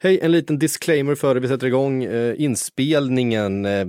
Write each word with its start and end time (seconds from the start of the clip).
Hej, 0.00 0.18
en 0.22 0.32
liten 0.32 0.58
disclaimer 0.58 1.14
före 1.14 1.40
vi 1.40 1.48
sätter 1.48 1.66
igång 1.66 2.04
eh, 2.04 2.34
inspelningen. 2.38 3.64
Eh, 3.64 3.86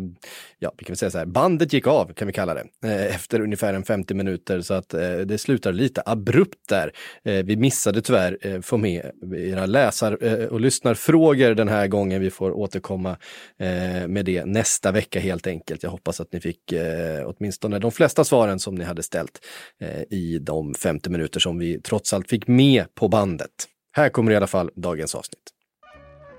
ja, 0.59 0.71
vi 0.77 0.85
kan 0.85 0.91
väl 0.91 0.97
säga 0.97 1.11
så 1.11 1.17
här, 1.17 1.25
bandet 1.25 1.73
gick 1.73 1.87
av 1.87 2.13
kan 2.13 2.27
vi 2.27 2.33
kalla 2.33 2.53
det, 2.53 2.65
eh, 2.85 3.15
efter 3.15 3.41
ungefär 3.41 3.73
en 3.73 3.83
50 3.83 4.13
minuter 4.13 4.61
så 4.61 4.73
att 4.73 4.93
eh, 4.93 5.17
det 5.17 5.37
slutar 5.37 5.73
lite 5.73 6.03
abrupt 6.05 6.69
där. 6.69 6.91
Eh, 7.23 7.45
vi 7.45 7.55
missade 7.55 8.01
tyvärr 8.01 8.37
eh, 8.41 8.61
få 8.61 8.77
med 8.77 9.11
era 9.35 9.65
läsar 9.65 10.17
eh, 10.21 10.45
och 10.45 10.61
lyssnarfrågor 10.61 11.53
den 11.53 11.67
här 11.67 11.87
gången. 11.87 12.21
Vi 12.21 12.29
får 12.29 12.51
återkomma 12.51 13.17
eh, 13.59 14.07
med 14.07 14.25
det 14.25 14.45
nästa 14.45 14.91
vecka 14.91 15.19
helt 15.19 15.47
enkelt. 15.47 15.83
Jag 15.83 15.89
hoppas 15.89 16.21
att 16.21 16.33
ni 16.33 16.39
fick 16.39 16.71
eh, 16.71 17.25
åtminstone 17.25 17.79
de 17.79 17.91
flesta 17.91 18.23
svaren 18.23 18.59
som 18.59 18.75
ni 18.75 18.83
hade 18.83 19.03
ställt 19.03 19.39
eh, 19.79 20.01
i 20.09 20.39
de 20.41 20.73
50 20.73 21.09
minuter 21.09 21.39
som 21.39 21.59
vi 21.59 21.81
trots 21.81 22.13
allt 22.13 22.29
fick 22.29 22.47
med 22.47 22.95
på 22.95 23.07
bandet. 23.07 23.51
Här 23.91 24.09
kommer 24.09 24.31
i 24.31 24.35
alla 24.35 24.47
fall 24.47 24.69
dagens 24.75 25.15
avsnitt. 25.15 25.60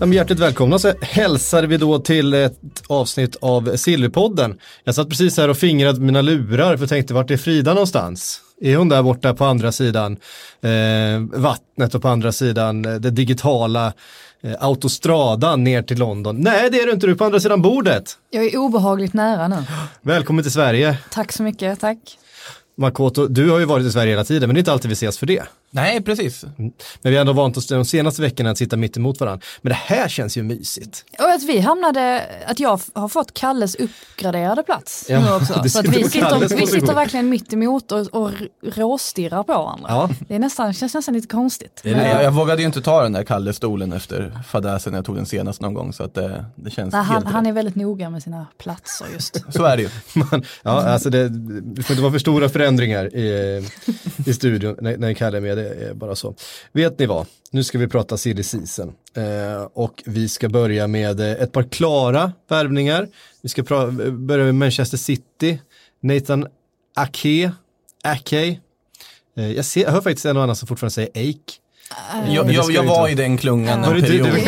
Men 0.00 0.12
Hjärtligt 0.12 0.38
välkomna 0.38 0.78
så 0.78 0.92
hälsar 1.00 1.62
vi 1.62 1.76
då 1.76 1.98
till 1.98 2.34
ett 2.34 2.58
avsnitt 2.86 3.36
av 3.40 3.76
Silverpodden. 3.76 4.58
Jag 4.84 4.94
satt 4.94 5.08
precis 5.08 5.36
här 5.36 5.48
och 5.48 5.56
fingrade 5.56 6.00
mina 6.00 6.22
lurar 6.22 6.76
för 6.76 6.82
jag 6.82 6.88
tänkte 6.88 7.14
vart 7.14 7.30
är 7.30 7.36
Frida 7.36 7.74
någonstans? 7.74 8.40
Är 8.60 8.76
hon 8.76 8.88
där 8.88 9.02
borta 9.02 9.34
på 9.34 9.44
andra 9.44 9.72
sidan 9.72 10.16
eh, 10.62 11.40
vattnet 11.40 11.94
och 11.94 12.02
på 12.02 12.08
andra 12.08 12.32
sidan 12.32 12.84
eh, 12.84 12.94
det 12.94 13.10
digitala 13.10 13.92
eh, 14.42 14.52
autostradan 14.60 15.64
ner 15.64 15.82
till 15.82 15.98
London? 15.98 16.36
Nej, 16.40 16.70
det 16.70 16.80
är 16.80 16.86
du 16.86 16.92
inte, 16.92 17.06
du 17.06 17.12
är 17.12 17.16
på 17.16 17.24
andra 17.24 17.40
sidan 17.40 17.62
bordet. 17.62 18.16
Jag 18.30 18.44
är 18.44 18.56
obehagligt 18.56 19.14
nära 19.14 19.48
nu. 19.48 19.64
Välkommen 20.02 20.44
till 20.44 20.52
Sverige. 20.52 20.98
Tack 21.10 21.32
så 21.32 21.42
mycket, 21.42 21.80
tack. 21.80 21.98
Makoto, 22.76 23.26
du 23.26 23.50
har 23.50 23.58
ju 23.58 23.64
varit 23.64 23.86
i 23.86 23.92
Sverige 23.92 24.12
hela 24.12 24.24
tiden, 24.24 24.48
men 24.48 24.54
det 24.54 24.58
är 24.58 24.60
inte 24.60 24.72
alltid 24.72 24.88
vi 24.88 24.92
ses 24.92 25.18
för 25.18 25.26
det. 25.26 25.42
Nej, 25.70 26.00
precis. 26.02 26.44
Men 26.56 26.72
vi 27.02 27.14
har 27.14 27.20
ändå 27.20 27.32
vant 27.32 27.56
oss 27.56 27.66
de 27.66 27.84
senaste 27.84 28.22
veckorna 28.22 28.50
att 28.50 28.58
sitta 28.58 28.76
mitt 28.76 28.96
emot 28.96 29.20
varandra. 29.20 29.46
Men 29.62 29.70
det 29.70 29.76
här 29.76 30.08
känns 30.08 30.36
ju 30.36 30.42
mysigt. 30.42 31.04
Och 31.18 31.30
att 31.30 31.42
vi 31.42 31.58
hamnade, 31.60 32.22
att 32.46 32.60
jag 32.60 32.80
har 32.94 33.08
fått 33.08 33.34
Kalles 33.34 33.74
uppgraderade 33.74 34.62
plats 34.62 35.06
Ja, 35.08 35.20
nu 35.20 35.32
också. 35.32 35.52
Så 35.68 35.78
att 35.80 35.88
vi 35.88 36.08
sitter, 36.08 36.56
vi 36.56 36.66
sitter 36.66 36.94
verkligen 36.94 37.28
mitt 37.28 37.52
emot 37.52 37.92
och, 37.92 38.06
och 38.06 38.30
råstirrar 38.62 39.42
på 39.42 39.52
varandra. 39.52 39.86
Ja. 39.88 40.10
Det 40.28 40.34
är 40.34 40.38
nästan, 40.38 40.72
känns 40.72 40.94
nästan 40.94 41.14
lite 41.14 41.28
konstigt. 41.28 41.80
Jag, 41.84 42.24
jag 42.24 42.30
vågade 42.30 42.62
ju 42.62 42.66
inte 42.66 42.82
ta 42.82 43.02
den 43.02 43.12
där 43.12 43.24
Kalle-stolen 43.24 43.92
efter 43.92 44.42
fadäsen 44.48 44.94
jag 44.94 45.04
tog 45.04 45.16
den 45.16 45.26
senast 45.26 45.60
någon 45.60 45.74
gång 45.74 45.92
så 45.92 46.02
att 46.02 46.14
det, 46.14 46.44
det 46.54 46.70
känns 46.70 46.92
Nej, 46.94 47.02
han, 47.02 47.26
han 47.26 47.46
är 47.46 47.52
väldigt 47.52 47.74
noga 47.74 48.10
med 48.10 48.22
sina 48.22 48.46
platser 48.58 49.06
just. 49.12 49.44
Så 49.52 49.64
är 49.64 49.76
det 49.76 49.82
ju. 49.82 49.88
Man, 50.14 50.44
ja, 50.62 50.70
alltså 50.70 51.10
det, 51.10 51.28
det 51.28 51.82
får 51.82 51.94
inte 51.94 52.02
vara 52.02 52.12
för 52.12 52.18
stora 52.18 52.48
förändringar 52.48 53.14
i, 53.16 53.62
i 54.26 54.34
studion 54.34 54.76
när, 54.80 54.96
när 54.96 55.14
Kalle 55.14 55.36
är 55.36 55.40
med, 55.40 55.58
det 55.62 55.86
är 55.88 55.94
bara 55.94 56.16
så. 56.16 56.34
Vet 56.72 56.98
ni 56.98 57.06
vad, 57.06 57.26
nu 57.50 57.64
ska 57.64 57.78
vi 57.78 57.88
prata 57.88 58.16
silly 58.16 58.42
season 58.42 58.92
eh, 59.16 59.62
och 59.74 60.02
vi 60.06 60.28
ska 60.28 60.48
börja 60.48 60.86
med 60.86 61.20
eh, 61.20 61.26
ett 61.42 61.52
par 61.52 61.62
klara 61.62 62.32
värvningar. 62.48 63.08
Vi 63.42 63.48
ska 63.48 63.62
börja 64.12 64.44
med 64.44 64.54
Manchester 64.54 64.96
City, 64.98 65.60
Nathan 66.02 66.46
Ake, 66.96 67.52
Ake. 68.04 68.58
Eh, 69.36 69.52
jag, 69.52 69.64
ser, 69.64 69.82
jag 69.82 69.90
hör 69.90 70.00
faktiskt 70.00 70.26
en 70.26 70.36
och 70.36 70.42
annan 70.42 70.56
som 70.56 70.68
fortfarande 70.68 70.92
säger 70.94 71.08
Ake. 71.10 71.52
Jag, 72.28 72.46
det 72.46 72.52
jag, 72.52 72.70
jag 72.72 72.84
ju 72.84 72.88
var 72.88 73.08
i 73.08 73.14
den 73.14 73.38
klungan 73.38 73.84
en 73.84 73.94
det 73.94 74.00
du- 74.08 74.22
period. 74.24 74.38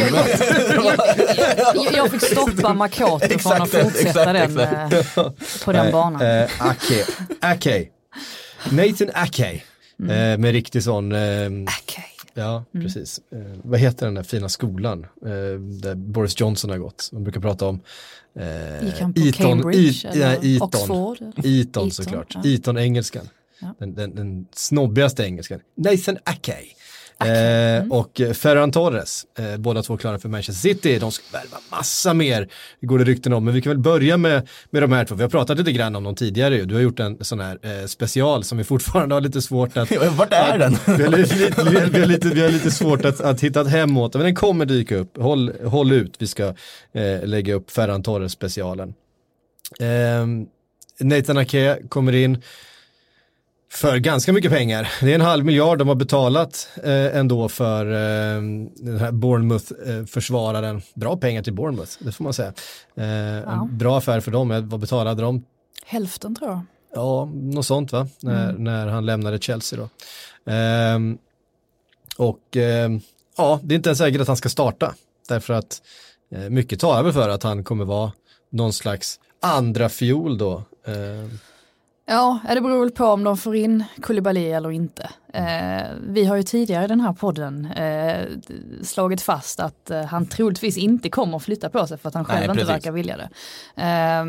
Jag, 1.75 1.93
jag 1.95 2.11
fick 2.11 2.23
stoppa 2.23 2.75
Makoto 2.75 3.39
från 3.39 3.53
att 3.63 3.71
fortsätta 3.71 3.99
exakt, 4.09 4.55
den, 4.55 4.59
eh, 4.59 5.31
på 5.65 5.73
den 5.73 5.93
banan. 5.93 6.23
Eh, 6.23 6.49
Ake, 6.59 7.05
Ake. 7.41 7.87
Nathan 8.71 9.11
Ake. 9.15 9.63
Mm. 10.03 10.33
Eh, 10.33 10.39
med 10.39 10.53
riktig 10.53 10.83
sån 10.83 11.13
eh, 11.13 11.47
Okej. 11.83 12.05
Ja, 12.35 12.65
precis. 12.73 13.21
Eh, 13.33 13.39
vad 13.63 13.81
heter 13.81 14.07
den 14.07 14.15
där 14.15 14.23
fina 14.23 14.49
skolan 14.49 15.07
eh, 15.27 15.61
där 15.61 15.95
Boris 15.95 16.41
Johnson 16.41 16.71
har 16.71 16.79
gått? 16.79 17.09
Man 17.13 17.23
brukar 17.25 17.41
prata 17.41 17.67
om 17.67 17.81
eh, 18.39 18.85
Gick 18.87 19.01
han 19.01 19.15
på 19.15 19.21
Eton, 19.21 19.33
Cambridge 19.33 20.09
E- 20.09 20.11
eller 20.13 20.33
Eton. 20.57 20.63
Oxford? 20.63 21.17
Eton 21.23 21.45
Eton, 21.45 21.91
såklart. 21.91 22.35
ja. 22.35 22.51
Eton-engelskan. 22.51 23.29
Ja. 23.61 23.75
Den, 23.79 23.95
den, 23.95 24.15
den 24.15 24.47
snobbigaste 24.53 25.25
engelskan. 25.25 25.61
Nathan 25.77 26.19
Ake. 27.19 27.31
Mm. 27.31 27.91
Eh, 27.91 27.99
och 27.99 28.21
eh, 28.21 28.33
Ferran 28.33 28.73
Torres, 28.73 29.27
eh, 29.39 29.57
båda 29.57 29.83
två 29.83 29.97
klara 29.97 30.19
för 30.19 30.29
Manchester 30.29 30.69
City, 30.69 30.99
de 30.99 31.13
ska 31.13 31.25
värva 31.33 31.59
massa 31.71 32.15
mer, 32.15 32.49
det 32.81 32.87
går 32.87 32.99
det 32.99 33.05
rykten 33.05 33.33
om, 33.33 33.45
men 33.45 33.55
vi 33.55 33.63
kan 33.63 33.71
väl 33.71 33.79
börja 33.79 34.17
med, 34.17 34.49
med 34.71 34.83
de 34.83 34.93
här 34.93 35.05
två, 35.05 35.15
vi 35.15 35.23
har 35.23 35.31
pratat 35.31 35.59
lite 35.59 35.73
grann 35.73 35.97
om 35.97 36.05
dem 36.05 36.15
tidigare 36.15 36.65
du 36.65 36.75
har 36.75 36.83
gjort 36.83 37.01
en 37.01 37.25
sån 37.25 37.41
här 37.41 37.59
eh, 37.63 37.87
special 37.87 38.45
som 38.45 38.59
vi 38.59 38.65
fortfarande 38.65 39.15
har 39.15 39.21
lite 39.21 39.43
svårt 39.43 39.77
att 39.77 39.91
Vart 40.17 40.33
är 40.33 40.59
den? 40.59 40.77
vi 40.97 41.03
har 41.03 41.11
lite, 41.11 41.37
lite, 41.37 41.65
vi 41.65 41.81
har, 41.81 41.87
vi 41.87 42.01
har 42.01 42.07
lite, 42.07 42.29
vi 42.29 42.43
har 42.43 42.49
lite 42.49 42.71
svårt 42.71 43.05
att, 43.05 43.21
att 43.21 43.41
hitta 43.41 43.61
ett 43.61 43.69
hem 43.69 43.97
åt 43.97 44.15
men 44.15 44.23
den 44.23 44.35
kommer 44.35 44.67
dyka 44.67 44.97
upp. 44.97 45.19
Håll, 45.19 45.53
håll 45.65 45.93
ut, 45.93 46.15
vi 46.19 46.27
ska 46.27 46.55
eh, 46.93 47.25
lägga 47.25 47.55
upp 47.55 47.71
Ferran 47.71 48.03
Torres 48.03 48.33
specialen. 48.33 48.95
Eh, 49.81 50.27
Nathan 51.01 51.39
Ake 51.39 51.79
kommer 51.89 52.13
in 52.13 52.43
för 53.73 53.97
ganska 53.97 54.33
mycket 54.33 54.51
pengar. 54.51 54.89
Det 55.01 55.11
är 55.11 55.15
en 55.15 55.21
halv 55.21 55.45
miljard 55.45 55.79
de 55.79 55.89
har 55.89 55.95
betalat 55.95 56.69
eh, 56.85 57.17
ändå 57.17 57.49
för 57.49 57.87
eh, 57.87 58.43
den 58.77 58.99
här 58.99 59.13
Bournemouth-försvararen. 59.13 60.83
Bra 60.95 61.17
pengar 61.17 61.43
till 61.43 61.53
Bournemouth, 61.53 61.93
det 61.99 62.13
får 62.13 62.25
man 62.25 62.33
säga. 62.35 62.53
Eh, 62.97 63.05
Ja. 63.07 63.53
En 63.63 63.79
bra 63.79 63.99
affär 63.99 64.21
för 64.21 64.31
dem, 64.31 64.69
vad 64.69 64.81
betalade 64.81 65.23
de? 65.23 65.45
Hälften 65.87 66.35
tror 66.35 66.51
jag. 66.51 66.61
Ja, 66.95 67.25
något 67.35 67.67
sånt 67.67 67.93
va? 67.93 68.09
När, 68.21 68.53
när 68.53 68.87
han 68.87 69.07
lämnade 69.07 69.39
Chelsea 69.39 69.79
då. 69.79 69.89
Ehm, 70.53 71.19
och 72.17 72.57
ehm, 72.57 73.01
ja, 73.37 73.61
det 73.63 73.75
är 73.75 73.77
inte 73.77 73.89
ens 73.89 73.99
säkert 73.99 74.21
att 74.21 74.29
han 74.29 74.37
ska 74.37 74.49
starta. 74.49 74.95
Därför 75.29 75.55
att 75.55 75.83
eh, 76.35 76.41
mycket 76.41 76.81
talar 76.81 77.03
väl 77.03 77.13
för 77.13 77.29
att 77.29 77.43
han 77.43 77.65
kommer 77.65 77.85
vara 77.85 78.13
någon 78.51 78.73
slags 78.73 79.21
andra 79.43 79.89
fiol 79.89 80.39
då. 80.39 80.63
Ehm, 82.13 82.19
Ja, 82.19 82.55
det 82.55 82.61
beror 82.61 82.81
väl 82.81 82.91
på 82.91 83.05
om 83.05 83.25
de 83.25 83.37
får 83.37 83.57
in 83.57 83.85
Koulibaly 84.03 84.47
eller 84.47 84.71
inte. 84.71 85.11
Eh, 85.33 85.87
vi 86.03 86.25
har 86.25 86.37
ju 86.37 86.43
tidigare 86.43 86.85
i 86.85 86.89
den 86.89 87.01
här 87.01 87.13
podden 87.13 87.67
eh, 87.67 88.27
slagit 88.83 89.21
fast 89.21 89.61
att 89.61 89.91
eh, 89.91 90.05
han 90.05 90.27
troligtvis 90.27 90.77
inte 90.77 91.09
kommer 91.11 91.37
att 91.37 91.43
flytta 91.43 91.69
på 91.71 91.87
sig 91.87 91.99
för 91.99 92.09
att 92.09 92.15
han 92.15 92.25
själv 92.25 92.41
Nej, 92.41 92.45
inte 92.45 92.55
precis. 92.55 92.71
verkar 92.71 92.93
vilja 92.93 93.17
det. 93.17 93.29
Eh, 93.83 94.25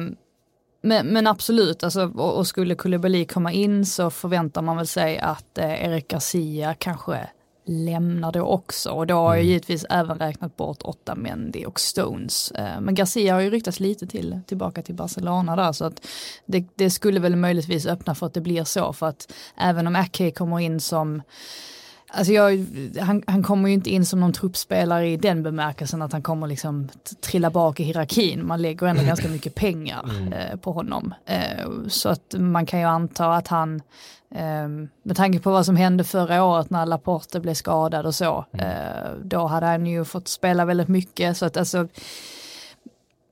men, 0.85 1.07
men 1.07 1.27
absolut, 1.27 1.83
alltså, 1.83 2.11
och, 2.15 2.37
och 2.37 2.47
skulle 2.47 2.75
Koulibaly 2.75 3.25
komma 3.25 3.51
in 3.51 3.85
så 3.85 4.09
förväntar 4.09 4.61
man 4.61 4.77
väl 4.77 4.87
sig 4.87 5.19
att 5.19 5.57
eh, 5.57 5.85
Eric 5.85 6.07
Garcia 6.07 6.73
kanske 6.73 7.27
lämnar 7.65 8.31
då 8.31 8.41
också 8.41 8.89
och 8.89 9.07
då 9.07 9.15
har 9.15 9.35
jag 9.35 9.43
givetvis 9.43 9.85
även 9.89 10.19
räknat 10.19 10.57
bort 10.57 10.81
åtta 10.83 11.15
Mendy 11.15 11.65
och 11.65 11.79
Stones. 11.79 12.51
Eh, 12.51 12.81
men 12.81 12.95
Garcia 12.95 13.33
har 13.33 13.41
ju 13.41 13.49
ryktats 13.49 13.79
lite 13.79 14.07
till 14.07 14.39
tillbaka 14.47 14.81
till 14.81 14.95
Barcelona 14.95 15.55
där 15.55 15.71
så 15.71 15.85
att 15.85 16.07
det, 16.45 16.65
det 16.75 16.89
skulle 16.89 17.19
väl 17.19 17.35
möjligtvis 17.35 17.85
öppna 17.85 18.15
för 18.15 18.25
att 18.25 18.33
det 18.33 18.41
blir 18.41 18.63
så 18.63 18.93
för 18.93 19.07
att 19.07 19.33
även 19.57 19.87
om 19.87 19.95
Ake 19.95 20.31
kommer 20.31 20.59
in 20.59 20.79
som 20.79 21.21
Alltså 22.15 22.33
jag, 22.33 22.65
han, 23.01 23.23
han 23.27 23.43
kommer 23.43 23.69
ju 23.69 23.73
inte 23.73 23.89
in 23.89 24.05
som 24.05 24.19
någon 24.19 24.33
truppspelare 24.33 25.07
i 25.07 25.17
den 25.17 25.43
bemärkelsen 25.43 26.01
att 26.01 26.11
han 26.11 26.21
kommer 26.21 26.47
liksom 26.47 26.89
trilla 27.21 27.49
bak 27.49 27.79
i 27.79 27.83
hierarkin. 27.83 28.47
Man 28.47 28.61
lägger 28.61 28.87
ändå 28.87 29.03
ganska 29.03 29.27
mycket 29.29 29.55
pengar 29.55 30.09
eh, 30.33 30.59
på 30.59 30.71
honom. 30.71 31.13
Eh, 31.25 31.69
så 31.87 32.09
att 32.09 32.35
man 32.37 32.65
kan 32.65 32.79
ju 32.79 32.85
anta 32.85 33.33
att 33.33 33.47
han, 33.47 33.81
eh, 34.35 34.67
med 35.03 35.15
tanke 35.15 35.39
på 35.39 35.51
vad 35.51 35.65
som 35.65 35.75
hände 35.75 36.03
förra 36.03 36.43
året 36.43 36.69
när 36.69 36.85
Laporte 36.85 37.39
blev 37.39 37.53
skadad 37.53 38.05
och 38.05 38.15
så, 38.15 38.45
eh, 38.51 39.11
då 39.23 39.45
hade 39.45 39.65
han 39.65 39.85
ju 39.85 40.05
fått 40.05 40.27
spela 40.27 40.65
väldigt 40.65 40.87
mycket. 40.87 41.37
Så 41.37 41.45
att 41.45 41.57
alltså, 41.57 41.87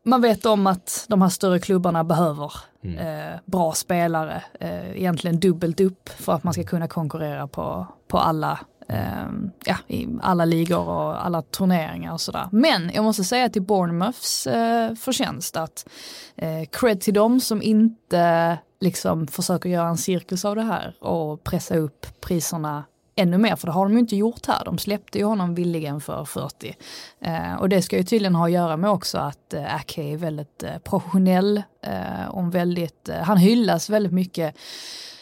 man 0.03 0.21
vet 0.21 0.45
om 0.45 0.67
att 0.67 1.05
de 1.07 1.21
här 1.21 1.29
större 1.29 1.59
klubbarna 1.59 2.03
behöver 2.03 2.53
eh, 2.83 3.39
bra 3.45 3.71
spelare, 3.71 4.43
eh, 4.59 4.97
egentligen 4.97 5.39
dubbelt 5.39 5.79
upp 5.79 6.09
för 6.09 6.33
att 6.33 6.43
man 6.43 6.53
ska 6.53 6.63
kunna 6.63 6.87
konkurrera 6.87 7.47
på, 7.47 7.87
på 8.07 8.17
alla, 8.17 8.59
Ehm, 8.87 9.51
ja, 9.65 9.75
i 9.87 10.07
alla 10.21 10.45
ligor 10.45 10.89
och 10.89 11.25
alla 11.25 11.41
turneringar 11.41 12.13
och 12.13 12.21
sådär. 12.21 12.47
Men 12.51 12.91
jag 12.93 13.03
måste 13.03 13.23
säga 13.23 13.49
till 13.49 13.61
Bournemouths 13.61 14.47
eh, 14.47 14.95
förtjänst 14.95 15.57
att 15.57 15.89
eh, 16.35 16.65
cred 16.71 17.01
till 17.01 17.13
dem 17.13 17.39
som 17.39 17.61
inte 17.61 18.57
liksom 18.79 19.27
försöker 19.27 19.69
göra 19.69 19.89
en 19.89 19.97
cirkus 19.97 20.45
av 20.45 20.55
det 20.55 20.61
här 20.63 20.95
och 20.99 21.43
pressa 21.43 21.75
upp 21.77 22.21
priserna 22.21 22.83
ännu 23.15 23.37
mer, 23.37 23.55
för 23.55 23.67
det 23.67 23.73
har 23.73 23.85
de 23.85 23.93
ju 23.93 23.99
inte 23.99 24.15
gjort 24.15 24.45
här. 24.45 24.65
De 24.65 24.77
släppte 24.77 25.17
ju 25.17 25.25
honom 25.25 25.55
villigen 25.55 26.01
för 26.01 26.25
40. 26.25 26.75
Eh, 27.21 27.55
och 27.55 27.69
det 27.69 27.81
ska 27.81 27.97
ju 27.97 28.03
tydligen 28.03 28.35
ha 28.35 28.45
att 28.45 28.51
göra 28.51 28.77
med 28.77 28.89
också 28.89 29.17
att 29.17 29.53
eh, 29.53 29.75
Ake 29.75 30.03
är 30.03 30.17
väldigt 30.17 30.63
eh, 30.63 30.77
professionell, 30.77 31.63
eh, 31.83 32.27
och 32.29 32.55
väldigt, 32.55 33.09
eh, 33.09 33.17
han 33.17 33.37
hyllas 33.37 33.89
väldigt 33.89 34.13
mycket 34.13 34.55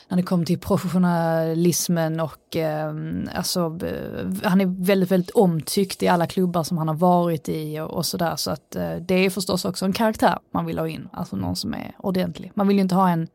när 0.10 0.18
det 0.18 0.24
kommer 0.24 0.46
till 0.46 0.60
professionalismen 0.60 2.20
och 2.20 2.56
ehm, 2.56 3.30
alltså, 3.36 3.60
eh, 3.60 4.26
alltså, 4.26 4.48
han 4.48 4.62
är 4.62 4.86
väldigt, 4.86 5.12
väldigt 5.12 5.30
omtyckt 5.30 6.04
i 6.04 6.08
alla 6.08 6.28
klubbar 6.28 6.64
som 6.64 6.78
han 6.78 6.88
har 6.88 6.96
varit 6.96 7.50
i 7.50 7.80
och, 7.80 7.90
och 7.90 8.06
sådär. 8.06 8.36
Så 8.36 8.52
att 8.52 8.76
eh, 8.76 8.96
det 8.96 9.26
är 9.26 9.30
förstås 9.30 9.66
också 9.66 9.86
en 9.86 9.94
karaktär 9.94 10.40
man 10.54 10.66
vill 10.66 10.80
ha 10.80 10.88
in, 10.88 11.08
alltså 11.14 11.36
någon 11.36 11.56
som 11.56 11.74
är 11.74 11.96
ordentlig. 11.98 12.52
Man 12.56 12.68
vill 12.68 12.78
ju 12.78 12.82
inte 12.82 12.96
ha 12.96 13.10
en, 13.10 13.28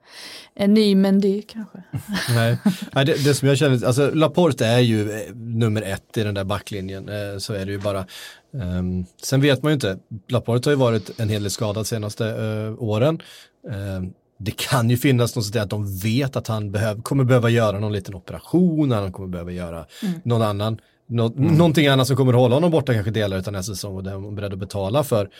en 0.54 0.74
ny 0.74 0.94
Mendy 0.94 1.42
kanske. 1.42 1.82
Nej, 2.34 2.58
Nej 2.92 3.04
det, 3.04 3.24
det 3.24 3.34
som 3.34 3.48
jag 3.48 3.58
känner, 3.58 3.86
alltså 3.86 4.10
Laporte 4.14 4.66
är 4.66 4.80
ju 4.80 5.10
eh, 5.10 5.34
nummer 5.34 5.82
ett 5.82 6.16
i 6.16 6.22
den 6.22 6.34
där 6.34 6.44
backlinjen, 6.44 7.08
eh, 7.08 7.38
så 7.38 7.52
är 7.52 7.66
det 7.66 7.72
ju 7.72 7.78
bara. 7.78 8.06
Um, 8.52 9.06
sen 9.22 9.40
vet 9.40 9.62
man 9.62 9.70
ju 9.70 9.74
inte, 9.74 9.98
Laporte 10.28 10.68
har 10.68 10.72
ju 10.72 10.78
varit 10.78 11.20
en 11.20 11.28
hel 11.28 11.42
del 11.42 11.50
skadad 11.50 11.86
senaste 11.86 12.24
uh, 12.24 12.82
åren. 12.82 13.22
Uh, 13.68 14.10
det 14.44 14.56
kan 14.56 14.90
ju 14.90 14.96
finnas 14.96 15.36
något 15.36 15.44
sånt 15.44 15.56
att 15.56 15.70
de 15.70 15.98
vet 15.98 16.36
att 16.36 16.48
han 16.48 16.70
behöv, 16.70 17.02
kommer 17.02 17.24
behöva 17.24 17.50
göra 17.50 17.78
någon 17.78 17.92
liten 17.92 18.14
operation, 18.14 18.92
han 18.92 19.12
kommer 19.12 19.28
behöva 19.28 19.52
göra 19.52 19.86
någon 20.22 20.42
annan, 20.42 20.78
nå, 21.06 21.28
någonting 21.36 21.86
annat 21.86 22.06
som 22.06 22.16
kommer 22.16 22.32
hålla 22.32 22.56
honom 22.56 22.70
borta 22.70 22.92
kanske 22.94 23.10
delar 23.10 23.36
av 23.36 23.52
nästa 23.52 23.74
säsong 23.74 23.96
och 23.96 24.04
det 24.04 24.10
är 24.10 24.14
de 24.14 24.34
beredda 24.34 24.52
att 24.52 24.58
betala 24.60 25.04
för, 25.04 25.30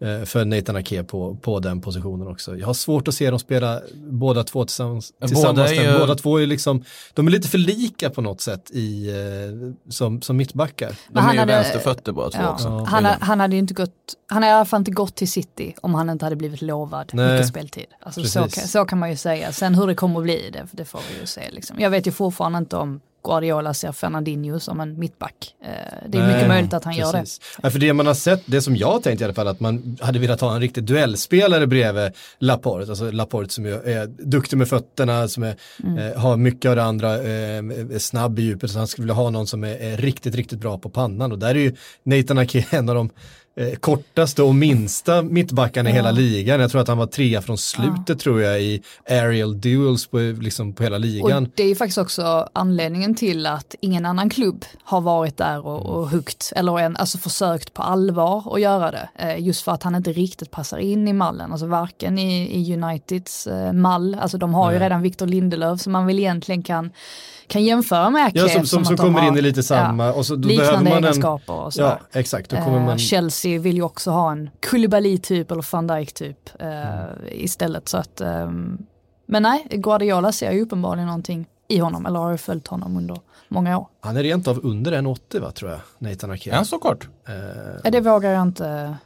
eh, 0.00 0.22
för 0.24 0.44
Nathan 0.44 0.76
Ake 0.76 1.04
på, 1.04 1.34
på 1.36 1.60
den 1.60 1.80
positionen 1.80 2.26
också. 2.28 2.56
Jag 2.56 2.66
har 2.66 2.74
svårt 2.74 3.08
att 3.08 3.14
se 3.14 3.30
dem 3.30 3.38
spela 3.38 3.80
båda 3.94 4.44
två 4.44 4.64
tillsammans. 4.64 5.12
Båda 5.20 5.28
tillsammans 5.28 5.70
är 5.70 5.74
där. 5.84 5.92
ju- 5.92 5.98
båda 5.98 6.14
två 6.14 6.40
är 6.40 6.46
liksom, 6.46 6.84
de 7.14 7.26
är 7.26 7.30
lite 7.30 7.48
för 7.48 7.58
lika 7.58 8.10
på 8.10 8.20
något 8.20 8.40
sätt 8.40 8.70
i, 8.70 9.08
eh, 9.10 9.90
som, 9.90 10.22
som 10.22 10.36
mittbackar. 10.36 10.96
De 11.08 11.18
är 11.18 11.22
han 11.22 11.32
ju 11.34 11.38
hade- 11.40 11.52
vänsterfötter 11.52 12.12
båda 12.12 12.30
två 12.30 12.38
Ja. 12.42 12.52
också. 12.52 12.68
Han, 12.68 13.04
ha- 13.04 13.16
han 13.20 13.40
hade 13.40 13.54
ju 13.54 13.58
inte 13.60 13.74
gått, 13.74 13.90
han 14.28 14.42
hade 14.42 14.52
i 14.52 14.54
alla 14.56 14.64
fall 14.64 14.78
inte 14.80 14.90
gått 14.90 15.14
till 15.16 15.30
City 15.30 15.74
om 15.82 15.94
han 15.94 16.10
inte 16.10 16.24
hade 16.26 16.36
blivit 16.36 16.62
lovad 16.62 17.10
Nej. 17.12 17.32
mycket 17.32 17.48
speltid. 17.48 17.86
Alltså 18.00 18.22
så, 18.24 18.48
så 18.48 18.84
kan 18.84 18.98
man 18.98 19.10
ju 19.10 19.16
säga. 19.16 19.52
Sen 19.52 19.74
hur 19.74 19.86
det 19.86 19.94
kommer 19.94 20.16
att 20.18 20.22
bli, 20.24 20.50
det, 20.52 20.66
det 20.72 20.84
får 20.84 21.00
vi 21.14 21.20
ju 21.20 21.26
se. 21.26 21.50
Liksom. 21.50 21.76
Jag 21.80 21.90
vet 21.90 22.06
ju 22.06 22.12
fortfarande 22.12 22.58
inte 22.58 22.76
om 22.76 23.00
Guardiola 23.24 23.74
ser 23.74 23.92
Fernandinho 23.92 24.60
som 24.60 24.80
en 24.80 24.98
mittback. 24.98 25.54
Eh, 25.64 25.68
Det 26.08 26.18
är 26.18 26.22
Nej, 26.22 26.34
mycket 26.34 26.48
möjligt 26.48 26.74
att 26.74 26.84
han 26.84 26.94
gör 26.94 27.12
det. 27.12 27.18
precis. 27.18 27.40
Ja, 27.62 27.70
för 27.70 27.78
det 27.78 27.92
man 27.92 28.06
har 28.06 28.14
sett, 28.14 28.42
det 28.46 28.62
som 28.62 28.76
jag 28.76 28.92
har 28.92 29.00
tänkt 29.00 29.20
i 29.20 29.24
alla 29.24 29.34
fall, 29.34 29.48
att 29.48 29.60
man 29.60 29.96
hade 30.00 30.18
velat 30.18 30.40
ha 30.40 30.54
en 30.54 30.60
riktig 30.60 30.84
duellspelare 30.84 31.66
bredvid 31.66 32.12
Laporte. 32.38 32.90
Alltså 32.90 33.10
Laporte 33.10 33.52
som 33.54 33.66
är 33.66 34.06
duktig 34.26 34.56
med 34.56 34.68
fötterna, 34.68 35.28
som 35.28 35.42
är, 35.42 35.56
Mm. 35.84 35.98
eh, 35.98 36.18
har 36.20 36.36
mycket 36.36 36.68
av 36.68 36.76
det 36.76 36.82
andra, 36.84 37.14
eh, 37.18 37.58
är 37.58 37.98
snabb 37.98 38.38
i 38.38 38.42
djupet. 38.42 38.70
Så 38.70 38.78
han 38.78 38.86
skulle 38.86 39.04
vilja 39.04 39.14
ha 39.14 39.30
någon 39.30 39.46
som 39.46 39.64
är, 39.64 39.76
är 39.76 39.96
riktigt, 39.96 40.34
riktigt 40.34 40.58
bra 40.58 40.78
på 40.78 40.90
pannan. 40.90 41.32
Och 41.32 41.38
där 41.38 41.48
är 41.54 41.54
ju 41.54 41.76
Nathan 42.02 42.38
Ake 42.38 42.66
en 42.70 42.88
av 42.88 42.94
de 42.94 43.10
eh, 43.56 43.74
kortaste 43.74 44.42
och 44.42 44.54
minsta 44.54 45.22
mittbackarna 45.22 45.90
i 45.90 45.92
hela 45.92 46.10
ligan. 46.10 46.60
Jag 46.60 46.70
tror 46.70 46.80
att 46.80 46.88
han 46.88 46.98
var 46.98 47.06
trea 47.06 47.42
från 47.42 47.58
slutet 47.58 48.18
tror 48.18 48.42
jag 48.42 48.62
i 48.62 48.82
aerial 49.08 49.60
duels 49.60 50.06
på, 50.06 50.18
liksom, 50.18 50.72
på 50.72 50.82
hela 50.82 50.98
ligan. 50.98 51.42
Och 51.42 51.50
det 51.54 51.62
är 51.62 51.74
faktiskt 51.74 51.98
också 51.98 52.48
anledningen 52.52 53.14
till 53.14 53.46
att 53.46 53.74
ingen 53.80 54.06
annan 54.06 54.30
klubb 54.30 54.64
har 54.84 55.00
varit 55.00 55.36
där 55.36 55.66
och, 55.66 55.86
och 55.86 56.08
huggt, 56.08 56.52
eller 56.56 56.78
en, 56.78 56.96
alltså 56.96 57.18
försökt 57.18 57.74
på 57.74 57.82
allvar 57.82 58.54
att 58.54 58.60
göra 58.60 58.90
det. 58.90 59.08
Eh, 59.18 59.46
just 59.46 59.62
för 59.62 59.72
att 59.72 59.82
han 59.82 59.94
inte 59.94 60.12
riktigt 60.12 60.50
passar 60.50 60.78
in 60.78 61.08
i 61.08 61.12
mallen, 61.12 61.52
alltså 61.52 61.66
varken 61.66 62.18
i, 62.18 62.60
i 62.60 62.74
Uniteds 62.74 63.46
eh, 63.46 63.72
mall, 63.72 64.16
alltså 64.20 64.38
de 64.38 64.54
har 64.54 64.72
ju 64.72 64.78
redan 64.78 65.02
Victor 65.02 65.26
Lindelöf 65.26 65.80
som 65.80 65.92
man 65.92 66.06
väl 66.06 66.18
egentligen 66.18 66.62
kan, 66.62 66.90
kan 67.46 67.64
jämföra 67.64 68.10
med 68.10 68.26
Ake. 68.26 68.38
Ja, 68.38 68.48
som, 68.48 68.66
som, 68.66 68.84
som 68.84 68.96
de 68.96 69.02
kommer 69.02 69.20
har, 69.20 69.28
in 69.28 69.38
i 69.38 69.42
lite 69.42 69.62
samma. 69.62 70.06
ja, 70.06 70.12
och 70.12 70.26
så, 70.26 70.36
då 70.36 70.48
behöver 70.48 70.72
man 70.72 70.86
en, 70.86 71.04
egenskaper 71.04 71.52
och 71.52 71.74
sådär. 71.74 71.98
Ja, 72.12 72.20
exakt. 72.20 72.50
Då 72.50 72.56
kommer 72.56 72.80
Eh, 72.80 72.86
man... 72.86 72.98
Chelsea 72.98 73.39
vill 73.44 73.76
ju 73.76 73.82
också 73.82 74.10
ha 74.10 74.32
en 74.32 74.50
Koulibaly-typ 74.70 75.50
eller 75.50 75.66
van 75.72 75.86
Dijk-typ 75.86 76.50
eh, 76.58 76.68
Mm. 77.02 77.16
istället. 77.30 77.88
Så 77.88 77.96
att, 77.96 78.20
ehm, 78.20 78.78
men 79.26 79.42
nej, 79.42 79.66
Guardiola 79.70 80.32
ser 80.32 80.52
ju 80.52 80.62
uppenbarligen 80.62 81.06
någonting 81.06 81.46
i 81.68 81.78
honom, 81.78 82.06
eller 82.06 82.18
har 82.18 82.30
ju 82.30 82.36
följt 82.38 82.66
honom 82.68 82.96
under 82.96 83.20
många 83.48 83.78
år. 83.78 83.86
Han 84.00 84.16
är 84.16 84.22
rent 84.22 84.48
av 84.48 84.60
under 84.62 84.92
1,80 84.92 85.40
va, 85.40 85.50
tror 85.50 85.70
jag, 85.70 85.80
Nathan 85.98 86.30
Ake. 86.30 86.50
Är 86.50 86.54
han 86.54 86.66
så 86.66 86.78
kort? 86.78 87.08
Eh, 87.28 87.34
Ja, 87.84 87.90
det 87.90 88.00
vågar 88.00 88.30
jag 88.32 88.42
inte. 88.42 88.96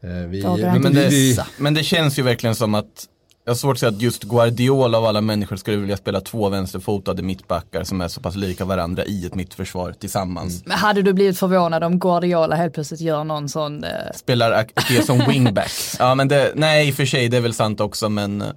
eh, 0.00 0.10
vi, 0.10 0.42
Vågar 0.42 0.66
men, 0.66 0.76
inte 0.76 0.88
Men 0.90 1.10
det, 1.10 1.46
men 1.58 1.74
det 1.74 1.82
känns 1.82 2.18
ju 2.18 2.22
verkligen 2.22 2.54
som 2.54 2.74
att 2.74 3.08
jag 3.44 3.50
har 3.50 3.56
svårt 3.56 3.72
att 3.72 3.78
säga 3.78 3.90
att 3.90 4.02
just 4.02 4.24
Guardiola 4.24 4.98
av 4.98 5.04
alla 5.04 5.20
människor 5.20 5.56
skulle 5.56 5.76
vilja 5.76 5.96
spela 5.96 6.20
två 6.20 6.48
vänsterfotade 6.48 7.22
mittbackar 7.22 7.84
som 7.84 8.00
är 8.00 8.08
så 8.08 8.20
pass 8.20 8.36
lika 8.36 8.64
varandra 8.64 9.04
i 9.04 9.26
ett 9.26 9.34
mittförsvar 9.34 9.92
tillsammans. 9.92 10.62
Men 10.66 10.78
hade 10.78 11.02
du 11.02 11.12
blivit 11.12 11.38
förvånad 11.38 11.84
om 11.84 11.98
Guardiola 11.98 12.56
helt 12.56 12.74
plötsligt 12.74 13.00
gör 13.00 13.24
någon 13.24 13.48
sån, 13.48 13.84
eh, 13.84 13.90
Spelar 14.14 14.52
Ake 14.52 15.02
som 15.02 15.18
wingback. 15.18 15.72
Ja 15.98 16.14
men 16.14 16.28
det, 16.28 16.52
nej 16.54 16.88
i 16.88 16.90
och 16.90 16.94
för 16.94 17.04
sig 17.04 17.28
det 17.28 17.36
är 17.36 17.40
väl 17.40 17.54
sant 17.54 17.80
också 17.80 18.08
men 18.08 18.42
eh, 18.42 18.48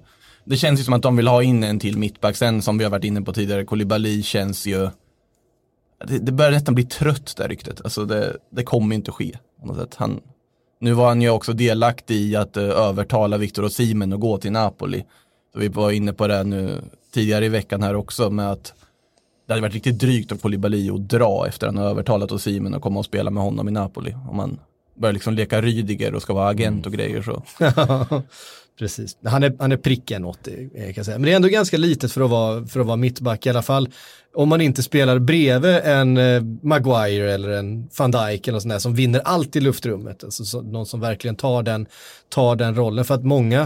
det 0.44 0.56
känns 0.56 0.80
ju 0.80 0.84
som 0.84 0.94
att 0.94 1.02
de 1.02 1.16
vill 1.16 1.28
ha 1.28 1.42
in 1.42 1.64
en 1.64 1.78
till 1.80 1.98
mittback. 1.98 2.36
Sen 2.36 2.62
som 2.62 2.78
vi 2.78 2.84
har 2.84 2.90
varit 2.90 3.04
inne 3.04 3.22
på 3.22 3.32
tidigare, 3.32 3.64
Koulibaly 3.64 4.22
känns 4.22 4.66
ju 4.66 4.90
det, 6.04 6.18
det 6.18 6.32
börjar 6.32 6.50
nästan 6.50 6.74
bli 6.74 6.84
trött 6.84 7.34
det 7.36 7.48
ryktet. 7.48 7.80
Alltså 7.84 8.04
det, 8.04 8.36
det 8.50 8.62
kommer 8.62 8.94
inte 8.94 9.12
ske. 9.12 9.38
Något 9.64 9.76
sätt. 9.76 9.94
Han, 9.96 10.20
nu 10.86 10.92
var 10.92 11.08
han 11.08 11.22
ju 11.22 11.30
också 11.30 11.52
delaktig 11.52 12.16
i 12.16 12.36
att 12.36 12.56
eh, 12.56 12.64
övertala 12.64 13.38
Victor 13.38 13.64
Osimhen 13.64 14.12
att 14.12 14.20
gå 14.20 14.38
till 14.38 14.52
Napoli. 14.52 15.04
Så 15.52 15.58
vi 15.58 15.68
var 15.68 15.90
inne 15.90 16.12
på 16.12 16.26
det 16.26 16.44
nu 16.44 16.80
tidigare 17.14 17.46
i 17.46 17.48
veckan 17.48 17.82
här 17.82 17.96
också 17.96 18.30
med 18.30 18.50
att 18.50 18.74
det 19.46 19.52
hade 19.52 19.62
varit 19.62 19.74
riktigt 19.74 19.98
drygt 19.98 20.32
av 20.32 20.36
Koulibaly 20.36 20.90
att 20.90 21.08
dra 21.08 21.46
efter 21.48 21.66
att 21.66 21.74
han 21.74 21.84
övertalat 21.84 21.92
övertalat 21.92 22.32
Osimhen 22.32 22.74
att 22.74 22.82
komma 22.82 22.98
och 22.98 23.04
spela 23.04 23.30
med 23.30 23.42
honom 23.42 23.68
i 23.68 23.70
Napoli. 23.70 24.14
Om 24.30 24.36
man 24.36 24.58
börjar 24.94 25.12
liksom 25.12 25.34
leka 25.34 25.60
Rydiger 25.60 26.14
och 26.14 26.22
ska 26.22 26.34
vara 26.34 26.48
agent 26.48 26.86
och 26.86 26.92
grejer 26.92 27.22
så. 27.22 27.42
Precis, 28.78 29.16
han 29.24 29.42
är, 29.42 29.56
han 29.58 29.72
är 29.72 29.76
pricken 29.76 30.24
80 30.24 30.70
eh, 30.74 30.84
kan 30.84 30.92
jag 30.96 31.04
säga. 31.06 31.18
Men 31.18 31.24
det 31.24 31.32
är 31.32 31.36
ändå 31.36 31.48
ganska 31.48 31.76
litet 31.76 32.12
för 32.12 32.20
att 32.20 32.30
vara, 32.30 32.66
för 32.66 32.80
att 32.80 32.86
vara 32.86 32.96
mittback 32.96 33.46
i 33.46 33.50
alla 33.50 33.62
fall. 33.62 33.88
Om 34.34 34.48
man 34.48 34.60
inte 34.60 34.82
spelar 34.82 35.18
bredvid 35.18 35.76
en 35.84 36.16
eh, 36.16 36.42
Maguire 36.62 37.34
eller 37.34 37.48
en 37.48 37.88
van 37.98 38.10
Dijk 38.10 38.48
eller 38.48 38.52
något 38.52 38.62
sånt 38.62 38.72
där 38.72 38.78
som 38.78 38.94
vinner 38.94 39.20
allt 39.24 39.56
i 39.56 39.60
luftrummet. 39.60 40.24
Alltså 40.24 40.44
så, 40.44 40.62
någon 40.62 40.86
som 40.86 41.00
verkligen 41.00 41.36
tar 41.36 41.62
den, 41.62 41.86
tar 42.28 42.56
den 42.56 42.74
rollen. 42.74 43.04
För 43.04 43.14
att 43.14 43.24
många, 43.24 43.60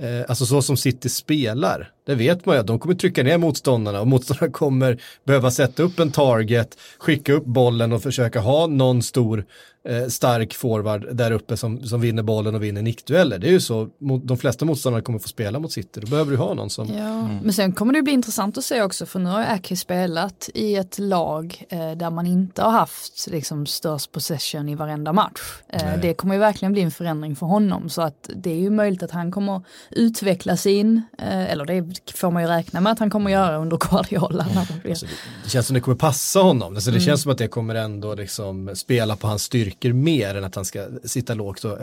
eh, 0.00 0.20
alltså 0.28 0.46
så 0.46 0.62
som 0.62 0.76
City 0.76 1.08
spelar, 1.08 1.90
det 2.06 2.14
vet 2.14 2.46
man 2.46 2.56
ju 2.56 2.60
att 2.60 2.66
de 2.66 2.78
kommer 2.78 2.94
trycka 2.94 3.22
ner 3.22 3.38
motståndarna 3.38 4.00
och 4.00 4.06
motståndarna 4.06 4.52
kommer 4.52 5.00
behöva 5.24 5.50
sätta 5.50 5.82
upp 5.82 5.98
en 5.98 6.10
target, 6.10 6.78
skicka 6.98 7.32
upp 7.32 7.44
bollen 7.44 7.92
och 7.92 8.02
försöka 8.02 8.40
ha 8.40 8.66
någon 8.66 9.02
stor 9.02 9.44
eh, 9.88 10.06
stark 10.06 10.54
forward 10.54 11.16
där 11.16 11.30
uppe 11.30 11.56
som, 11.56 11.86
som 11.86 12.00
vinner 12.00 12.22
bollen 12.22 12.54
och 12.54 12.62
vinner 12.62 12.82
nickdueller. 12.82 13.38
Det 13.38 13.48
är 13.48 13.52
ju 13.52 13.60
så, 13.60 13.88
mot, 14.00 14.26
de 14.28 14.38
flesta 14.38 14.64
motståndare 14.64 15.02
kommer 15.02 15.18
få 15.18 15.28
spela 15.28 15.58
mot 15.58 15.72
City, 15.72 16.00
då 16.00 16.06
behöver 16.06 16.30
du 16.30 16.36
ha 16.36 16.54
någon 16.54 16.70
som... 16.70 16.88
Ja, 16.88 17.28
men 17.42 17.52
sen 17.52 17.72
kommer 17.72 17.92
det 17.92 18.02
bli 18.02 18.12
intressant 18.12 18.58
att 18.58 18.64
se 18.64 18.82
också 18.82 19.06
för 19.06 19.18
nu 19.18 19.30
har 19.30 19.42
Ake 19.42 19.76
spelat 19.76 20.50
i 20.54 20.76
ett 20.76 20.98
lag 20.98 21.64
eh, 21.68 21.92
där 21.92 22.10
man 22.10 22.26
inte 22.26 22.62
har 22.62 22.70
haft 22.70 23.28
liksom, 23.30 23.66
störst 23.66 24.12
possession 24.12 24.68
i 24.68 24.74
varenda 24.74 25.12
match. 25.12 25.40
Eh, 25.68 26.00
det 26.02 26.14
kommer 26.14 26.34
ju 26.34 26.40
verkligen 26.40 26.72
bli 26.72 26.82
en 26.82 26.90
förändring 26.90 27.36
för 27.36 27.46
honom 27.46 27.88
så 27.88 28.02
att 28.02 28.30
det 28.36 28.50
är 28.50 28.60
ju 28.60 28.70
möjligt 28.70 29.02
att 29.02 29.10
han 29.10 29.32
kommer 29.32 29.62
utveckla 29.90 30.56
sin, 30.56 31.02
eh, 31.18 31.52
eller 31.52 31.64
det 31.64 32.12
får 32.14 32.30
man 32.30 32.42
ju 32.42 32.48
räkna 32.48 32.80
med 32.80 32.92
att 32.92 32.98
han 32.98 33.10
kommer 33.10 33.30
göra 33.30 33.56
under 33.56 33.76
Guardiola. 33.90 34.46
När 34.54 34.66
det 34.74 34.82
blir. 34.82 34.96
Det 35.44 35.50
känns 35.50 35.66
som 35.66 35.74
det 35.74 35.80
kommer 35.80 35.96
passa 35.96 36.40
honom. 36.40 36.74
Alltså 36.74 36.90
det 36.90 37.00
känns 37.00 37.22
som 37.22 37.32
att 37.32 37.38
det 37.38 37.48
kommer 37.48 37.74
ändå 37.74 38.14
liksom 38.14 38.70
spela 38.74 39.16
på 39.16 39.26
hans 39.26 39.42
styrkor 39.74 39.92
mer 39.92 40.34
än 40.34 40.44
att 40.44 40.54
han 40.54 40.64
ska 40.64 40.86
sitta 41.04 41.34
lågt 41.34 41.64
och, 41.64 41.78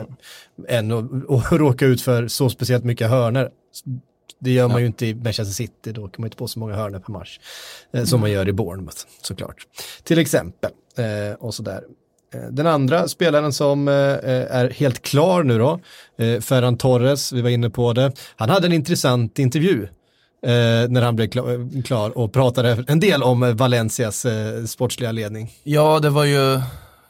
än 0.68 0.92
och, 0.92 1.04
och 1.28 1.52
råka 1.58 1.86
ut 1.86 2.02
för 2.02 2.28
så 2.28 2.50
speciellt 2.50 2.84
mycket 2.84 3.10
hörner. 3.10 3.50
Det 4.40 4.50
gör 4.50 4.68
man 4.68 4.80
ju 4.80 4.86
inte 4.86 5.06
i 5.06 5.14
Manchester 5.14 5.54
City, 5.54 5.92
då 5.92 6.08
kan 6.08 6.22
man 6.22 6.26
inte 6.26 6.36
på 6.36 6.48
så 6.48 6.58
många 6.58 6.74
hörner 6.74 6.98
per 6.98 7.12
match. 7.12 7.38
Eh, 7.94 8.04
som 8.04 8.20
man 8.20 8.30
gör 8.30 8.48
i 8.48 8.52
Bournemouth 8.52 8.98
såklart. 9.22 9.66
Till 10.04 10.18
exempel. 10.18 10.70
Eh, 10.96 11.34
och 11.38 11.54
sådär. 11.54 11.82
Eh, 12.34 12.50
Den 12.50 12.66
andra 12.66 13.08
spelaren 13.08 13.52
som 13.52 13.88
eh, 13.88 13.94
är 13.94 14.70
helt 14.70 15.02
klar 15.02 15.42
nu 15.42 15.58
då, 15.58 15.80
eh, 16.18 16.40
Ferran 16.40 16.76
Torres, 16.76 17.32
vi 17.32 17.40
var 17.42 17.50
inne 17.50 17.70
på 17.70 17.92
det. 17.92 18.12
Han 18.36 18.50
hade 18.50 18.66
en 18.66 18.72
intressant 18.72 19.38
intervju 19.38 19.88
när 20.88 21.02
han 21.02 21.16
blev 21.16 21.30
klar, 21.82 22.18
och 22.18 22.32
pratade 22.32 22.84
en 22.88 23.00
del 23.00 23.22
om 23.22 23.56
Valencias 23.56 24.26
sportsliga 24.66 25.12
ledning. 25.12 25.52
Ja, 25.64 25.98
det 26.00 26.10
var 26.10 26.24
ju, 26.24 26.60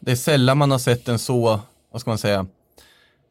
det 0.05 0.13
är 0.13 0.17
sällan 0.17 0.59
man 0.59 0.71
har 0.71 0.79
sett 0.79 1.09
en 1.09 1.19
så, 1.19 1.61
vad 1.93 2.01
ska 2.01 2.11
man 2.11 2.19
säga, 2.19 2.47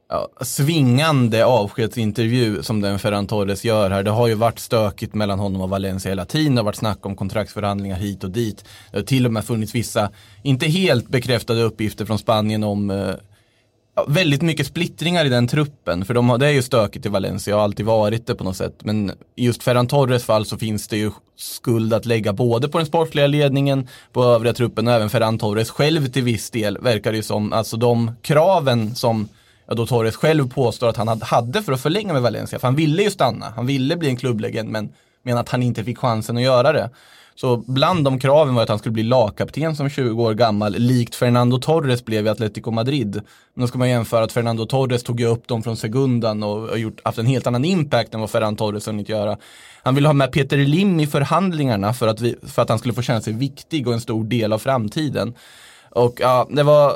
ja, 0.09 0.29
svingande 0.41 1.45
avskedsintervju 1.45 2.63
som 2.63 2.81
den 2.81 2.99
Ferran 2.99 3.27
Torres 3.27 3.65
gör 3.65 3.89
här. 3.89 4.03
Det 4.03 4.11
har 4.11 4.27
ju 4.27 4.33
varit 4.33 4.59
stökigt 4.59 5.13
mellan 5.13 5.39
honom 5.39 5.61
och 5.61 5.69
Valencia 5.69 6.11
hela 6.11 6.25
tiden. 6.25 6.55
Det 6.55 6.61
har 6.61 6.65
varit 6.65 6.75
snack 6.75 7.05
om 7.05 7.15
kontraktsförhandlingar 7.15 7.97
hit 7.97 8.23
och 8.23 8.31
dit. 8.31 8.65
Det 8.91 8.97
har 8.97 9.03
till 9.03 9.25
och 9.25 9.33
med 9.33 9.45
funnits 9.45 9.75
vissa, 9.75 10.09
inte 10.43 10.67
helt 10.67 11.07
bekräftade 11.07 11.61
uppgifter 11.61 12.05
från 12.05 12.19
Spanien 12.19 12.63
om 12.63 12.89
eh, 12.89 13.15
väldigt 14.07 14.41
mycket 14.41 14.67
splittringar 14.67 15.25
i 15.25 15.29
den 15.29 15.47
truppen. 15.47 16.05
För 16.05 16.13
de 16.13 16.29
har, 16.29 16.37
det 16.37 16.47
är 16.47 16.51
ju 16.51 16.61
stökigt 16.61 17.05
i 17.05 17.09
Valencia 17.09 17.53
och 17.53 17.59
har 17.59 17.63
alltid 17.65 17.85
varit 17.85 18.27
det 18.27 18.35
på 18.35 18.43
något 18.43 18.57
sätt. 18.57 18.75
Men 18.83 19.11
just 19.35 19.63
Ferran 19.63 19.87
Torres 19.87 20.23
fall 20.23 20.45
så 20.45 20.57
finns 20.57 20.87
det 20.87 20.97
ju 20.97 21.11
skuld 21.37 21.93
att 21.93 22.05
lägga 22.05 22.33
både 22.33 22.69
på 22.69 22.77
den 22.77 22.87
sportliga 22.87 23.27
ledningen, 23.27 23.87
på 24.11 24.23
övriga 24.23 24.53
truppen 24.53 24.87
och 24.87 24.93
även 24.93 25.09
Ferran 25.09 25.37
Torres 25.37 25.69
själv 25.69 26.07
till 26.07 26.23
viss 26.23 26.49
del 26.49 26.77
verkar 26.77 27.11
det 27.11 27.17
ju 27.17 27.23
som. 27.23 27.53
Alltså 27.53 27.77
de 27.77 28.11
kraven 28.21 28.95
som 28.95 29.27
ja, 29.67 29.73
då 29.73 29.85
Torres 29.85 30.15
själv 30.15 30.49
påstår 30.49 30.89
att 30.89 30.97
han 30.97 31.21
hade 31.21 31.63
för 31.63 31.73
att 31.73 31.81
förlänga 31.81 32.13
med 32.13 32.21
Valencia. 32.21 32.59
För 32.59 32.67
han 32.67 32.75
ville 32.75 33.03
ju 33.03 33.11
stanna, 33.11 33.53
han 33.55 33.65
ville 33.65 33.97
bli 33.97 34.09
en 34.09 34.17
klubblegend 34.17 34.69
men 34.69 34.89
menar 35.23 35.41
att 35.41 35.49
han 35.49 35.63
inte 35.63 35.83
fick 35.83 35.97
chansen 35.97 36.37
att 36.37 36.43
göra 36.43 36.73
det. 36.73 36.89
Så 37.35 37.57
bland 37.57 38.03
de 38.03 38.19
kraven 38.19 38.55
var 38.55 38.63
att 38.63 38.69
han 38.69 38.79
skulle 38.79 38.93
bli 38.93 39.03
lagkapten 39.03 39.75
som 39.75 39.89
20 39.89 40.23
år 40.23 40.33
gammal, 40.33 40.73
likt 40.73 41.15
Fernando 41.15 41.57
Torres 41.57 42.05
blev 42.05 42.25
i 42.25 42.29
Atletico 42.29 42.71
Madrid. 42.71 43.21
Men 43.53 43.61
då 43.61 43.67
ska 43.67 43.77
man 43.77 43.89
jämföra 43.89 44.23
att 44.23 44.31
Fernando 44.31 44.65
Torres 44.65 45.03
tog 45.03 45.19
ju 45.19 45.25
upp 45.25 45.47
dem 45.47 45.63
från 45.63 45.77
segundan 45.77 46.43
och 46.43 46.61
har 46.69 46.77
gjort, 46.77 46.99
haft 47.03 47.17
en 47.17 47.25
helt 47.25 47.47
annan 47.47 47.65
impact 47.65 48.13
än 48.13 48.19
vad 48.19 48.29
Ferran 48.29 48.55
Torres 48.55 48.87
hunnit 48.87 49.09
göra. 49.09 49.37
Han 49.83 49.95
ville 49.95 50.07
ha 50.07 50.13
med 50.13 50.31
Peter 50.31 50.57
Lim 50.57 50.99
i 50.99 51.07
förhandlingarna 51.07 51.93
för 51.93 52.07
att, 52.07 52.21
vi, 52.21 52.35
för 52.43 52.61
att 52.61 52.69
han 52.69 52.79
skulle 52.79 52.93
få 52.93 53.01
känna 53.01 53.21
sig 53.21 53.33
viktig 53.33 53.87
och 53.87 53.93
en 53.93 54.01
stor 54.01 54.23
del 54.23 54.53
av 54.53 54.59
framtiden. 54.59 55.33
Och 55.89 56.13
ja, 56.19 56.47
det 56.49 56.63
var 56.63 56.93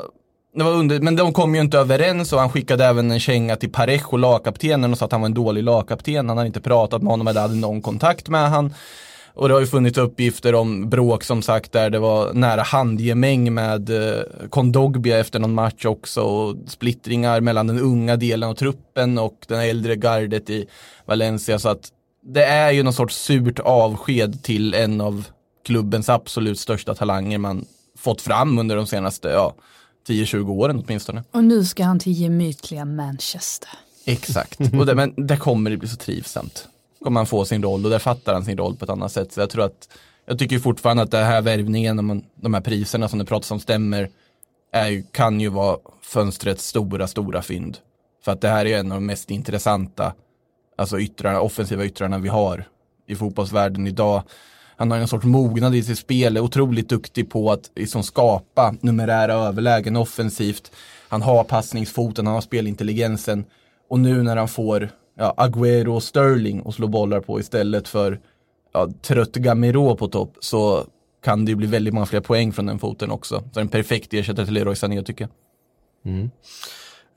det 0.56 0.64
var 0.64 0.72
under, 0.72 1.00
men 1.00 1.16
de 1.16 1.32
kom 1.32 1.54
ju 1.54 1.60
inte 1.60 1.78
överens 1.78 2.32
och 2.32 2.40
han 2.40 2.50
skickade 2.50 2.84
även 2.84 3.10
en 3.10 3.20
känga 3.20 3.56
till 3.56 3.72
Parejo, 3.72 4.16
lagkaptenen, 4.16 4.92
och 4.92 4.98
sa 4.98 5.04
att 5.04 5.12
han 5.12 5.20
var 5.20 5.26
en 5.26 5.34
dålig 5.34 5.62
lagkapten. 5.62 6.28
Han 6.28 6.38
hade 6.38 6.46
inte 6.46 6.60
pratat 6.60 7.02
med 7.02 7.10
honom 7.10 7.28
eller 7.28 7.40
hade 7.40 7.54
någon 7.54 7.82
kontakt 7.82 8.28
med 8.28 8.50
han. 8.50 8.74
Och 9.36 9.48
det 9.48 9.54
har 9.54 9.60
ju 9.60 9.66
funnits 9.66 9.98
uppgifter 9.98 10.54
om 10.54 10.90
bråk 10.90 11.24
som 11.24 11.42
sagt 11.42 11.72
där 11.72 11.90
det 11.90 11.98
var 11.98 12.32
nära 12.32 12.62
handgemäng 12.62 13.54
med 13.54 13.90
eh, 13.90 14.22
Kondogbia 14.50 15.18
efter 15.18 15.38
någon 15.38 15.54
match 15.54 15.84
också 15.84 16.20
och 16.20 16.56
splittringar 16.66 17.40
mellan 17.40 17.66
den 17.66 17.80
unga 17.80 18.16
delen 18.16 18.48
av 18.48 18.54
truppen 18.54 19.18
och 19.18 19.44
den 19.48 19.60
äldre 19.60 19.96
gardet 19.96 20.50
i 20.50 20.66
Valencia. 21.06 21.58
Så 21.58 21.68
att 21.68 21.88
det 22.22 22.44
är 22.44 22.70
ju 22.70 22.82
någon 22.82 22.92
sorts 22.92 23.16
surt 23.16 23.58
avsked 23.58 24.42
till 24.42 24.74
en 24.74 25.00
av 25.00 25.24
klubbens 25.64 26.08
absolut 26.08 26.60
största 26.60 26.94
talanger 26.94 27.38
man 27.38 27.64
fått 27.98 28.22
fram 28.22 28.58
under 28.58 28.76
de 28.76 28.86
senaste 28.86 29.28
ja, 29.28 29.54
10-20 30.08 30.50
åren 30.50 30.84
åtminstone. 30.86 31.24
Och 31.30 31.44
nu 31.44 31.64
ska 31.64 31.84
han 31.84 31.98
till 31.98 32.12
gemytliga 32.12 32.84
Manchester. 32.84 33.70
Exakt, 34.04 34.60
och 34.60 34.86
det, 34.86 34.94
men 34.94 35.14
där 35.16 35.36
kommer 35.36 35.70
det 35.70 35.76
bli 35.76 35.88
så 35.88 35.96
trivsamt. 35.96 36.68
Kommer 37.06 37.20
han 37.20 37.26
få 37.26 37.44
sin 37.44 37.62
roll 37.62 37.84
och 37.84 37.90
där 37.90 37.98
fattar 37.98 38.34
han 38.34 38.44
sin 38.44 38.58
roll 38.58 38.76
på 38.76 38.84
ett 38.84 38.90
annat 38.90 39.12
sätt. 39.12 39.32
Så 39.32 39.40
jag 39.40 39.50
tror 39.50 39.64
att, 39.64 39.88
jag 40.26 40.38
tycker 40.38 40.58
fortfarande 40.58 41.02
att 41.02 41.10
den 41.10 41.26
här 41.26 41.42
värvningen, 41.42 42.22
de 42.34 42.54
här 42.54 42.60
priserna 42.60 43.08
som 43.08 43.18
det 43.18 43.24
pratas 43.24 43.50
om 43.50 43.60
stämmer, 43.60 44.10
är, 44.72 45.02
kan 45.12 45.40
ju 45.40 45.48
vara 45.48 45.78
fönstrets 46.02 46.66
stora, 46.66 47.06
stora 47.06 47.42
fynd. 47.42 47.78
För 48.24 48.32
att 48.32 48.40
det 48.40 48.48
här 48.48 48.66
är 48.66 48.78
en 48.78 48.92
av 48.92 48.96
de 48.96 49.06
mest 49.06 49.30
intressanta, 49.30 50.12
alltså 50.76 51.00
yttrarna, 51.00 51.40
offensiva 51.40 51.84
yttrarna 51.84 52.18
vi 52.18 52.28
har 52.28 52.64
i 53.06 53.16
fotbollsvärlden 53.16 53.86
idag. 53.86 54.22
Han 54.76 54.90
har 54.90 54.98
en 54.98 55.08
sorts 55.08 55.24
mognad 55.24 55.74
i 55.74 55.82
sitt 55.82 55.98
spel, 55.98 56.36
är 56.36 56.40
otroligt 56.40 56.88
duktig 56.88 57.30
på 57.30 57.52
att 57.52 57.70
liksom 57.76 58.02
skapa 58.02 58.74
numerära 58.80 59.32
överlägen 59.32 59.96
offensivt. 59.96 60.72
Han 61.08 61.22
har 61.22 61.44
passningsfoten, 61.44 62.26
han 62.26 62.34
har 62.34 62.42
spelintelligensen. 62.42 63.44
Och 63.88 64.00
nu 64.00 64.22
när 64.22 64.36
han 64.36 64.48
får 64.48 64.90
ja, 65.16 65.34
Agüero 65.36 65.88
och 65.88 66.02
Sterling 66.02 66.62
och 66.62 66.74
slå 66.74 66.86
bollar 66.86 67.20
på 67.20 67.40
istället 67.40 67.88
för 67.88 68.20
ja, 68.72 68.90
trött 69.02 69.32
Gamero 69.32 69.96
på 69.96 70.08
topp 70.08 70.36
så 70.40 70.86
kan 71.24 71.44
det 71.44 71.50
ju 71.50 71.56
bli 71.56 71.66
väldigt 71.66 71.94
många 71.94 72.06
fler 72.06 72.20
poäng 72.20 72.52
från 72.52 72.66
den 72.66 72.78
foten 72.78 73.10
också. 73.10 73.42
Så 73.52 73.60
en 73.60 73.68
perfekt 73.68 74.14
ersättare 74.14 74.46
till 74.46 74.54
Leroy 74.54 74.76
Sané 74.76 75.02
tycker 75.02 75.24
jag. 75.24 75.30
Mm. 76.12 76.30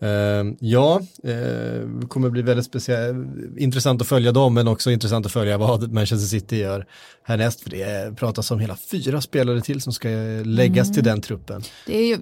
Uh, 0.03 0.53
ja, 0.59 1.01
uh, 1.27 2.07
kommer 2.07 2.29
bli 2.29 2.41
väldigt 2.41 2.65
speciellt, 2.65 3.27
intressant 3.57 4.01
att 4.01 4.07
följa 4.07 4.31
dem 4.31 4.53
men 4.53 4.67
också 4.67 4.91
intressant 4.91 5.25
att 5.25 5.31
följa 5.31 5.57
vad 5.57 5.91
Manchester 5.91 6.27
City 6.27 6.57
gör 6.57 6.85
härnäst 7.23 7.61
för 7.61 7.69
det 7.69 8.15
pratas 8.17 8.51
om 8.51 8.59
hela 8.59 8.75
fyra 8.75 9.21
spelare 9.21 9.61
till 9.61 9.81
som 9.81 9.93
ska 9.93 10.09
läggas 10.43 10.87
mm. 10.87 10.93
till 10.93 11.03
den 11.03 11.21
truppen. 11.21 11.61
Det, 11.85 11.97
är, 11.97 12.19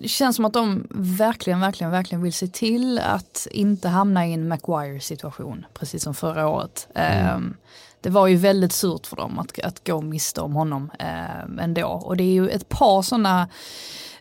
det, 0.00 0.08
känns 0.08 0.36
som 0.36 0.44
att 0.44 0.52
de 0.52 0.86
verkligen, 0.94 1.60
verkligen, 1.60 1.90
verkligen 1.90 2.22
vill 2.22 2.32
se 2.32 2.46
till 2.46 2.98
att 2.98 3.46
inte 3.50 3.88
hamna 3.88 4.26
i 4.26 4.32
en 4.32 4.48
Maguire 4.48 5.00
situation 5.00 5.66
precis 5.74 6.02
som 6.02 6.14
förra 6.14 6.48
året. 6.48 6.88
Mm. 6.94 7.44
Uh, 7.44 7.50
det 8.00 8.10
var 8.10 8.26
ju 8.26 8.36
väldigt 8.36 8.72
surt 8.72 9.06
för 9.06 9.16
dem 9.16 9.38
att, 9.38 9.58
att 9.58 9.86
gå 9.86 10.00
miste 10.00 10.40
om 10.40 10.52
honom 10.52 10.90
eh, 10.98 11.64
ändå. 11.64 11.86
Och 11.86 12.16
det 12.16 12.24
är 12.24 12.32
ju 12.32 12.48
ett 12.48 12.68
par 12.68 13.02
sådana 13.02 13.48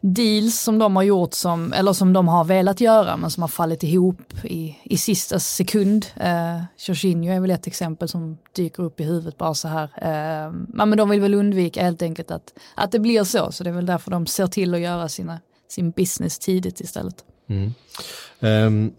deals 0.05 0.59
som 0.59 0.79
de 0.79 0.95
har 0.95 1.03
gjort 1.03 1.33
som, 1.33 1.73
eller 1.73 1.93
som 1.93 2.13
de 2.13 2.27
har 2.27 2.43
velat 2.43 2.81
göra 2.81 3.17
men 3.17 3.31
som 3.31 3.43
har 3.43 3.47
fallit 3.47 3.83
ihop 3.83 4.33
i, 4.43 4.75
i 4.83 4.97
sista 4.97 5.39
sekund. 5.39 6.05
Eh, 6.15 6.61
Jorginho 6.77 7.33
är 7.33 7.39
väl 7.39 7.51
ett 7.51 7.67
exempel 7.67 8.07
som 8.07 8.37
dyker 8.55 8.83
upp 8.83 8.99
i 8.99 9.03
huvudet 9.03 9.37
bara 9.37 9.53
så 9.53 9.67
här. 9.67 9.83
Eh, 9.83 10.51
men 10.67 10.97
de 10.97 11.09
vill 11.09 11.21
väl 11.21 11.33
undvika 11.33 11.83
helt 11.83 12.01
enkelt 12.01 12.31
att, 12.31 12.53
att 12.75 12.91
det 12.91 12.99
blir 12.99 13.23
så, 13.23 13.51
så 13.51 13.63
det 13.63 13.69
är 13.69 13.73
väl 13.73 13.85
därför 13.85 14.11
de 14.11 14.27
ser 14.27 14.47
till 14.47 14.73
att 14.73 14.79
göra 14.79 15.09
sina, 15.09 15.39
sin 15.69 15.91
business 15.91 16.39
tidigt 16.39 16.79
istället. 16.81 17.15
Mm. 17.49 17.73
Um, 18.39 18.93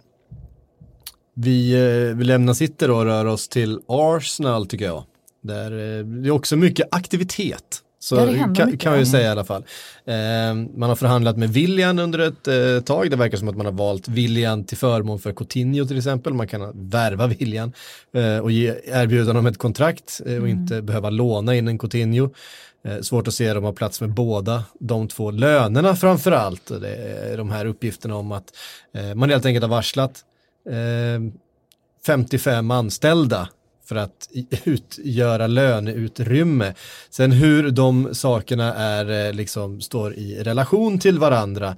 vi, 1.34 1.72
eh, 1.72 2.16
vi 2.16 2.25
lämnar 2.25 2.54
City 2.54 2.86
och 2.86 3.04
rör 3.04 3.25
oss 3.25 3.48
till 3.48 3.80
Arsenal 3.86 4.66
tycker 4.66 4.84
jag. 4.84 5.04
Där, 5.42 5.72
eh, 5.72 6.04
det 6.04 6.28
är 6.28 6.30
också 6.30 6.56
mycket 6.56 6.88
aktivitet. 6.90 7.82
Så 8.08 8.16
kan, 8.54 8.76
kan 8.76 8.92
man 8.92 8.98
ju 8.98 9.06
säga 9.06 9.28
i 9.28 9.30
alla 9.30 9.44
fall. 9.44 9.64
Eh, 10.04 10.54
man 10.76 10.88
har 10.88 10.96
förhandlat 10.96 11.36
med 11.36 11.48
William 11.48 11.98
under 11.98 12.18
ett 12.18 12.48
eh, 12.48 12.84
tag. 12.84 13.10
Det 13.10 13.16
verkar 13.16 13.38
som 13.38 13.48
att 13.48 13.56
man 13.56 13.66
har 13.66 13.72
valt 13.72 14.08
William 14.08 14.64
till 14.64 14.76
förmån 14.76 15.18
för 15.18 15.32
Coutinho 15.32 15.86
till 15.86 15.98
exempel. 15.98 16.34
Man 16.34 16.48
kan 16.48 16.90
värva 16.90 17.26
William 17.26 17.72
eh, 18.14 18.38
och 18.38 18.50
ge, 18.50 18.75
erbjuda 18.84 19.30
honom 19.30 19.46
ett 19.46 19.58
kontrakt 19.58 20.20
eh, 20.26 20.32
och 20.32 20.38
mm. 20.38 20.50
inte 20.50 20.82
behöva 20.82 21.10
låna 21.10 21.54
in 21.54 21.68
en 21.68 21.78
Coutinho. 21.78 22.30
Eh, 22.84 23.00
svårt 23.00 23.28
att 23.28 23.34
se 23.34 23.54
dem 23.54 23.64
ha 23.64 23.72
plats 23.72 24.00
med 24.00 24.14
båda 24.14 24.64
de 24.80 25.08
två 25.08 25.30
lönerna 25.30 25.96
framför 25.96 26.32
allt. 26.32 26.72
De 27.36 27.50
här 27.50 27.66
uppgifterna 27.66 28.16
om 28.16 28.32
att 28.32 28.56
eh, 28.94 29.14
man 29.14 29.30
helt 29.30 29.46
enkelt 29.46 29.62
har 29.62 29.70
varslat 29.70 30.25
55 32.06 32.70
anställda 32.70 33.48
för 33.86 33.96
att 33.96 34.28
utgöra 34.64 35.46
löneutrymme. 35.46 36.74
Sen 37.10 37.32
hur 37.32 37.70
de 37.70 38.14
sakerna 38.14 38.74
är, 38.74 39.26
eh, 39.26 39.32
liksom, 39.32 39.80
står 39.80 40.14
i 40.14 40.42
relation 40.42 40.98
till 40.98 41.18
varandra, 41.18 41.76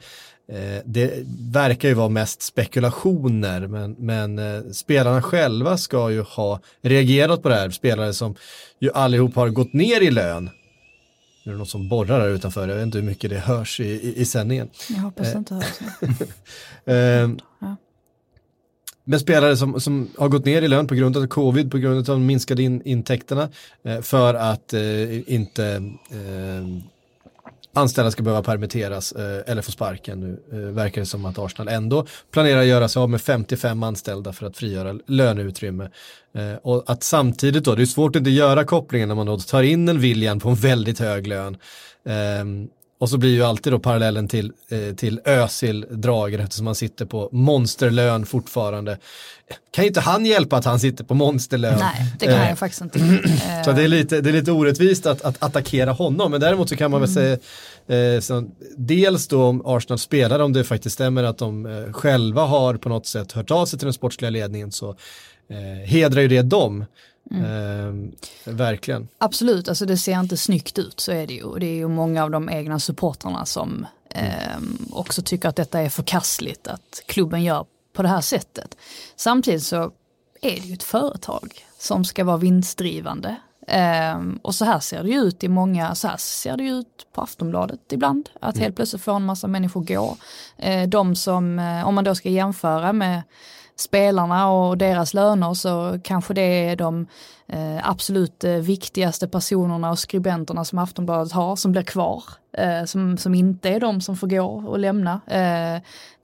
eh, 0.52 0.82
det 0.84 1.12
verkar 1.52 1.88
ju 1.88 1.94
vara 1.94 2.08
mest 2.08 2.42
spekulationer, 2.42 3.66
men, 3.66 3.92
men 3.98 4.38
eh, 4.38 4.62
spelarna 4.72 5.22
själva 5.22 5.78
ska 5.78 6.10
ju 6.10 6.20
ha 6.20 6.60
reagerat 6.82 7.42
på 7.42 7.48
det 7.48 7.54
här, 7.54 7.70
spelare 7.70 8.12
som 8.12 8.34
ju 8.80 8.90
allihop 8.94 9.34
har 9.34 9.48
gått 9.48 9.72
ner 9.72 10.00
i 10.00 10.10
lön. 10.10 10.50
Nu 11.44 11.52
är 11.52 11.54
det 11.54 11.58
något 11.58 11.68
som 11.68 11.88
borrar 11.88 12.20
här 12.20 12.28
utanför, 12.28 12.68
jag 12.68 12.76
vet 12.76 12.82
inte 12.82 12.98
hur 12.98 13.04
mycket 13.04 13.30
det 13.30 13.38
hörs 13.38 13.80
i, 13.80 13.84
i, 13.84 14.20
i 14.20 14.24
sändningen. 14.24 14.70
Jag 14.88 14.96
hoppas 14.96 15.32
det 15.32 15.38
inte 15.38 15.54
hörs. 15.54 15.64
ja. 17.60 17.76
Med 19.08 19.20
spelare 19.20 19.56
som, 19.56 19.80
som 19.80 20.08
har 20.18 20.28
gått 20.28 20.44
ner 20.44 20.62
i 20.62 20.68
lön 20.68 20.86
på 20.86 20.94
grund 20.94 21.16
av 21.16 21.26
covid, 21.26 21.70
på 21.70 21.78
grund 21.78 21.98
av 21.98 22.04
de 22.04 22.26
minskade 22.26 22.62
in, 22.62 22.82
intäkterna 22.84 23.48
eh, 23.84 24.00
för 24.00 24.34
att 24.34 24.72
eh, 24.72 25.32
inte 25.32 25.64
eh, 26.10 26.82
anställda 27.72 28.10
ska 28.10 28.22
behöva 28.22 28.42
permitteras 28.42 29.12
eh, 29.12 29.42
eller 29.46 29.62
få 29.62 29.72
sparken. 29.72 30.20
Nu 30.20 30.42
eh, 30.52 30.74
verkar 30.74 31.00
det 31.00 31.06
som 31.06 31.24
att 31.24 31.38
Arsenal 31.38 31.68
ändå 31.68 32.06
planerar 32.30 32.60
att 32.60 32.66
göra 32.66 32.88
sig 32.88 33.00
av 33.00 33.10
med 33.10 33.20
55 33.20 33.82
anställda 33.82 34.32
för 34.32 34.46
att 34.46 34.56
frigöra 34.56 34.98
löneutrymme. 35.06 35.90
Eh, 36.34 36.54
och 36.62 36.84
att 36.86 37.02
samtidigt 37.02 37.64
då, 37.64 37.74
det 37.74 37.82
är 37.82 37.86
svårt 37.86 38.16
att 38.16 38.20
inte 38.20 38.30
göra 38.30 38.64
kopplingen 38.64 39.08
när 39.08 39.14
man 39.14 39.26
då 39.26 39.38
tar 39.38 39.62
in 39.62 39.88
en 39.88 40.00
William 40.00 40.40
på 40.40 40.48
en 40.48 40.54
väldigt 40.54 40.98
hög 40.98 41.26
lön. 41.26 41.56
Ehm, 42.04 42.68
och 42.99 43.11
så 43.11 43.19
blir 43.19 43.31
ju 43.31 43.43
alltid 43.43 43.73
då 43.73 43.78
parallellen 43.78 44.28
till, 44.28 44.52
eh, 44.69 44.95
till 44.95 45.21
Özil 45.25 45.87
dragen 45.90 46.40
eftersom 46.40 46.67
han 46.67 46.75
sitter 46.75 47.05
på 47.05 47.28
monsterlön 47.33 48.26
fortfarande. 48.26 48.99
Kan 49.71 49.85
inte 49.85 50.00
han 50.00 50.26
hjälpa 50.26 50.57
att 50.57 50.64
han 50.64 50.81
sitter 50.81 51.05
på 51.05 51.14
monsterlön? 51.14 51.78
Nej, 51.78 52.12
det 52.19 52.26
kan 52.26 52.35
eh, 52.35 52.49
jag 52.49 52.59
faktiskt 52.59 52.83
inte. 52.83 52.99
så 53.64 53.73
det 53.73 53.83
är 53.83 53.88
lite, 53.88 54.21
det 54.21 54.31
är 54.31 54.33
lite 54.33 54.52
orättvist 54.52 55.07
att, 55.07 55.23
att 55.23 55.43
attackera 55.43 55.93
honom, 55.93 56.31
men 56.31 56.40
däremot 56.40 56.69
så 56.69 56.76
kan 56.76 56.90
man 56.90 57.00
väl 57.00 57.11
mm. 57.11 57.38
säga 57.87 58.14
eh, 58.17 58.21
så, 58.21 58.45
dels 58.76 59.28
då 59.28 59.45
om 59.45 59.62
Arsenal 59.67 59.99
spelar, 59.99 60.38
om 60.38 60.52
det 60.52 60.64
faktiskt 60.64 60.95
stämmer 60.95 61.25
att 61.25 61.38
de 61.38 61.67
eh, 61.67 61.93
själva 61.93 62.43
har 62.43 62.75
på 62.75 62.88
något 62.88 63.07
sätt 63.07 63.33
hört 63.33 63.50
av 63.50 63.67
sig 63.67 63.78
till 63.78 63.87
den 63.87 63.93
sportsliga 63.93 64.31
ledningen 64.31 64.73
så 64.73 64.97
eh, 65.50 65.88
hedrar 65.88 66.23
ju 66.23 66.28
det 66.28 66.43
dem. 66.43 66.85
Mm. 67.30 68.12
Eh, 68.44 68.52
verkligen. 68.52 69.08
Absolut, 69.18 69.68
alltså 69.68 69.87
det 69.87 69.97
ser 69.97 70.20
inte 70.20 70.37
snyggt 70.37 70.78
ut, 70.78 71.00
så 71.00 71.12
är 71.12 71.26
det 71.26 71.35
ju. 71.35 71.42
Och 71.42 71.61
det 71.61 71.66
är 71.66 71.75
ju 71.75 71.88
många 71.88 72.25
av 72.25 72.30
de 72.30 72.50
egna 72.50 72.80
supportrarna 72.80 73.47
som 73.47 73.87
eh, 74.11 74.58
också 74.90 75.23
tycker 75.23 75.49
att 75.49 75.56
detta 75.56 75.80
är 75.80 75.88
förkastligt, 75.88 76.66
att 76.66 77.02
klubben 77.06 77.44
gör 77.44 77.66
på 77.92 78.02
det 78.02 78.08
här 78.08 78.20
sättet. 78.20 78.76
Samtidigt 79.16 79.62
så 79.62 79.92
är 80.42 80.61
det 80.61 80.66
ju 80.66 80.75
ett 80.75 80.82
företag 80.82 81.54
som 81.78 82.04
ska 82.04 82.25
vara 82.25 82.37
vinstdrivande. 82.37 83.37
Ehm, 83.66 84.38
och 84.42 84.54
så 84.54 84.64
här 84.64 84.80
ser 84.80 85.02
det 85.02 85.08
ju 85.08 85.20
ut 85.20 85.44
i 85.44 85.49
många, 85.49 85.94
så 85.94 86.08
här 86.08 86.16
ser 86.16 86.56
det 86.56 86.64
ju 86.64 86.70
ut 86.70 87.06
på 87.12 87.20
Aftonbladet 87.20 87.92
ibland. 87.92 88.28
Att 88.40 88.58
helt 88.58 88.76
plötsligt 88.76 89.02
får 89.02 89.16
en 89.16 89.25
massa 89.25 89.47
människor 89.49 89.85
gå. 89.85 90.16
Eh, 90.56 90.88
de 90.88 91.16
som, 91.16 91.58
eh, 91.58 91.88
om 91.88 91.94
man 91.94 92.04
då 92.04 92.14
ska 92.14 92.28
jämföra 92.28 92.92
med 92.92 93.23
spelarna 93.80 94.50
och 94.50 94.78
deras 94.78 95.14
löner 95.14 95.54
så 95.54 95.99
kanske 96.02 96.35
det 96.35 96.68
är 96.68 96.76
de 96.76 97.06
eh, 97.47 97.88
absolut 97.90 98.44
eh, 98.44 98.52
viktigaste 98.52 99.28
personerna 99.28 99.90
och 99.90 99.99
skribenterna 99.99 100.64
som 100.64 100.78
Aftonbladet 100.78 101.32
har 101.32 101.56
som 101.56 101.73
blir 101.73 101.82
kvar. 101.82 102.25
Eh, 102.52 102.85
som, 102.85 103.18
som 103.18 103.35
inte 103.35 103.68
är 103.68 103.80
de 103.80 104.00
som 104.00 104.16
får 104.16 104.26
gå 104.26 104.44
och 104.44 104.78
lämna. 104.78 105.20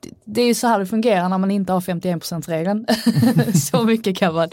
Det, 0.01 0.11
det 0.25 0.43
är 0.43 0.47
ju 0.47 0.55
så 0.55 0.67
här 0.67 0.79
det 0.79 0.87
fungerar 0.87 1.29
när 1.29 1.39
man 1.39 1.51
inte 1.51 1.73
har 1.73 1.81
51%-regeln. 1.81 2.87
så, 3.71 3.85
mycket 3.85 4.17
kan 4.17 4.35
man, 4.35 4.49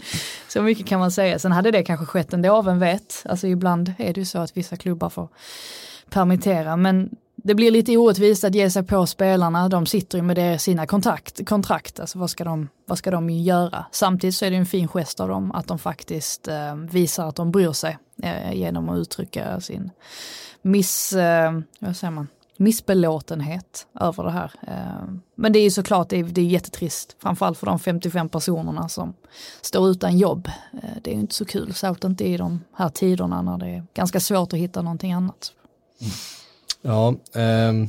så 0.48 0.62
mycket 0.62 0.86
kan 0.86 1.00
man 1.00 1.10
säga. 1.10 1.38
Sen 1.38 1.52
hade 1.52 1.70
det 1.70 1.82
kanske 1.82 2.06
skett 2.06 2.32
ändå, 2.32 2.62
vem 2.62 2.78
vet. 2.78 3.22
Alltså 3.28 3.46
ibland 3.46 3.92
är 3.98 4.14
det 4.14 4.20
ju 4.20 4.24
så 4.24 4.38
att 4.38 4.56
vissa 4.56 4.76
klubbar 4.76 5.08
får 5.08 5.28
permittera. 6.10 6.76
Men 6.76 7.10
det 7.42 7.54
blir 7.54 7.70
lite 7.70 7.96
orättvist 7.96 8.44
att 8.44 8.54
ge 8.54 8.70
sig 8.70 8.82
på 8.82 9.06
spelarna. 9.06 9.68
De 9.68 9.86
sitter 9.86 10.18
ju 10.18 10.22
med 10.22 10.36
det, 10.36 10.58
sina 10.58 10.86
kontrakt, 10.86 11.48
kontrakt. 11.48 12.00
Alltså 12.00 12.18
vad 12.18 12.30
ska, 12.30 12.44
de, 12.44 12.68
vad 12.86 12.98
ska 12.98 13.10
de 13.10 13.30
göra? 13.30 13.84
Samtidigt 13.92 14.36
så 14.36 14.44
är 14.44 14.50
det 14.50 14.56
en 14.56 14.66
fin 14.66 14.88
gest 14.88 15.20
av 15.20 15.28
dem 15.28 15.52
att 15.52 15.66
de 15.66 15.78
faktiskt 15.78 16.48
eh, 16.48 16.74
visar 16.74 17.28
att 17.28 17.36
de 17.36 17.50
bryr 17.50 17.72
sig 17.72 17.98
eh, 18.22 18.52
genom 18.52 18.88
att 18.88 18.98
uttrycka 18.98 19.60
sin 19.60 19.90
miss, 20.62 21.12
eh, 21.12 21.52
vad 21.78 21.96
säger 21.96 22.10
man? 22.10 22.28
missbelåtenhet 22.56 23.86
över 24.00 24.24
det 24.24 24.30
här. 24.30 24.52
Eh, 24.66 25.14
Men 25.34 25.52
det 25.52 25.58
är 25.58 25.62
ju 25.62 25.70
såklart, 25.70 26.08
det 26.08 26.18
är, 26.18 26.24
det 26.24 26.40
är 26.40 26.44
jättetrist, 26.44 27.16
framförallt 27.18 27.58
för 27.58 27.66
de 27.66 27.78
55 27.78 28.28
personerna 28.28 28.88
som 28.88 29.14
står 29.60 29.88
utan 29.90 30.18
jobb. 30.18 30.48
Eh, 30.82 30.88
Det 31.02 31.10
är 31.10 31.14
ju 31.14 31.20
inte 31.20 31.34
så 31.34 31.44
kul, 31.44 31.74
särskilt 31.74 32.04
inte 32.04 32.24
i 32.24 32.36
de 32.36 32.60
här 32.76 32.88
tiderna 32.88 33.42
när 33.42 33.58
det 33.58 33.66
är 33.66 33.84
ganska 33.94 34.20
svårt 34.20 34.52
att 34.52 34.58
hitta 34.58 34.82
någonting 34.82 35.12
annat. 35.12 35.52
Mm. 36.00 36.12
Ja, 36.82 37.14
ehm, 37.34 37.88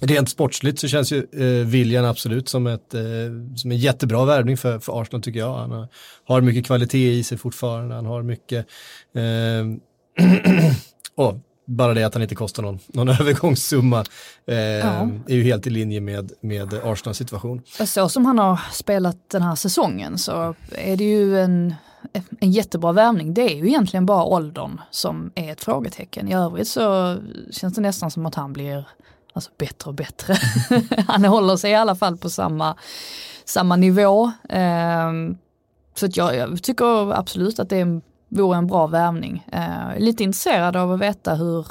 rent 0.00 0.30
sportsligt 0.30 0.78
så 0.78 0.88
känns 0.88 1.12
ju 1.12 1.26
eh, 1.32 1.66
William 1.66 2.04
absolut 2.04 2.48
som, 2.48 2.66
ett, 2.66 2.94
eh, 2.94 3.02
som 3.56 3.70
en 3.70 3.76
jättebra 3.76 4.24
värvning 4.24 4.56
för, 4.56 4.78
för 4.78 5.02
Arsenal 5.02 5.22
tycker 5.22 5.40
jag. 5.40 5.54
Han 5.54 5.70
har, 5.70 5.88
har 6.24 6.40
mycket 6.40 6.66
kvalitet 6.66 7.12
i 7.12 7.24
sig 7.24 7.38
fortfarande, 7.38 7.94
han 7.94 8.06
har 8.06 8.22
mycket, 8.22 8.66
och 11.14 11.38
bara 11.66 11.94
det 11.94 12.04
att 12.04 12.14
han 12.14 12.22
inte 12.22 12.34
kostar 12.34 12.62
någon, 12.62 12.78
någon 12.86 13.08
övergångssumma 13.08 14.04
eh, 14.46 14.86
är 15.26 15.34
ju 15.34 15.42
helt 15.42 15.66
i 15.66 15.70
linje 15.70 16.00
med, 16.00 16.32
med 16.40 16.74
Arsenals 16.74 17.18
situation. 17.18 17.62
Så 17.86 18.08
som 18.08 18.26
han 18.26 18.38
har 18.38 18.60
spelat 18.72 19.30
den 19.30 19.42
här 19.42 19.54
säsongen 19.54 20.18
så 20.18 20.54
är 20.72 20.96
det 20.96 21.04
ju 21.04 21.40
en, 21.40 21.74
en 22.40 22.50
jättebra 22.52 22.92
värvning. 22.92 23.34
Det 23.34 23.42
är 23.52 23.56
ju 23.56 23.68
egentligen 23.68 24.06
bara 24.06 24.24
åldern 24.24 24.80
som 24.90 25.30
är 25.34 25.52
ett 25.52 25.64
frågetecken. 25.64 26.28
I 26.28 26.34
övrigt 26.34 26.68
så 26.68 27.16
känns 27.50 27.74
det 27.74 27.80
nästan 27.80 28.10
som 28.10 28.26
att 28.26 28.34
han 28.34 28.52
blir 28.52 28.88
alltså, 29.32 29.50
bättre 29.58 29.88
och 29.88 29.94
bättre. 29.94 30.34
han 31.08 31.24
håller 31.24 31.56
sig 31.56 31.70
i 31.70 31.74
alla 31.74 31.94
fall 31.94 32.16
på 32.16 32.30
samma, 32.30 32.76
samma 33.44 33.76
nivå. 33.76 34.30
Ehm, 34.48 35.36
så 35.94 36.06
att 36.06 36.16
jag, 36.16 36.36
jag 36.36 36.62
tycker 36.62 37.12
absolut 37.14 37.58
att 37.58 37.68
det 37.68 37.76
är 37.76 37.82
en- 37.82 38.02
vore 38.28 38.58
en 38.58 38.66
bra 38.66 38.86
värvning. 38.86 39.46
Eh, 39.52 39.98
lite 39.98 40.24
intresserad 40.24 40.76
av 40.76 40.92
att 40.92 41.00
veta 41.00 41.34
hur, 41.34 41.66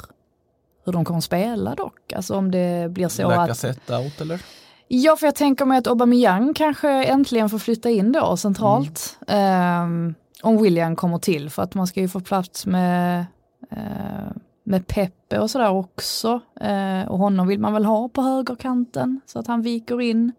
hur 0.84 0.92
de 0.92 1.04
kommer 1.04 1.20
spela 1.20 1.74
dock. 1.74 2.12
Alltså 2.12 2.34
om 2.34 2.50
det 2.50 2.90
blir 2.90 3.08
så 3.08 3.28
att 3.30 3.36
Lacazette 3.36 3.96
out 3.96 4.20
eller? 4.20 4.42
Ja, 4.88 5.16
för 5.16 5.26
jag 5.26 5.34
tänker 5.34 5.64
mig 5.64 5.78
att 5.78 5.86
Aubameyang 5.86 6.54
kanske 6.54 6.90
äntligen 7.04 7.48
får 7.50 7.58
flytta 7.58 7.90
in 7.90 8.12
då 8.12 8.36
centralt. 8.36 9.18
Ehm, 9.28 10.14
om 10.42 10.62
William 10.62 10.96
kommer 10.96 11.18
till, 11.18 11.50
för 11.50 11.62
att 11.62 11.74
man 11.74 11.86
ska 11.86 12.00
ju 12.00 12.08
få 12.08 12.20
plats 12.20 12.66
med, 12.66 13.26
eh, 13.70 14.32
med 14.64 14.86
Peppe 14.86 15.38
och 15.38 15.50
sådär 15.50 15.70
också. 15.70 16.40
Eh, 16.60 17.08
och 17.08 17.18
honom 17.18 17.46
vill 17.46 17.60
man 17.60 17.72
väl 17.72 17.84
ha 17.84 18.08
på 18.08 18.22
högerkanten 18.22 19.20
så 19.26 19.38
att 19.38 19.46
han 19.46 19.62
viker 19.62 20.00
in. 20.00 20.32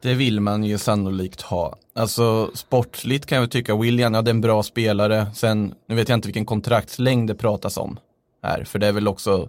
Det 0.00 0.14
vill 0.14 0.40
man 0.40 0.64
ju 0.64 0.78
sannolikt 0.78 1.42
ha. 1.42 1.76
Alltså 1.94 2.50
sportsligt 2.54 3.26
kan 3.26 3.36
jag 3.36 3.42
väl 3.42 3.50
tycka 3.50 3.76
William, 3.76 4.14
ja 4.14 4.22
det 4.22 4.30
är 4.30 4.34
en 4.34 4.40
bra 4.40 4.62
spelare. 4.62 5.26
Sen, 5.34 5.74
nu 5.86 5.94
vet 5.94 6.08
jag 6.08 6.16
inte 6.16 6.28
vilken 6.28 6.46
kontraktslängd 6.46 7.30
det 7.30 7.34
pratas 7.34 7.76
om 7.76 7.98
här. 8.42 8.64
För 8.64 8.78
det 8.78 8.86
är 8.86 8.92
väl 8.92 9.08
också, 9.08 9.48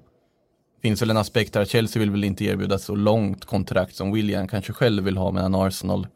finns 0.81 1.01
väl 1.01 1.09
en 1.09 1.17
aspekt 1.17 1.55
här, 1.55 1.65
Chelsea 1.65 1.99
vill 1.99 2.11
väl 2.11 2.23
inte 2.23 2.45
erbjuda 2.45 2.79
så 2.79 2.95
långt 2.95 3.45
kontrakt 3.45 3.95
som 3.95 4.11
William 4.11 4.47
kanske 4.47 4.73
själv 4.73 5.03
vill 5.03 5.17
ha 5.17 5.31
medan 5.31 5.55
Arsenal 5.55 6.07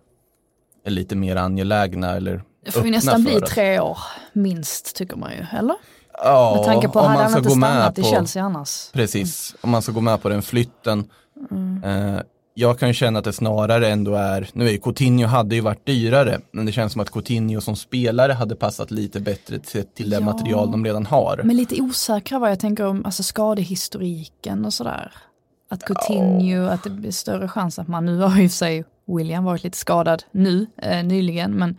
är 0.85 0.91
lite 0.91 1.15
mer 1.15 1.35
angelägna 1.35 2.15
eller 2.15 2.43
det 2.65 2.71
får 2.71 2.85
ju 2.85 2.91
nästan 2.91 3.23
bli 3.23 3.41
tre 3.41 3.79
år, 3.79 3.97
minst 4.33 4.95
tycker 4.95 5.15
man 5.17 5.31
ju, 5.31 5.45
eller? 5.57 5.75
Ja, 6.23 6.53
Med 6.55 6.65
tanke 6.65 6.87
på 6.87 6.99
om 6.99 7.13
man 7.13 7.29
ska 7.29 7.39
gå 7.39 7.55
med 7.55 7.97
i 7.97 8.01
på, 8.01 8.07
Chelsea 8.07 8.43
annars. 8.43 8.89
Precis, 8.93 9.55
om 9.61 9.69
man 9.69 9.81
ska 9.81 9.91
gå 9.91 10.01
med 10.01 10.21
på 10.21 10.29
den 10.29 10.41
flytten. 10.41 11.09
Mm. 11.51 11.83
Eh, 11.83 12.21
jag 12.55 12.79
kan 12.79 12.87
ju 12.87 12.93
känna 12.93 13.19
att 13.19 13.25
det 13.25 13.33
snarare 13.33 13.87
ändå 13.89 14.15
är, 14.15 14.49
nu 14.53 14.67
är 14.67 14.71
ju 14.71 14.77
Coutinho 14.77 15.27
hade 15.27 15.55
ju 15.55 15.61
varit 15.61 15.85
dyrare, 15.85 16.39
men 16.51 16.65
det 16.65 16.71
känns 16.71 16.91
som 16.93 17.01
att 17.01 17.11
Coutinho 17.11 17.61
som 17.61 17.75
spelare 17.75 18.33
hade 18.33 18.55
passat 18.55 18.91
lite 18.91 19.19
bättre 19.19 19.59
till, 19.59 19.85
till 19.85 20.09
det 20.09 20.15
Ja. 20.15 20.21
material 20.21 20.71
de 20.71 20.85
redan 20.85 21.05
har. 21.05 21.41
Men 21.43 21.57
lite 21.57 21.81
osäkra 21.81 22.39
vad 22.39 22.51
jag 22.51 22.59
tänker 22.59 22.85
om 22.85 23.05
alltså 23.05 23.23
skadehistoriken 23.23 24.65
och 24.65 24.73
sådär. 24.73 25.11
Att 25.69 25.83
Coutinho, 25.83 26.67
att 26.67 26.83
det 26.83 26.89
blir 26.89 27.11
större 27.11 27.47
chans 27.47 27.79
att 27.79 27.87
man, 27.87 28.05
nu 28.05 28.19
har 28.19 28.35
ju 28.37 28.43
i 28.43 28.49
sig 28.49 28.85
William 29.07 29.43
varit 29.43 29.63
lite 29.63 29.77
skadad 29.77 30.23
nu, 30.31 30.67
eh, 30.77 31.03
nyligen, 31.03 31.51
men 31.51 31.77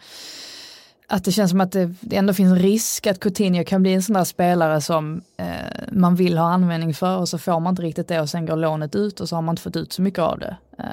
att 1.08 1.24
det 1.24 1.32
känns 1.32 1.50
som 1.50 1.60
att 1.60 1.72
det, 1.72 2.16
ändå 2.16 2.32
finns 2.32 2.58
risk 2.58 3.06
att 3.06 3.20
Coutinho 3.20 3.64
kan 3.64 3.82
bli 3.82 3.94
en 3.94 4.02
sån 4.02 4.14
där 4.14 4.24
spelare 4.24 4.80
som 4.80 5.22
eh, 5.36 5.46
man 5.92 6.14
vill 6.14 6.38
ha 6.38 6.52
användning 6.52 6.94
för 6.94 7.18
och 7.18 7.28
så 7.28 7.38
får 7.38 7.60
man 7.60 7.72
inte 7.72 7.82
riktigt 7.82 8.08
det 8.08 8.20
och 8.20 8.30
sen 8.30 8.46
går 8.46 8.56
lånet 8.56 8.94
ut 8.94 9.20
och 9.20 9.28
så 9.28 9.36
har 9.36 9.42
man 9.42 9.52
inte 9.52 9.62
fått 9.62 9.76
ut 9.76 9.92
så 9.92 10.02
mycket 10.02 10.18
av 10.18 10.38
det. 10.38 10.56
Eh, 10.78 10.84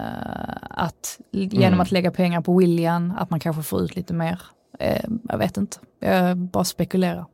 att 0.70 1.20
genom 1.32 1.68
Mm. 1.68 1.80
att 1.82 1.92
lägga 1.92 2.12
pengar 2.12 2.42
på 2.42 2.58
William, 2.58 3.14
att 3.18 3.30
man 3.30 3.40
kanske 3.40 3.64
får 3.64 3.82
ut 3.82 3.96
lite 3.96 4.14
mer. 4.14 4.42
Eh, 4.80 5.06
jag 5.30 5.38
vet 5.38 5.58
inte, 5.58 5.78
jag 6.00 6.38
bara 6.38 6.64
spekulerar. 6.64 7.26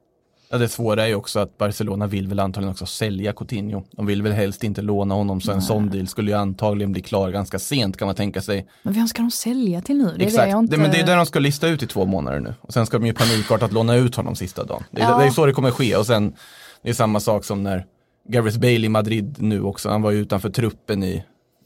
Ja, 0.50 0.58
det 0.58 0.68
svåra 0.70 1.04
är 1.04 1.08
ju 1.08 1.16
också 1.16 1.40
att 1.40 1.58
Barcelona 1.58 2.08
vill 2.08 2.28
väl 2.28 2.40
antagligen 2.40 2.72
också 2.72 2.86
sälja 2.86 3.34
Coutinho. 3.34 3.84
De 3.92 4.06
vill 4.06 4.22
väl 4.22 4.32
helst 4.32 4.64
inte 4.64 4.82
låna 4.82 5.16
honom, 5.16 5.42
så 5.42 5.52
en 5.52 5.62
sån 5.62 5.90
deal 5.90 6.08
skulle 6.08 6.32
ju 6.32 6.38
antagligen 6.38 6.92
bli 6.92 7.02
klar 7.02 7.30
ganska 7.32 7.60
sent 7.60 7.98
kan 7.98 8.06
man 8.06 8.16
tänka 8.16 8.42
sig. 8.42 8.68
Men 8.84 8.94
vem 8.94 9.08
ska 9.08 9.22
de 9.22 9.32
sälja 9.32 9.82
till 9.82 9.98
nu? 9.98 10.04
Det 10.18 10.24
är 10.24 10.28
Exakt, 10.28 10.44
det 10.46 10.50
jag 10.50 10.60
inte... 10.60 10.76
det, 10.76 10.82
men 10.82 10.92
det 10.92 11.00
är 11.00 11.06
det 11.06 11.16
de 11.16 11.26
ska 11.26 11.40
lista 11.40 11.68
ut 11.68 11.84
i 11.84 11.88
två 11.88 12.06
månader 12.06 12.40
nu. 12.40 12.54
Och 12.62 12.74
sen 12.74 12.86
ska 12.86 12.98
de 13.00 13.06
ju 13.08 13.14
panikartat 13.14 13.72
låna 13.74 13.96
ut 13.96 14.16
honom 14.16 14.36
sista 14.36 14.64
dagen. 14.64 14.84
Det 14.92 15.02
är, 15.02 15.10
Ja. 15.10 15.18
det 15.18 15.26
är 15.26 15.30
så 15.30 15.46
det 15.46 15.52
kommer 15.54 15.72
ske 15.72 15.96
och 15.96 16.06
sen 16.06 16.34
det 16.82 16.90
är 16.90 16.94
samma 16.94 17.20
sak 17.20 17.46
som 17.46 17.64
när 17.64 17.86
Gareth 18.30 18.60
Bale 18.60 18.74
i 18.86 18.90
Madrid 18.90 19.36
nu 19.40 19.62
också, 19.64 19.90
han 19.90 20.02
var 20.02 20.12
ju 20.12 20.18
utanför 20.20 20.50
truppen 20.50 21.04
i, 21.04 21.24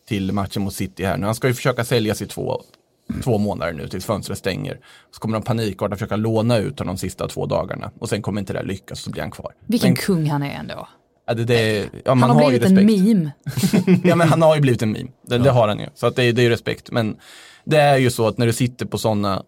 till 0.07 0.31
matchen 0.31 0.61
mot 0.61 0.73
City 0.73 1.03
här 1.05 1.17
nu. 1.17 1.25
Han 1.25 1.35
ska 1.35 1.47
ju 1.47 1.53
försöka 1.53 1.83
säljas 1.85 2.21
i 2.21 2.25
två, 2.27 2.61
två 3.23 3.37
månader 3.37 3.73
nu 3.73 3.87
tills 3.87 4.05
fönstret 4.05 4.37
stänger. 4.37 4.79
Så 5.11 5.19
kommer 5.19 5.33
de 5.39 5.43
panikartat 5.43 5.99
försöka 5.99 6.15
låna 6.15 6.57
ut 6.57 6.79
honom 6.79 6.95
de 6.95 6.99
sista 6.99 7.27
två 7.27 7.45
dagarna 7.45 7.91
och 7.99 8.09
sen 8.09 8.21
kommer 8.21 8.39
inte 8.41 8.53
det 8.53 8.63
lyckas 8.63 8.99
så 9.01 9.09
blir 9.09 9.21
han 9.21 9.31
kvar. 9.31 9.51
Vilken 9.67 9.89
Men, 9.89 9.95
kung 9.95 10.29
han 10.29 10.43
är 10.43 10.53
ändå. 10.53 10.87
ja, 11.27 11.33
det, 11.33 11.43
det, 11.43 11.77
ja, 11.79 11.87
Han 12.05 12.19
man 12.19 12.29
har 12.29 12.43
har 12.43 12.51
ju 12.51 12.59
blivit 12.59 12.77
en 12.77 12.85
meme. 12.85 13.31
Ja 14.03 14.15
men 14.15 14.27
han 14.29 14.41
har 14.41 14.55
ju 14.55 14.61
blivit 14.61 14.81
en 14.81 14.91
meme. 14.91 15.09
Det, 15.27 15.37
det 15.37 15.49
har 15.51 15.67
han 15.67 15.79
ju. 15.79 15.87
Så 15.95 16.07
att 16.07 16.15
det, 16.15 16.31
det 16.31 16.41
är 16.41 16.43
ju 16.43 16.49
respekt. 16.49 16.91
Men 16.91 17.15
det 17.65 17.77
är 17.77 17.97
ju 17.97 18.11
så 18.11 18.27
att 18.27 18.37
när 18.37 18.45
du 18.45 18.53
sitter 18.53 18.85
på 18.85 18.97
sådana 18.97 19.43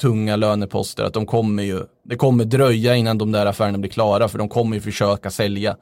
tunga 0.00 0.36
löneposter 0.36 1.04
att 1.04 1.12
de 1.14 1.26
kommer 1.26 1.62
ju, 1.62 1.82
det 2.04 2.16
kommer 2.16 2.44
dröja 2.44 2.96
innan 2.96 3.18
de 3.18 3.32
där 3.32 3.46
affärerna 3.46 3.78
blir 3.78 3.90
klara 3.90 4.28
för 4.28 4.38
de 4.38 4.48
kommer 4.48 4.76
ju 4.76 4.80
försöka 4.82 5.30
sälja. 5.30 5.76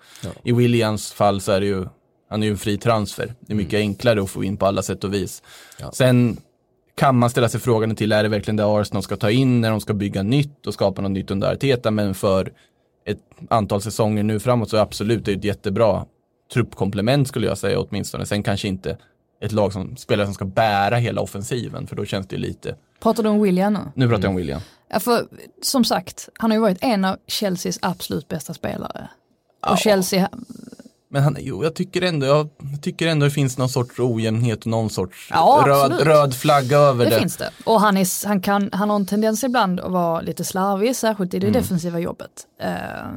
I 0.45 0.53
Williams 0.53 1.13
fall 1.13 1.41
så 1.41 1.53
är 1.53 1.61
det 1.61 1.67
ju, 1.67 1.87
han 2.31 2.43
är 2.43 2.47
ju 2.47 2.53
en 2.53 2.59
fri 2.59 2.79
transfer. 2.79 3.35
Det 3.41 3.53
är 3.53 3.57
mycket 3.57 3.79
enklare 3.79 4.23
att 4.23 4.31
få 4.31 4.45
in 4.45 4.57
på 4.57 4.67
alla 4.67 4.83
sätt 4.83 5.05
och 5.05 5.15
vis. 5.15 5.43
Sen 5.93 6.37
kan 6.95 7.19
man 7.19 7.31
ställa 7.31 7.49
sig 7.49 7.61
frågan 7.61 7.97
till, 7.97 8.13
är 8.13 8.23
det 8.23 8.29
verkligen 8.29 8.57
det 8.57 8.65
Arsenal 8.67 9.03
ska 9.03 9.17
ta 9.17 9.31
in 9.31 9.61
när 9.61 9.71
de 9.71 9.81
ska 9.81 9.95
bygga 9.95 10.23
nytt 10.23 10.67
och 10.67 10.75
skapa 10.75 11.03
något 11.03 11.11
nytt 11.11 11.31
under 11.31 11.53
Arteta, 11.53 11.91
men 11.91 12.15
för 12.15 12.53
ett 13.07 13.19
antal 13.49 13.83
säsonger 13.83 14.23
nu 14.23 14.41
framåt 14.41 14.71
så 14.71 14.77
absolut, 14.77 15.25
det 15.25 15.33
är 15.33 15.37
ett 15.37 15.45
jättebra 15.45 16.07
truppkomplement 16.53 17.29
skulle 17.29 17.47
jag 17.47 17.59
säga 17.59 17.81
åtminstone. 17.81 18.27
Sen 18.27 18.43
kanske 18.43 18.69
inte 18.69 18.97
ett 19.41 19.53
lag 19.53 19.73
som 19.73 19.97
spelare 19.97 20.27
som 20.27 20.35
ska 20.35 20.45
bära 20.45 20.97
hela 20.97 21.21
offensiven, 21.21 21.87
för 21.87 21.97
då 21.97 22.05
känns 22.05 22.27
det 22.27 22.37
lite, 22.37 22.77
Pratar 23.01 23.23
du 23.23 23.29
om 23.29 23.43
William 23.43 23.73
nu? 23.73 23.81
nu 23.95 24.09
pratar 24.09 24.23
jag 24.23 24.31
om 24.31 24.37
William. 24.37 24.61
Ja, 24.89 25.01
för, 25.01 25.27
som 25.63 25.85
sagt, 25.85 26.29
han 26.39 26.51
har 26.51 26.57
ju 26.57 26.61
varit 26.61 26.79
en 26.81 27.05
av 27.05 27.17
Chelseas 27.27 27.79
absolut 27.83 28.29
bästa 28.29 28.55
spelare. 28.55 29.09
Och 29.71 29.79
Chelsea, 29.79 30.29
Men 31.13 31.23
han, 31.23 31.37
jo, 31.41 31.65
jag 31.65 31.75
tycker 31.75 32.03
ändå, 32.03 32.27
jag 32.27 32.49
tycker 32.83 33.07
ändå 33.07 33.25
det 33.27 33.31
finns 33.31 33.59
någon 33.59 33.69
sorts 33.69 33.99
ojämnhet 34.01 34.61
och 34.61 34.67
någon 34.67 34.91
sorts 34.91 35.29
Ja, 35.31 35.65
röd, 35.67 36.01
röd 36.01 36.35
flagga 36.35 36.79
över 36.79 37.05
det, 37.05 37.11
det. 37.11 37.19
finns 37.19 37.37
det. 37.37 37.51
Och 37.65 37.81
han, 37.81 37.97
är, 37.97 38.27
han, 38.29 38.41
kan, 38.41 38.69
han 38.73 38.91
har 38.91 38.97
en 38.97 39.07
tendens 39.07 39.45
ibland 39.45 39.81
att 39.81 39.93
vara 39.93 40.21
lite 40.21 40.45
slarvig, 40.45 40.97
särskilt 40.97 41.35
i 41.35 41.39
det 41.39 41.47
Mm. 41.47 41.63
defensiva 41.63 41.99
jobbet. 41.99 42.31
Eh, 42.63 42.71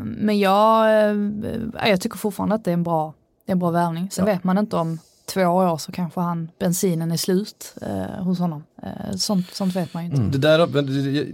men 0.04 0.40
jag, 0.40 0.86
eh, 1.10 1.90
jag 1.90 2.02
tycker 2.02 2.18
fortfarande 2.18 2.56
att 2.56 2.66
det 2.66 2.72
är 2.72 2.74
en 2.74 2.84
bra, 2.84 3.14
det 3.46 3.52
är 3.52 3.54
en 3.54 3.60
bra 3.60 3.70
värvning. 3.72 4.10
Sen 4.12 4.26
vet 4.26 4.44
man 4.44 4.58
inte 4.58 4.76
om, 4.76 5.00
två 5.34 5.42
år 5.42 5.78
så 5.78 5.92
kanske 5.92 6.20
han, 6.22 6.50
bensinen 6.60 7.12
är 7.12 7.18
slut 7.18 7.74
eh, 7.82 8.24
hos 8.24 8.40
honom. 8.40 8.64
Eh, 8.84 9.16
sånt, 9.18 9.54
sånt 9.54 9.76
vet 9.76 9.94
man 9.94 10.06
ju 10.06 10.16
inte. 10.16 10.38
Det 10.38 10.48
där, 10.48 10.68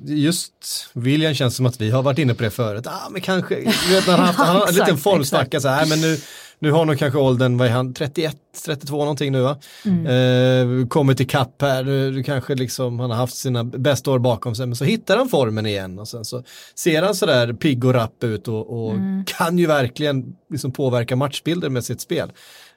just 0.06 0.54
William 0.94 1.34
känns 1.34 1.56
som 1.56 1.66
att 1.66 1.82
vi 1.82 1.92
har 1.92 2.04
varit 2.04 2.20
inne 2.20 2.34
på 2.34 2.44
det 2.44 2.50
förut. 2.52 2.88
Ah, 2.88 3.10
men 3.10 3.22
kanske, 3.22 3.56
vet, 3.56 4.08
när 4.08 4.12
han, 4.12 4.20
har 4.20 4.26
haft, 4.28 4.40
han 4.40 4.56
har 4.56 4.68
en 4.68 4.74
liten 4.76 4.98
formsvacka 4.98 5.60
så 5.60 5.68
här, 5.68 5.86
men 5.86 6.02
nu, 6.02 6.18
nu 6.62 6.72
har 6.72 6.86
nog 6.86 6.98
kanske 7.00 7.20
åldern, 7.20 7.58
vad 7.58 7.68
är 7.68 7.72
han, 7.72 7.94
31, 7.94 8.36
32 8.66 8.98
någonting 8.98 9.32
nu 9.32 9.42
va? 9.42 9.58
Mm. 9.86 10.82
Eh, 10.82 10.88
kommit 10.88 11.20
ikapp 11.20 11.62
här, 11.62 11.84
nu, 11.84 12.12
nu 12.12 12.24
kanske 12.24 12.56
liksom 12.56 13.00
han 13.00 13.10
har 13.10 13.18
haft 13.18 13.36
sina 13.36 13.64
bästa 13.64 14.12
år 14.12 14.20
bakom 14.20 14.56
sig, 14.56 14.66
men 14.68 14.76
så 14.76 14.86
hittar 14.86 15.18
han 15.18 15.30
formen 15.30 15.66
igen 15.66 16.00
och 16.00 16.08
sen 16.08 16.26
så 16.26 16.44
ser 16.76 17.02
han 17.02 17.16
sådär 17.16 17.54
pigg 17.54 17.86
och 17.86 17.94
rapp 17.94 18.24
ut 18.24 18.48
och, 18.48 18.86
och 18.86 18.92
Mm. 18.92 19.26
kan 19.26 19.58
ju 19.58 19.66
verkligen 19.68 20.36
liksom 20.50 20.72
påverka 20.72 21.16
matchbilder 21.16 21.70
med 21.70 21.84
sitt 21.84 22.02
spel. 22.02 22.32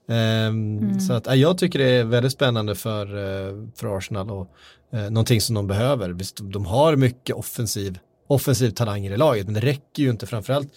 Ehm, 0.09 0.79
Mm. 0.79 1.01
Så 1.01 1.13
att, 1.13 1.27
ja, 1.27 1.35
jag 1.35 1.59
tycker 1.59 1.79
det 1.79 1.89
är 1.91 2.05
väldigt 2.05 2.33
spännande 2.33 2.75
för, 2.75 3.07
eh, 3.07 3.55
för 3.77 3.97
Arsenal 3.99 4.31
och 4.31 4.49
eh, 4.93 5.01
någonting 5.01 5.41
som 5.41 5.55
de 5.55 5.67
behöver. 5.67 6.11
Visst, 6.11 6.39
de 6.53 6.67
har 6.67 6.97
mycket 6.97 7.37
offensiv, 7.37 7.99
offensiv 8.29 8.71
talanger 8.71 9.13
i 9.13 9.17
laget, 9.17 9.45
men 9.45 9.55
det 9.55 9.61
räcker 9.61 10.03
ju 10.03 10.11
inte 10.11 10.27
framförallt 10.27 10.69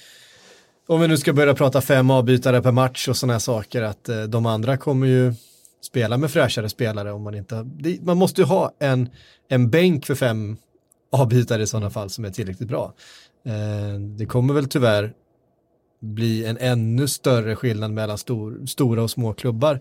om 0.88 1.02
vi 1.02 1.08
nu 1.08 1.18
ska 1.18 1.34
börja 1.34 1.54
prata 1.54 1.82
fem 1.82 2.10
avbytare 2.10 2.62
per 2.62 2.72
match 2.72 3.08
och 3.08 3.18
sådana 3.18 3.34
här 3.34 3.40
saker, 3.40 3.82
att 3.82 4.10
eh, 4.10 4.24
de 4.24 4.46
andra 4.46 4.78
kommer 4.78 5.08
ju 5.08 5.34
spela 5.82 6.18
med 6.18 6.32
fräschare 6.32 6.70
spelare 6.70 7.12
om 7.12 7.24
man 7.24 7.36
inte 7.36 7.64
det, 7.64 8.02
man 8.02 8.18
måste 8.18 8.42
ju 8.42 8.48
ha 8.48 8.72
en, 8.80 9.10
en 9.50 9.70
bänk 9.70 10.06
för 10.06 10.16
fem 10.16 10.58
avbytare 11.12 11.62
i 11.62 11.68
sådana 11.68 11.90
fall 11.90 12.10
som 12.10 12.26
är 12.26 12.30
tillräckligt 12.30 12.70
bra. 12.70 12.94
Eh, 13.46 14.00
det 14.00 14.26
kommer 14.26 14.54
väl 14.54 14.68
tyvärr 14.68 15.14
bli 16.08 16.46
en 16.46 16.58
ännu 16.58 17.08
större 17.08 17.56
skillnad 17.56 17.92
mellan 17.92 18.18
stor, 18.18 18.66
stora 18.68 19.04
och 19.04 19.12
små 19.12 19.34
klubbar 19.34 19.80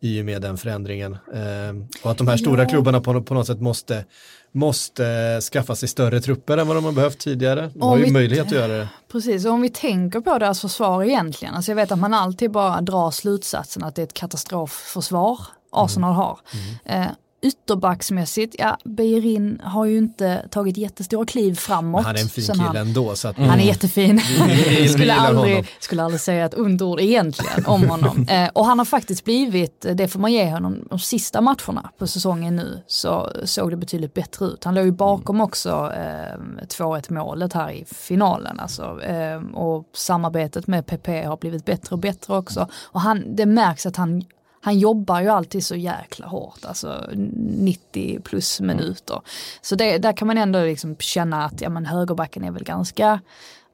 i 0.00 0.20
och 0.20 0.24
med 0.24 0.42
den 0.42 0.56
förändringen. 0.56 1.12
Eh, 1.12 2.02
och 2.04 2.10
att 2.10 2.18
de 2.18 2.28
här 2.28 2.36
stora 2.36 2.62
Ja. 2.62 2.68
klubbarna 2.68 3.00
på, 3.00 3.22
på 3.22 3.34
något 3.34 3.46
sätt 3.46 3.60
måste, 3.60 4.04
måste 4.52 5.40
skaffa 5.52 5.74
sig 5.74 5.88
större 5.88 6.20
trupper 6.20 6.58
än 6.58 6.66
vad 6.66 6.76
de 6.76 6.84
har 6.84 6.92
behövt 6.92 7.18
tidigare. 7.18 7.70
De 7.74 7.82
har 7.82 7.92
Om 7.92 7.98
ju 7.98 8.04
vi- 8.04 8.10
möjlighet 8.10 8.46
att 8.46 8.52
göra 8.52 8.72
det. 8.78 8.88
Precis, 9.12 9.46
och 9.46 9.52
om 9.52 9.60
vi 9.60 9.68
tänker 9.70 10.20
på 10.20 10.38
deras 10.38 10.60
försvar 10.60 11.02
egentligen, 11.04 11.54
alltså 11.54 11.70
jag 11.70 11.76
vet 11.76 11.92
att 11.92 11.98
man 11.98 12.14
alltid 12.14 12.50
bara 12.50 12.80
drar 12.80 13.10
slutsatsen 13.10 13.84
att 13.84 13.94
det 13.94 14.02
är 14.02 14.06
ett 14.06 14.14
katastrofförsvar 14.14 15.38
Arsenal 15.72 16.14
har. 16.14 16.38
Eh, 16.84 17.04
ytterbacksmässigt, 17.42 18.54
ja, 18.58 18.78
Beirin 18.84 19.60
har 19.64 19.84
ju 19.84 19.98
inte 19.98 20.48
tagit 20.50 20.76
jättestora 20.76 21.26
kliv 21.26 21.54
framåt. 21.54 21.98
Men 21.98 22.04
han 22.04 22.16
är 22.16 22.20
en 22.20 22.28
fin 22.28 22.44
kille 22.44 22.62
han, 22.62 22.76
ändå. 22.76 23.14
Så 23.14 23.28
att, 23.28 23.36
Han 23.36 23.60
är 23.60 23.64
jättefin. 23.64 24.20
vi 24.68 24.88
skulle, 24.88 25.04
gillar 25.04 25.16
aldrig, 25.16 25.66
skulle 25.80 26.02
aldrig 26.02 26.20
säga 26.20 26.44
ett 26.44 26.58
ont 26.58 26.82
ord 26.82 27.00
egentligen 27.00 27.66
om 27.66 27.88
honom. 27.88 28.26
Eh, 28.28 28.48
och 28.48 28.66
han 28.66 28.78
har 28.78 28.84
faktiskt 28.84 29.24
blivit, 29.24 29.86
det 29.94 30.08
får 30.08 30.20
man 30.20 30.32
ge 30.32 30.50
honom, 30.50 30.86
de 30.90 30.98
sista 30.98 31.40
matcherna 31.40 31.90
på 31.98 32.06
säsongen 32.06 32.56
nu 32.56 32.82
så 32.86 33.32
såg 33.44 33.70
det 33.70 33.76
betydligt 33.76 34.14
bättre 34.14 34.46
ut. 34.46 34.64
Han 34.64 34.74
låg 34.74 34.84
ju 34.84 34.92
bakom 34.92 35.40
också 35.40 35.92
eh, 35.96 36.38
2-1 36.66 37.12
målet 37.12 37.52
här 37.52 37.70
i 37.70 37.84
finalen. 37.84 38.60
Alltså, 38.60 39.02
eh, 39.02 39.42
och 39.54 39.84
samarbetet 39.94 40.66
med 40.66 40.86
PP 40.86 41.08
har 41.08 41.36
blivit 41.36 41.64
bättre 41.64 41.94
och 41.94 41.98
bättre 41.98 42.36
också. 42.36 42.68
Och 42.84 43.00
han, 43.00 43.36
det 43.36 43.46
märks 43.46 43.86
att 43.86 43.96
han 43.96 44.24
han 44.60 44.78
jobbar 44.78 45.20
ju 45.20 45.28
alltid 45.28 45.64
så 45.66 45.74
jäkla 45.76 46.26
hårt, 46.26 46.64
alltså 46.64 47.04
90 47.12 48.20
plus 48.24 48.60
minuter. 48.60 49.20
Så 49.62 49.74
det, 49.74 49.98
där 49.98 50.12
kan 50.12 50.26
man 50.28 50.38
ändå 50.38 50.60
liksom 50.64 50.96
känna 50.96 51.44
att 51.44 51.60
ja, 51.60 51.68
men 51.68 51.86
högerbacken 51.86 52.44
är 52.44 52.50
väl 52.50 52.64
ganska, 52.64 53.20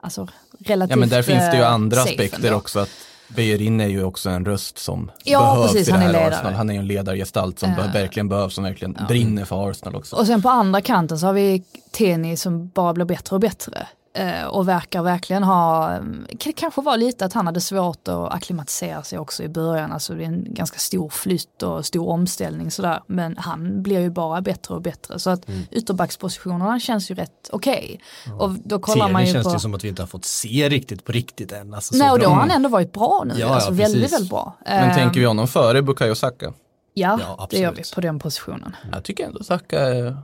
alltså 0.01 0.29
relativt 0.59 0.91
Ja 0.91 0.97
men 0.97 1.09
där 1.09 1.23
finns 1.23 1.45
det 1.51 1.57
ju 1.57 1.63
eh, 1.63 1.73
andra 1.73 2.01
aspekter 2.03 2.45
ändå. 2.47 2.57
också. 2.59 2.79
att 2.79 2.91
Beijerin 3.29 3.81
är 3.81 3.87
ju 3.89 4.05
också 4.05 4.31
en 4.31 4.45
röst 4.45 4.79
som 4.79 5.11
Ja, 5.25 5.55
behövs 5.55 5.73
precis, 5.73 5.89
i 5.89 5.91
det 5.91 5.97
han 5.99 6.15
är 6.15 6.21
här. 6.21 6.31
Arsenal. 6.31 6.53
Han 6.53 6.71
är 6.71 6.75
ju 6.75 6.81
en 6.81 6.87
ledargestalt 6.87 7.59
som 7.59 7.75
be- 7.75 7.91
verkligen 7.93 8.29
behövs, 8.29 8.55
som 8.55 8.65
verkligen 8.65 8.97
brinner 9.09 9.45
för 9.45 9.71
Arsenal 9.71 9.97
också. 9.97 10.17
Och 10.17 10.27
sen 10.27 10.43
på 10.43 10.49
andra 10.49 10.81
kanten 10.81 11.19
så 11.19 11.27
har 11.27 11.33
vi 11.33 11.63
Teni 11.91 12.37
som 12.37 12.69
bara 12.69 12.93
blir 12.93 13.05
bättre 13.05 13.37
och 13.37 13.41
bättre. 13.41 13.87
Eh, 14.17 14.45
och 14.47 14.69
verkar 14.69 15.03
verkligen 15.03 15.43
ha, 15.43 15.99
det 16.45 16.53
kanske 16.53 16.81
var 16.81 16.97
lite 16.97 17.25
att 17.25 17.33
han 17.33 17.47
hade 17.47 17.61
svårt 17.61 18.09
att 18.09 18.33
acklimatisera 18.33 19.03
sig 19.03 19.19
också 19.19 19.43
i 19.43 19.49
början. 19.49 19.93
Alltså 19.93 20.15
det 20.15 20.23
är 20.23 20.27
en 20.27 20.55
ganska 20.55 20.79
stor 20.79 21.09
flytt 21.09 21.63
och 21.63 21.87
stor 21.87 22.09
omställning 22.09 22.71
sådär. 22.71 23.03
Men 23.07 23.37
han 23.37 23.83
blir 23.83 24.01
ju 24.01 24.11
bara 24.11 24.41
bättre 24.41 24.75
och 24.75 24.83
bättre. 24.83 25.19
Så 25.19 25.31
att 25.31 25.49
Mm. 25.49 25.61
ytterbackspositionerna 25.71 26.81
känns 26.81 27.11
ju 27.11 27.15
rätt 27.15 27.51
okej. 27.53 28.01
Och 28.41 28.51
då 28.51 28.79
kollar 28.79 28.97
man 29.09 29.09
Tierney 29.09 29.27
ju 29.27 29.33
känns 29.33 29.47
på... 29.47 29.53
det 29.53 29.61
som 29.61 29.75
att 29.75 29.85
vi 29.85 29.89
inte 29.89 30.03
har 30.03 30.07
fått 30.07 30.25
se 30.25 30.69
riktigt 30.69 31.05
på 31.05 31.13
riktigt 31.13 31.53
än. 31.53 31.75
Alltså, 31.75 31.95
så 31.95 31.99
Nej 31.99 32.11
och 32.11 32.19
då 32.19 32.27
har 32.29 32.37
han 32.37 32.51
ändå 32.51 32.69
varit 32.69 32.93
bra 32.93 33.23
nu. 33.27 33.35
Ja, 33.37 33.47
ja, 33.47 33.55
alltså 33.55 33.71
väldigt, 33.73 34.03
precis. 34.03 34.13
väldigt 34.13 34.31
bra. 34.31 34.57
Men 34.67 34.89
Eh, 34.91 34.95
tänker 34.97 35.21
vi 35.21 35.27
honom 35.27 35.49
före 35.49 35.83
Bukayo 35.83 36.15
Saka? 36.15 36.53
Ja, 36.95 37.19
Ja, 37.23 37.47
det 37.51 37.59
gör 37.59 37.73
vi 37.73 37.83
på 37.95 38.01
den 38.01 38.19
positionen. 38.19 38.77
Jag 38.93 39.05
tycker 39.05 39.27
ändå 39.27 39.45
Saka 39.45 39.81
är... 39.81 40.17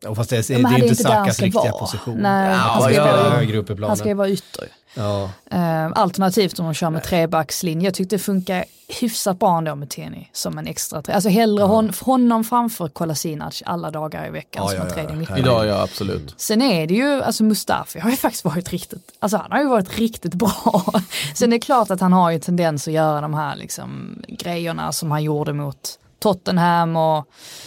Ja, 0.00 0.14
fast 0.14 0.30
det 0.30 0.36
är, 0.36 0.48
det 0.48 0.54
är 0.54 0.82
inte 0.82 0.94
Sakas 0.94 1.40
riktiga 1.40 1.62
vara. 1.62 1.72
position. 1.72 2.18
Nej, 2.18 2.54
han 2.54 2.82
han 2.82 2.92
ska 2.92 3.02
högre 3.02 3.58
upp 3.58 3.70
i 3.70 3.74
planen. 3.74 3.88
Han 3.88 3.96
ska 3.96 4.08
ju 4.08 4.14
vara 4.14 4.28
ytter. 4.28 4.68
Ja. 4.94 5.30
Eh, 5.50 5.86
alternativt 5.94 6.58
om 6.58 6.64
de 6.64 6.74
kör 6.74 6.90
med 6.90 7.04
trebackslinje. 7.04 7.86
Jag 7.86 7.94
tyckte 7.94 8.16
det 8.16 8.20
funkar 8.20 8.64
hyfsat 9.00 9.38
bra 9.38 9.58
ändå 9.58 9.74
med 9.74 9.90
Tierney 9.90 10.24
som 10.32 10.58
en 10.58 10.66
extra 10.66 11.02
tre. 11.02 11.14
Alltså 11.14 11.28
hellre 11.28 11.64
hon, 11.64 11.92
honom 12.00 12.44
framför 12.44 12.88
Kolasinac 12.88 13.62
alla 13.66 13.90
dagar 13.90 14.26
i 14.26 14.30
veckan 14.30 14.62
Ja, 14.62 14.68
som 14.68 14.76
ja, 14.76 14.82
en 14.82 14.88
ja, 14.88 14.94
tredje 14.94 15.10
ja. 15.10 15.16
mittback. 15.16 15.38
Idag 15.38 15.66
ja, 15.66 15.82
absolut. 15.82 16.34
Sen 16.36 16.62
är 16.62 16.86
det 16.86 16.94
ju, 16.94 17.22
alltså 17.22 17.44
Mustafi 17.44 17.98
har 18.00 18.10
ju 18.10 18.16
faktiskt 18.16 18.44
varit 18.44 18.70
riktigt, 18.70 19.12
alltså 19.18 19.36
han 19.36 19.52
har 19.52 19.58
ju 19.60 19.68
varit 19.68 19.98
riktigt 19.98 20.34
bra. 20.34 20.84
Sen 21.34 21.52
är 21.52 21.56
det 21.56 21.60
klart 21.60 21.90
att 21.90 22.00
han 22.00 22.12
har 22.12 22.30
ju 22.30 22.38
tendens 22.38 22.88
att 22.88 22.94
göra 22.94 23.20
de 23.20 23.34
här 23.34 23.56
liksom 23.56 24.18
grejerna 24.28 24.92
som 24.92 25.10
han 25.10 25.22
gjorde 25.22 25.52
mot 25.52 25.98
Tottenham 26.18 26.96
och 26.96 27.24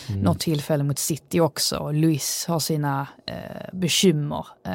Mm. 0.10 0.22
något 0.22 0.40
tillfälle 0.40 0.84
mot 0.84 1.00
City 1.00 1.40
också. 1.40 1.76
Och 1.78 1.94
Luis 1.94 2.46
har 2.48 2.60
sina 2.60 3.08
eh, 3.28 3.36
bekymmer. 3.74 4.46
Eh, 4.68 4.74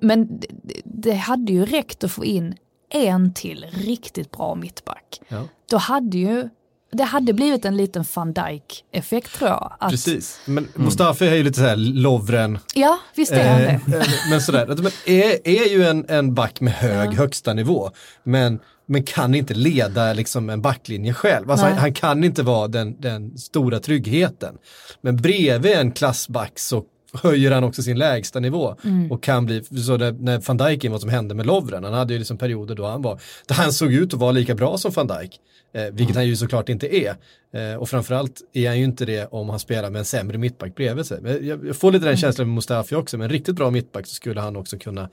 men 0.00 0.40
det, 0.40 0.80
det 0.84 1.12
hade 1.14 1.52
ju 1.52 1.66
räckt 1.66 2.04
att 2.04 2.12
få 2.12 2.24
in 2.24 2.54
en 2.90 3.34
till 3.34 3.66
riktigt 3.72 4.30
bra 4.30 4.54
mittback. 4.54 5.20
Ja. 5.28 5.42
Då 5.70 5.76
hade 5.76 6.18
ju, 6.18 6.48
det 6.92 7.04
hade 7.04 7.32
blivit 7.32 7.64
en 7.64 7.76
liten 7.76 8.04
van 8.14 8.32
Dijk 8.32 8.84
effekt 8.92 9.34
tror 9.38 9.50
jag. 9.50 9.76
Att, 9.80 9.90
Precis, 9.90 10.40
men 10.44 10.68
Mustafi 10.74 11.26
är 11.28 11.34
ju 11.34 11.42
lite 11.42 11.58
såhär 11.58 11.76
Lovren. 11.76 12.58
Ja, 12.74 12.98
visst 13.16 13.32
är 13.32 13.48
han 13.52 13.60
Eh, 13.62 13.80
det. 13.86 13.96
eh, 13.96 14.06
men 14.30 14.40
sådär, 14.40 14.66
men 14.66 14.92
är, 15.06 15.48
är 15.48 15.68
ju 15.68 15.84
en, 15.84 16.04
en 16.08 16.34
back 16.34 16.60
med 16.60 16.72
hög 16.72 17.14
högsta 17.14 17.52
nivå. 17.54 17.90
Men, 18.22 18.60
men 18.86 19.02
kan 19.02 19.34
inte 19.34 19.54
leda 19.54 20.12
liksom 20.12 20.50
en 20.50 20.62
backlinje 20.62 21.14
själv. 21.14 21.50
Alltså 21.50 21.66
han, 21.66 21.78
han 21.78 21.92
kan 21.92 22.24
inte 22.24 22.42
vara 22.42 22.68
den, 22.68 23.00
den 23.00 23.38
stora 23.38 23.80
tryggheten. 23.80 24.54
Men 25.00 25.16
bredvid 25.16 25.72
en 25.72 25.92
klassback 25.92 26.58
så 26.58 26.84
höjer 27.22 27.50
han 27.50 27.64
också 27.64 27.82
sin 27.82 27.98
lägsta 27.98 28.40
nivå 28.40 28.76
Mm. 28.84 29.12
och 29.12 29.22
kan 29.22 29.46
bli, 29.46 29.64
så 29.64 29.96
det, 29.96 30.12
när 30.12 30.38
van 30.38 30.56
Dijk 30.56 30.84
in 30.84 30.92
vad 30.92 31.00
som 31.00 31.10
hände 31.10 31.34
med 31.34 31.46
Lovren, 31.46 31.84
han 31.84 31.92
hade 31.92 32.12
ju 32.12 32.18
liksom 32.18 32.38
perioder 32.38 32.74
då 32.74 32.86
han 32.86 33.02
var, 33.02 33.20
där 33.46 33.54
han 33.54 33.72
såg 33.72 33.92
ut 33.92 34.14
att 34.14 34.20
vara 34.20 34.32
lika 34.32 34.54
bra 34.54 34.78
som 34.78 34.92
van 34.92 35.06
Dijk, 35.06 35.40
eh, 35.74 35.84
vilket 35.92 36.16
han 36.16 36.26
ju 36.26 36.36
såklart 36.36 36.68
inte 36.68 36.96
är. 36.96 37.16
Eh, 37.54 37.76
och 37.76 37.88
framförallt 37.88 38.40
är 38.52 38.68
han 38.68 38.78
ju 38.78 38.84
inte 38.84 39.04
det 39.04 39.26
om 39.26 39.48
han 39.48 39.58
spelar 39.58 39.90
med 39.90 39.98
en 39.98 40.04
sämre 40.04 40.38
mittback 40.38 40.74
bredvid 40.74 41.06
sig. 41.06 41.18
Men 41.22 41.46
jag, 41.46 41.66
jag 41.66 41.76
får 41.76 41.92
lite 41.92 42.04
den 42.04 42.16
känslan 42.16 42.48
med 42.48 42.54
Mustafi 42.54 42.94
också, 42.94 43.18
men 43.18 43.24
en 43.24 43.30
riktigt 43.30 43.56
bra 43.56 43.70
mittback 43.70 44.06
så 44.06 44.14
skulle 44.14 44.40
han 44.40 44.56
också 44.56 44.78
kunna 44.78 45.08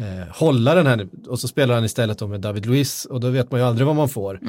eh, 0.00 0.34
hålla 0.34 0.74
den 0.74 0.86
här, 0.86 1.08
och 1.28 1.40
så 1.40 1.48
spelar 1.48 1.74
han 1.74 1.84
istället 1.84 2.18
då 2.18 2.26
med 2.26 2.40
David 2.40 2.66
Luiz 2.66 3.04
och 3.04 3.20
då 3.20 3.28
vet 3.28 3.50
man 3.50 3.60
ju 3.60 3.66
aldrig 3.66 3.86
vad 3.86 3.96
man 3.96 4.08
får. 4.08 4.40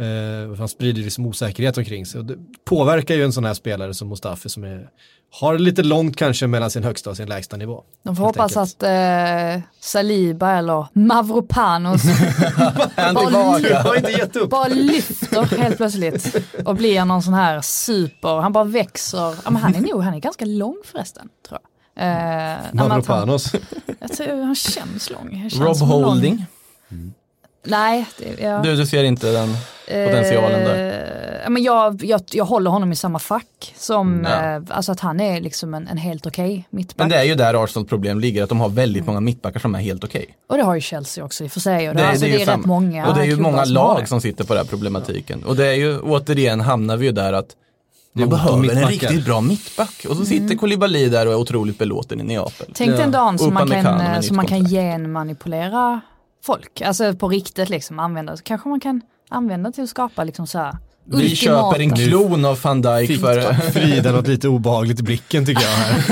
Eh, 0.00 0.56
han 0.58 0.68
sprider 0.68 1.02
liksom 1.02 1.26
osäkerhet 1.26 1.78
omkring 1.78 2.06
sig 2.06 2.18
och 2.18 2.24
det 2.24 2.36
påverkar 2.64 3.14
ju 3.14 3.24
en 3.24 3.32
sån 3.32 3.44
här 3.44 3.54
spelare 3.54 3.94
som 3.94 4.08
Mustafi 4.08 4.48
som 4.48 4.64
är, 4.64 4.88
har 5.30 5.58
lite 5.58 5.82
långt 5.82 6.16
kanske 6.16 6.46
mellan 6.46 6.70
sin 6.70 6.84
högsta 6.84 7.10
och 7.10 7.16
sin 7.16 7.28
lägsta 7.28 7.56
nivå. 7.56 7.84
De 8.02 8.16
får 8.16 8.24
hoppas 8.24 8.56
enkelt. 8.56 8.82
att 8.82 9.56
eh, 9.56 9.62
Saliba 9.80 10.50
eller 10.50 10.86
Mavropanos 10.92 12.02
bara 14.48 14.68
lyfter 14.68 15.56
helt 15.56 15.76
plötsligt 15.76 16.36
och 16.64 16.76
blir 16.76 17.04
någon 17.04 17.22
sån 17.22 17.34
här 17.34 17.60
super, 17.60 18.40
han 18.40 18.52
bara 18.52 18.64
växer. 18.64 19.34
Ja, 19.44 19.50
men 19.50 19.56
han 19.56 19.74
är 19.74 19.80
nog, 19.80 20.02
han 20.02 20.14
är 20.14 20.18
ganska 20.18 20.44
lång 20.44 20.76
förresten 20.84 21.28
tror 21.48 21.58
jag. 21.62 21.71
Eh, 21.96 22.54
Mavropanos. 22.72 23.52
jag 24.00 24.12
tror 24.12 24.42
han 24.44 24.54
känns 24.54 25.10
lång. 25.10 25.36
Han 25.40 25.50
känns 25.50 25.62
Rob 25.62 25.76
som 25.76 25.90
en 25.90 26.00
lång- 26.00 26.04
Holding? 26.04 26.46
Nej, 27.64 28.06
det, 28.18 28.42
ja. 28.42 28.60
Du, 28.64 28.76
du 28.76 28.86
ser 28.86 29.04
inte 29.04 29.32
den 29.32 29.48
potentialen 29.86 30.64
där? 30.64 30.88
Eh, 31.36 31.40
ja, 31.44 31.50
men 31.50 31.62
jag, 31.62 32.04
jag, 32.04 32.20
jag 32.32 32.44
håller 32.44 32.70
honom 32.70 32.92
i 32.92 32.96
samma 32.96 33.18
fack 33.18 33.74
som, 33.76 34.26
Ja. 34.30 34.54
eh, 34.56 34.62
alltså 34.68 34.92
att 34.92 35.00
han 35.00 35.20
är 35.20 35.40
liksom 35.40 35.74
en, 35.74 35.88
en 35.88 35.96
helt 35.96 36.26
okej 36.26 36.66
mittback. 36.70 36.98
Men 36.98 37.08
det 37.08 37.16
är 37.16 37.22
ju 37.24 37.34
där 37.34 37.64
Arsenals 37.64 37.88
problem 37.88 38.20
ligger, 38.20 38.42
att 38.42 38.48
de 38.48 38.60
har 38.60 38.68
väldigt 38.68 39.06
många 39.06 39.20
mittbackar 39.20 39.60
som 39.60 39.74
är 39.74 39.78
helt 39.78 40.04
okej. 40.04 40.26
Och 40.48 40.56
det 40.56 40.62
har 40.62 40.74
ju 40.74 40.80
Chelsea 40.80 41.24
också 41.24 41.44
i 41.44 41.46
och 41.46 41.52
för 41.52 41.60
sig. 41.60 41.88
Och 41.88 41.94
det, 41.94 42.02
Det, 42.02 42.08
alltså, 42.08 42.24
det, 42.24 42.30
ju 42.30 42.40
är 42.40 42.46
rätt 42.46 42.64
många 42.64 43.06
Och 43.08 43.14
det 43.14 43.20
är 43.20 43.24
ju 43.24 43.36
många 43.36 43.64
som 43.64 43.74
lag 43.74 44.00
det. 44.02 44.06
som 44.06 44.20
sitter 44.20 44.44
på 44.44 44.54
den 44.54 44.64
här 44.64 44.70
problematiken. 44.70 45.44
Och 45.44 45.56
det 45.56 45.66
är 45.66 45.74
ju, 45.74 45.98
återigen 46.00 46.60
hamnar 46.60 46.96
vi 46.96 47.06
ju 47.06 47.12
där 47.12 47.32
att 47.32 47.48
om 48.18 48.28
behöver 48.28 48.76
en 48.76 48.88
riktigt 48.88 49.24
bra 49.24 49.40
mittback. 49.40 50.06
Och 50.08 50.16
så 50.16 50.24
sitter 50.24 50.54
Koulibaly 50.54 51.08
där 51.08 51.26
och 51.26 51.32
är 51.32 51.36
otroligt 51.36 51.78
belåten 51.78 52.20
i 52.20 52.22
Neapel. 52.22 52.66
Tänk 52.74 52.96
den 52.96 53.10
dagen 53.10 53.38
som 53.38 53.54
man, 53.54 53.70
kan, 53.70 54.00
eh, 54.00 54.20
som 54.20 54.36
man 54.36 54.46
kan 54.46 54.64
genmanipulera 54.64 56.00
folk. 56.44 56.80
Alltså 56.80 57.14
på 57.14 57.28
riktigt 57.28 57.68
liksom 57.68 57.98
använda, 57.98 58.36
så 58.36 58.42
kanske 58.42 58.68
man 58.68 58.80
kan 58.80 59.00
använda 59.28 59.72
till 59.72 59.84
att 59.84 59.90
skapa 59.90 60.24
liksom 60.24 60.46
så 60.46 60.58
här 60.58 60.76
Vi 61.04 61.16
Ultimata. 61.16 61.36
köper 61.36 61.80
en 61.80 61.90
klon 61.90 62.44
av 62.44 62.60
van 62.62 62.82
Dijk 62.82 63.08
Fick 63.08 63.20
för... 63.20 63.54
Frida 63.54 64.12
något 64.12 64.28
lite 64.28 64.48
obehagligt 64.48 65.00
i 65.00 65.02
blicken 65.02 65.46
tycker 65.46 65.62
jag. 65.62 65.70
Här. 65.70 66.02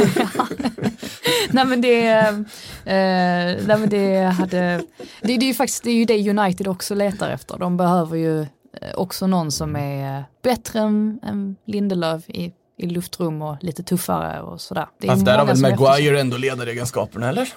Nej 1.50 1.64
men 1.64 1.80
det, 1.80 2.08
eh, 2.08 2.34
nej, 3.66 3.78
men 3.78 3.88
det 3.88 4.22
hade, 4.22 4.58
det, 4.58 4.82
det 5.22 5.32
är 5.32 5.42
ju 5.42 5.54
faktiskt 5.54 5.84
det, 5.84 5.90
är 5.90 5.94
ju 5.94 6.04
det 6.04 6.30
United 6.30 6.68
också 6.68 6.94
letar 6.94 7.30
efter. 7.30 7.58
De 7.58 7.76
behöver 7.76 8.16
ju 8.16 8.40
eh, 8.40 8.46
också 8.94 9.26
någon 9.26 9.50
som 9.50 9.76
är 9.76 10.18
eh, 10.18 10.24
bättre 10.42 10.78
än, 10.78 11.20
än 11.22 11.56
Lindelöf 11.64 12.30
i, 12.30 12.52
i 12.76 12.86
luftrum 12.86 13.42
och 13.42 13.56
lite 13.60 13.82
tuffare 13.82 14.40
och 14.40 14.60
sådär. 14.60 14.86
Det 14.98 15.06
är 15.06 15.10
Fast 15.10 15.24
där 15.24 15.38
har 15.38 15.46
väl 15.46 15.60
Maguire 15.60 16.20
ändå 16.20 16.36
ledaregenskaperna 16.36 17.28
eller? 17.28 17.48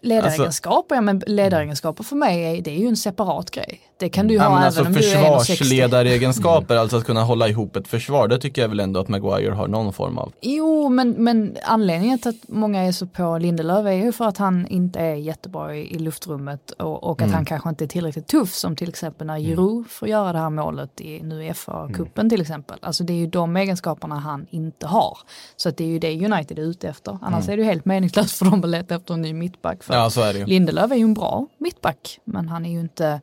Ledaregenskaper, 0.00 0.94
ja 0.94 1.00
men 1.00 1.22
ledaregenskaper 1.26 2.04
för 2.04 2.16
mig 2.16 2.58
är, 2.58 2.62
det 2.62 2.70
är 2.70 2.78
ju 2.78 2.86
en 2.88 2.96
separat 2.96 3.50
grej. 3.50 3.80
Det 3.98 4.08
kan 4.08 4.26
du 4.26 4.34
ju 4.34 4.40
Ja, 4.40 4.44
ha 4.44 4.50
men 4.50 4.58
även 4.58 4.66
alltså 4.66 4.84
om 4.84 4.92
du 4.92 4.98
är 4.98 5.16
1,60. 5.38 5.38
försvarsledaregenskaper, 5.38 6.76
alltså 6.76 6.96
att 6.96 7.04
kunna 7.04 7.22
hålla 7.24 7.48
ihop 7.48 7.76
ett 7.76 7.88
försvar, 7.88 8.28
det 8.28 8.38
tycker 8.38 8.62
jag 8.62 8.68
väl 8.68 8.80
ändå 8.80 9.00
att 9.00 9.08
Maguire 9.08 9.50
har 9.54 9.68
någon 9.68 9.92
form 9.92 10.18
av. 10.18 10.32
Jo, 10.40 10.88
men, 10.88 11.10
men 11.10 11.56
anledningen 11.64 12.18
till 12.18 12.28
att 12.28 12.48
många 12.48 12.82
är 12.82 12.92
så 12.92 13.06
på 13.06 13.38
Lindelöf 13.38 13.86
är 13.86 13.90
ju 13.92 14.12
för 14.12 14.24
att 14.24 14.38
han 14.38 14.66
inte 14.66 15.00
är 15.00 15.14
jättebra 15.14 15.76
i, 15.76 15.94
i 15.94 15.98
luftrummet 15.98 16.70
och, 16.70 17.04
och 17.04 17.20
att 17.22 17.30
Mm. 17.30 17.34
han 17.34 17.44
kanske 17.44 17.68
inte 17.68 17.84
är 17.84 17.88
tillräckligt 17.88 18.26
tuff 18.26 18.52
som 18.54 18.76
till 18.76 18.88
exempel 18.88 19.26
när 19.26 19.38
Giroud 19.38 19.90
får 19.90 20.08
göra 20.08 20.32
det 20.32 20.38
här 20.38 20.50
målet 20.50 21.00
i, 21.00 21.22
nu 21.22 21.44
i 21.44 21.50
FA-cupen 21.52 22.30
till 22.30 22.40
exempel. 22.40 22.78
Alltså 22.82 23.04
det 23.04 23.12
är 23.12 23.16
ju 23.16 23.26
de 23.26 23.56
egenskaperna 23.56 24.18
han 24.18 24.46
inte 24.50 24.86
har. 24.86 25.18
Så 25.56 25.68
att 25.68 25.76
det 25.76 25.84
är 25.84 25.88
ju 25.88 25.98
det 25.98 26.24
United 26.24 26.58
är 26.58 26.62
ute 26.62 26.88
efter. 26.88 27.18
Annars 27.22 27.48
är 27.48 27.56
det 27.56 27.62
ju 27.62 27.68
helt 27.68 27.84
meningslöst 27.84 28.38
för 28.38 28.44
dem 28.44 28.60
att 28.64 28.68
leta 28.70 28.94
efter 28.94 29.14
en 29.14 29.22
ny 29.22 29.32
mittback. 29.34 29.82
För. 29.90 29.98
Ja, 29.98 30.10
så 30.10 30.22
är 30.22 30.32
det 30.32 30.38
ju. 30.38 30.46
Lindelöf 30.46 30.90
är 30.90 30.96
ju 30.96 31.02
en 31.02 31.14
bra 31.14 31.46
mittback, 31.58 32.20
men 32.24 32.48
han 32.48 32.66
är 32.66 32.70
ju 32.70 32.80
inte, 32.80 33.20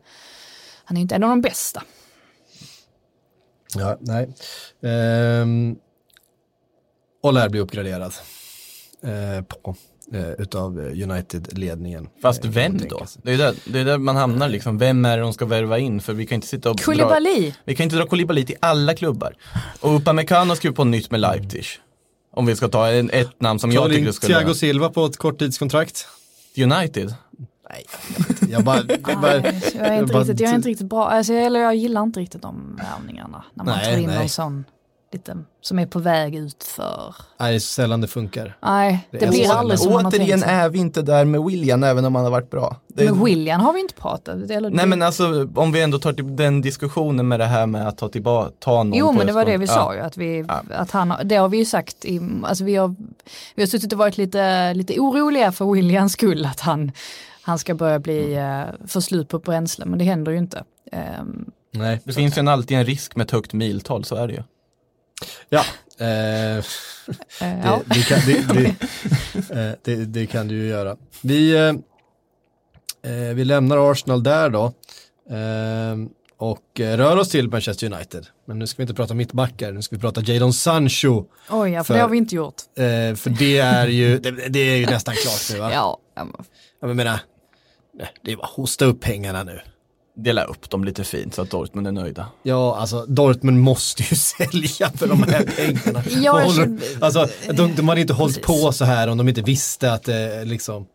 han 0.84 0.98
är 0.98 1.02
inte 1.02 1.16
en 1.16 1.24
av 1.24 1.30
de 1.30 1.42
bästa. 1.42 1.84
Ja, 3.76 3.98
nej. 4.00 4.30
Ehm, 4.84 5.76
Olair 7.24 7.50
blir 7.50 7.62
uppgraderad 7.62 8.14
eh, 9.04 9.44
på, 9.44 9.76
eh, 10.14 10.32
utav 10.32 10.80
United-ledningen. 10.80 12.10
Fast 12.22 12.46
Eh, 12.46 12.52
vem 12.52 12.78
då? 12.78 13.06
Det 13.24 13.34
är 13.34 13.38
där, 13.38 13.56
det 13.66 13.80
är 13.80 13.86
där 13.86 13.98
man 13.98 14.16
hamnar 14.16 14.50
liksom, 14.50 14.78
vem 14.78 15.06
är 15.06 15.18
det 15.18 15.24
de 15.24 15.34
ska 15.34 15.46
värva 15.46 15.80
in? 15.80 16.02
För 16.02 16.14
vi 16.14 16.26
kan 16.26 16.36
inte 16.36 16.48
sitta 16.48 16.70
och 16.70 16.76
dra, 16.76 16.84
Koulibaly! 16.84 17.54
vi 17.66 17.76
kan 17.76 17.84
inte 17.84 17.96
dra 17.96 18.08
Koulibaly 18.08 18.46
till 18.46 18.58
alla 18.60 18.94
klubbar. 18.94 19.36
Och 19.80 19.96
Upamecano 19.96 20.56
skriver 20.56 20.76
på 20.76 20.84
nytt 20.84 21.12
med 21.12 21.20
Leipzig. 21.20 21.66
Om 22.34 22.46
vi 22.46 22.56
ska 22.56 22.68
ta 22.68 22.88
en, 22.88 23.10
ett 23.10 23.42
namn 23.42 23.60
som 23.60 23.72
jag 23.72 23.84
Colin 23.84 23.98
tycker 23.98 24.12
skulle... 24.12 24.34
Thiago 24.34 24.54
Silva 24.54 24.90
på 24.90 25.06
ett 25.06 25.18
korttidskontrakt. 25.18 26.08
United? 26.58 27.16
Nej, 27.70 27.86
jag, 28.50 28.64
bara... 28.64 28.78
Jag, 28.88 29.22
bara, 29.22 29.40
Nej, 29.40 29.62
jag, 29.76 29.88
är 29.88 30.00
inte 30.00 30.14
riktigt, 30.14 30.40
jag 30.40 30.52
är 30.52 30.56
inte 30.56 30.70
riktigt 30.70 30.90
bra, 30.90 31.10
alltså, 31.10 31.34
eller 31.34 31.60
jag 31.60 31.76
gillar 31.76 32.04
inte 32.04 32.20
riktigt 32.20 32.42
de 32.42 32.76
värvningarna. 32.76 33.44
När 33.54 33.64
man 33.66 33.76
Nej, 33.76 33.86
tar 33.94 34.02
in 34.02 34.08
nej. 34.08 34.20
någon 34.20 34.30
sån 34.30 34.66
lite, 35.12 35.38
som 35.62 35.80
är 35.80 35.86
på 35.86 36.00
väg 36.00 36.36
ut 36.36 36.64
för. 36.64 37.16
nej, 37.40 37.52
det 37.52 37.56
är 37.56 37.60
så 37.60 37.66
sällan 37.66 38.02
det 38.02 38.08
funkar. 38.08 38.58
Nej, 38.62 39.08
det, 39.12 39.18
Det 39.18 39.26
är 39.26 39.30
blir 39.30 39.46
så- 39.46 39.54
aldrig 39.54 39.80
som 39.80 39.94
man 39.94 40.06
har 40.06 40.12
Återigen 40.12 40.44
är 40.44 40.70
vi 40.70 40.80
inte 40.80 41.02
där 41.02 41.26
med 41.26 41.44
William 41.44 41.84
även 41.84 42.06
om 42.06 42.16
han 42.16 42.24
har 42.24 42.32
varit 42.32 42.50
bra. 42.50 42.76
Det 42.88 43.04
är- 43.06 43.12
Men 43.12 43.26
William 43.26 43.62
har 43.62 43.74
vi 43.74 43.80
inte 43.80 43.94
pratat. 43.94 44.50
Eller, 44.50 44.70
Nej 44.70 44.86
men 44.88 45.02
alltså 45.02 45.48
om 45.56 45.72
vi 45.72 45.82
ändå 45.82 46.00
tar 46.00 46.14
till 46.14 46.36
den 46.36 46.62
diskussionen 46.62 47.28
med 47.28 47.40
det 47.40 47.46
här 47.46 47.66
med 47.68 47.88
att 47.88 47.98
ta 47.98 48.10
tillbaka, 48.10 48.52
ta 48.60 48.84
någon 48.84 48.94
Jo 48.94 49.12
men 49.12 49.28
det 49.28 49.34
var 49.34 49.46
det 49.46 49.58
vi 49.58 49.66
ja. 49.66 49.74
sa 49.74 49.96
ju, 49.96 50.00
att, 50.02 50.18
vi, 50.18 50.46
Ja. 50.48 50.62
att 50.70 50.92
han, 50.92 51.14
det 51.24 51.36
har 51.36 51.50
vi 51.50 51.58
ju 51.58 51.66
sagt, 51.66 52.06
i, 52.06 52.22
alltså 52.44 52.64
vi 52.64 52.76
har, 52.76 52.96
vi 53.56 53.62
har 53.62 53.68
suttit 53.68 53.94
och 53.94 54.00
varit 54.00 54.18
lite, 54.18 54.74
lite 54.74 55.00
oroliga 55.00 55.52
för 55.52 55.66
Williams 55.74 56.14
skull 56.14 56.46
att 56.46 56.60
han, 56.60 56.92
han 57.42 57.60
ska 57.60 57.76
börja 57.76 58.00
bli, 58.00 58.34
Mm. 58.36 58.68
uh, 58.68 58.74
få 58.88 59.02
slut 59.02 59.28
på 59.30 59.40
bränsle, 59.40 59.86
men 59.86 60.00
det 60.00 60.06
händer 60.06 60.32
ju 60.32 60.38
inte. 60.38 60.64
Ehm, 60.92 61.52
Nej, 61.74 62.02
Det 62.04 62.14
finns 62.14 62.38
ju 62.38 62.40
en, 62.40 62.48
alltid 62.48 62.78
en 62.78 62.86
risk 62.86 63.16
med 63.16 63.26
ett 63.26 63.32
högt 63.32 63.54
miltal, 63.54 64.04
så 64.06 64.16
är 64.16 64.28
det 64.28 64.34
ju. 64.34 64.44
Ja. 65.50 65.64
Eh, 67.40 67.80
det, 67.86 68.02
kan, 68.08 68.20
det, 68.26 68.46
det, 69.50 69.76
det, 69.84 69.96
det 70.06 70.26
kan 70.26 70.48
du 70.48 70.56
ju 70.56 70.68
göra. 70.68 70.98
Vi, 71.22 71.52
eh, 71.56 73.12
eh, 73.12 73.34
vi 73.36 73.46
lämnar 73.46 73.92
Arsenal 73.92 74.24
där 74.24 74.50
då. 74.50 74.66
Eh, 75.30 75.98
och 76.38 76.64
rör 76.80 77.18
oss 77.18 77.30
till 77.30 77.50
Manchester 77.50 77.94
United. 77.94 78.28
Men 78.46 78.60
nu 78.60 78.68
ska 78.68 78.78
vi 78.78 78.84
inte 78.84 78.94
prata 78.94 79.14
mittbackar, 79.14 79.72
nu 79.72 79.82
ska 79.82 79.96
vi 79.96 80.02
prata 80.02 80.22
Jadon 80.22 80.54
Sancho. 80.54 81.26
Oj 81.50 81.70
ja, 81.72 81.80
för, 81.84 81.88
för- 81.88 81.94
det 81.94 82.00
har 82.02 82.10
vi 82.10 82.18
inte 82.18 82.36
gjort. 82.36 82.62
Eh, 82.76 83.16
för 83.16 83.30
det 83.40 83.58
är 83.58 83.88
ju, 83.88 84.20
det, 84.20 84.32
det 84.32 84.60
är 84.60 84.78
ju 84.78 84.86
nästan 84.86 85.16
klart 85.16 85.50
nu 85.54 85.60
va? 85.60 85.72
Ja, 85.74 86.00
Jag 86.82 86.96
menar, 86.96 87.20
det 88.24 88.32
är 88.32 88.36
bara 88.36 88.48
hosta 88.56 88.86
upp 88.86 89.02
pengarna 89.02 89.44
nu. 89.44 89.60
Dela 90.20 90.44
upp 90.44 90.70
dem 90.70 90.84
lite 90.84 91.04
fint 91.04 91.36
så 91.36 91.42
att 91.42 91.50
Dortmund 91.50 91.88
är 91.88 91.92
nöjda. 91.92 92.26
Ja, 92.44 92.78
alltså 92.78 93.06
Dortmund 93.06 93.60
måste 93.60 94.04
ju 94.04 94.16
sälja 94.16 94.90
för 94.96 95.08
de 95.08 95.24
här 95.24 95.44
pengarna. 95.44 96.04
Ja, 96.24 96.32
håller, 96.32 96.56
känner- 96.56 97.04
alltså, 97.04 97.28
de, 97.54 97.76
de 97.76 97.90
hade 97.90 98.02
inte 98.02 98.14
hållit 98.14 98.36
Precis. 98.46 98.64
på 98.64 98.72
så 98.72 98.86
här 98.86 99.08
om 99.08 99.18
de 99.18 99.30
inte 99.30 99.42
visste 99.42 99.94
att, 99.94 100.04
det, 100.04 100.46
liksom, 100.46 100.86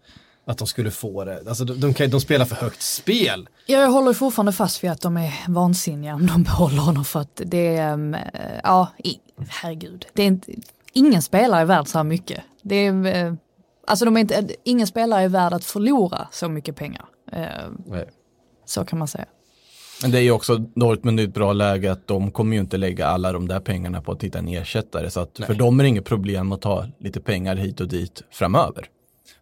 att 0.46 0.58
de 0.58 0.66
skulle 0.66 0.90
få 0.90 1.24
det. 1.24 1.42
Alltså, 1.48 1.64
de, 1.64 1.80
de, 1.80 1.94
kan, 1.94 2.10
de 2.10 2.20
spelar 2.20 2.44
för 2.44 2.56
högt 2.56 2.82
spel. 2.82 3.48
Ja, 3.66 3.78
jag 3.78 3.90
håller 3.90 4.12
fortfarande 4.12 4.52
fast 4.52 4.84
vid 4.84 4.90
att 4.90 5.00
de 5.00 5.16
är 5.16 5.32
vansinniga 5.48 6.14
om 6.14 6.26
de 6.26 6.42
behåller 6.42 6.78
honom 6.82 7.04
för 7.04 7.20
att 7.20 7.40
det 7.46 7.76
är, 7.76 7.92
um, 7.92 8.16
ja, 8.62 8.88
i, 9.04 9.14
herregud, 9.48 10.06
det 10.12 10.22
är 10.22 10.26
inte, 10.26 10.52
ingen 10.92 11.22
spelare 11.22 11.60
är 11.60 11.64
värd 11.64 11.88
så 11.88 11.98
här 11.98 12.04
mycket. 12.04 12.40
Det 12.62 12.76
är, 12.76 13.06
eh, 13.26 13.34
alltså 13.86 14.04
de 14.04 14.16
är 14.16 14.20
inte, 14.20 14.48
ingen 14.64 14.86
spelare 14.86 15.22
är 15.22 15.28
värd 15.28 15.52
att 15.52 15.64
förlora 15.64 16.28
så 16.32 16.48
mycket 16.48 16.76
pengar. 16.76 17.04
Eh, 17.32 17.46
så 18.64 18.84
kan 18.84 18.98
man 18.98 19.08
säga. 19.08 19.26
Men 20.02 20.10
det 20.10 20.18
är 20.18 20.22
ju 20.22 20.30
också, 20.30 20.56
Dortmund 20.58 21.20
är 21.20 21.24
ett 21.24 21.34
bra 21.34 21.52
läge 21.52 21.92
att 21.92 22.06
de 22.06 22.30
kommer 22.30 22.54
ju 22.56 22.60
inte 22.60 22.76
lägga 22.76 23.06
alla 23.06 23.32
de 23.32 23.48
där 23.48 23.60
pengarna 23.60 24.02
på 24.02 24.12
att 24.12 24.22
hitta 24.22 24.38
en 24.38 24.48
ersättare. 24.48 25.10
Så 25.10 25.20
att 25.20 25.40
för 25.46 25.54
dem 25.54 25.80
är 25.80 25.84
det 25.84 25.88
inget 25.88 26.04
problem 26.04 26.52
att 26.52 26.60
ta 26.60 26.86
lite 26.98 27.20
pengar 27.20 27.56
hit 27.56 27.80
och 27.80 27.88
dit 27.88 28.22
framöver. 28.30 28.88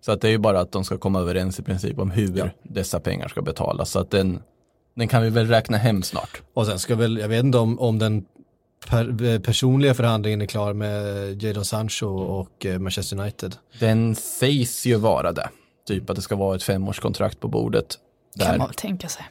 Så 0.01 0.13
att 0.13 0.21
det 0.21 0.29
är 0.29 0.33
ju 0.33 0.39
bara 0.39 0.61
att 0.61 0.73
de 0.73 0.85
ska 0.85 0.99
komma 0.99 1.21
överens 1.21 1.59
i 1.59 1.63
princip 1.63 1.99
om 1.99 2.11
hur 2.11 2.53
dessa 2.63 3.01
pengar 3.01 3.29
ska 3.29 3.43
betalas. 3.43 3.91
Så 3.91 3.99
att 3.99 4.11
den, 4.11 4.43
den 4.97 5.09
kan 5.09 5.23
vi 5.23 5.31
väl 5.31 5.47
räkna 5.47 5.77
hem 5.77 6.03
snart. 6.03 6.43
Och 6.55 6.67
sen 6.67 6.79
ska 6.79 6.95
väl, 6.97 7.19
jag 7.19 7.29
vet 7.29 7.45
inte 7.45 7.59
om, 7.59 7.81
om 7.81 7.99
den 7.99 8.25
per, 8.89 9.23
eh, 9.25 9.41
personliga 9.41 9.95
förhandlingen 9.95 10.43
är 10.43 10.47
klar 10.47 10.73
med 10.73 11.43
Jadon 11.43 11.65
Sancho 11.65 12.07
och 12.07 12.67
eh, 12.67 12.79
Manchester 12.79 13.21
United. 13.21 13.57
Den 13.79 14.15
sägs 14.15 14.87
ju 14.87 14.97
vara 14.97 15.33
det. 15.33 15.49
Typ 15.87 16.11
att 16.11 16.17
det 16.17 16.23
ska 16.23 16.37
vara 16.37 16.57
ett 16.57 16.63
femårskontrakt 16.63 17.41
på 17.41 17.49
bordet. 17.49 17.99
Kan 18.39 18.49
man 18.49 18.59
Där. 18.59 18.67
väl 18.67 18.75
tänka 18.75 19.09
sig. 19.09 19.25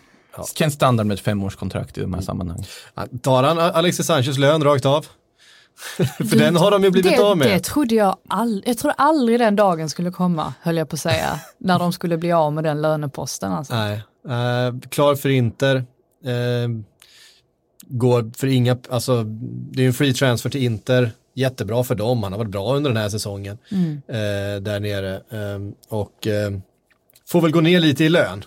Känns 0.56 0.74
standard 0.74 1.06
med 1.06 1.16
ett 1.16 1.24
femårskontrakt 1.24 1.98
i 1.98 2.02
de 2.02 2.14
här 2.14 2.22
sammanhangen. 2.22 2.66
Ja, 2.96 3.08
Tar 3.22 3.44
han 3.44 3.60
Alexis 3.60 4.06
Sanchos 4.06 4.38
lön 4.38 4.64
rakt 4.64 4.86
av? 4.86 5.06
för 5.98 6.40
den 6.40 6.56
har 6.56 6.72
de 6.72 6.84
ju 6.84 6.90
blivit 6.90 7.18
det, 7.18 7.24
av 7.24 7.38
med. 7.38 7.48
Det 7.48 7.60
trodde 7.60 7.96
jag 7.96 8.18
aldrig, 8.30 8.68
jag 8.68 8.78
trodde 8.78 8.94
aldrig 8.94 9.40
den 9.40 9.56
dagen 9.56 9.90
skulle 9.90 10.12
komma, 10.12 10.54
höll 10.62 10.78
jag 10.78 10.90
på 10.90 10.94
att 10.94 11.00
säga, 11.00 11.40
när 11.58 11.80
de 11.80 11.94
skulle 11.94 12.18
bli 12.18 12.32
av 12.32 12.54
med 12.54 12.64
den 12.64 12.82
löneposten. 12.82 13.52
Alltså. 13.52 13.74
Nej, 13.76 14.02
eh, 14.30 14.80
klar 14.90 15.16
för 15.16 15.30
Inter. 15.30 15.76
Eh, 16.26 16.70
går 17.82 18.32
för 18.38 18.48
inga, 18.48 18.78
alltså 18.90 19.24
det 19.72 19.84
är 19.84 19.88
en 19.88 19.94
free 19.94 20.14
transfer 20.14 20.50
till 20.50 20.64
Inter. 20.64 21.12
Jättebra 21.34 21.84
för 21.84 21.96
dem, 21.96 22.24
han 22.24 22.32
har 22.32 22.40
varit 22.40 22.52
bra 22.52 22.76
under 22.76 22.90
den 22.90 22.98
här 22.98 23.10
säsongen. 23.10 23.58
Eh, 24.08 24.62
där 24.62 24.80
nere. 24.80 25.22
Och 25.90 26.28
får 27.28 27.42
väl 27.42 27.52
gå 27.52 27.62
ner 27.62 27.80
lite 27.80 28.04
i 28.04 28.10
lön. 28.10 28.44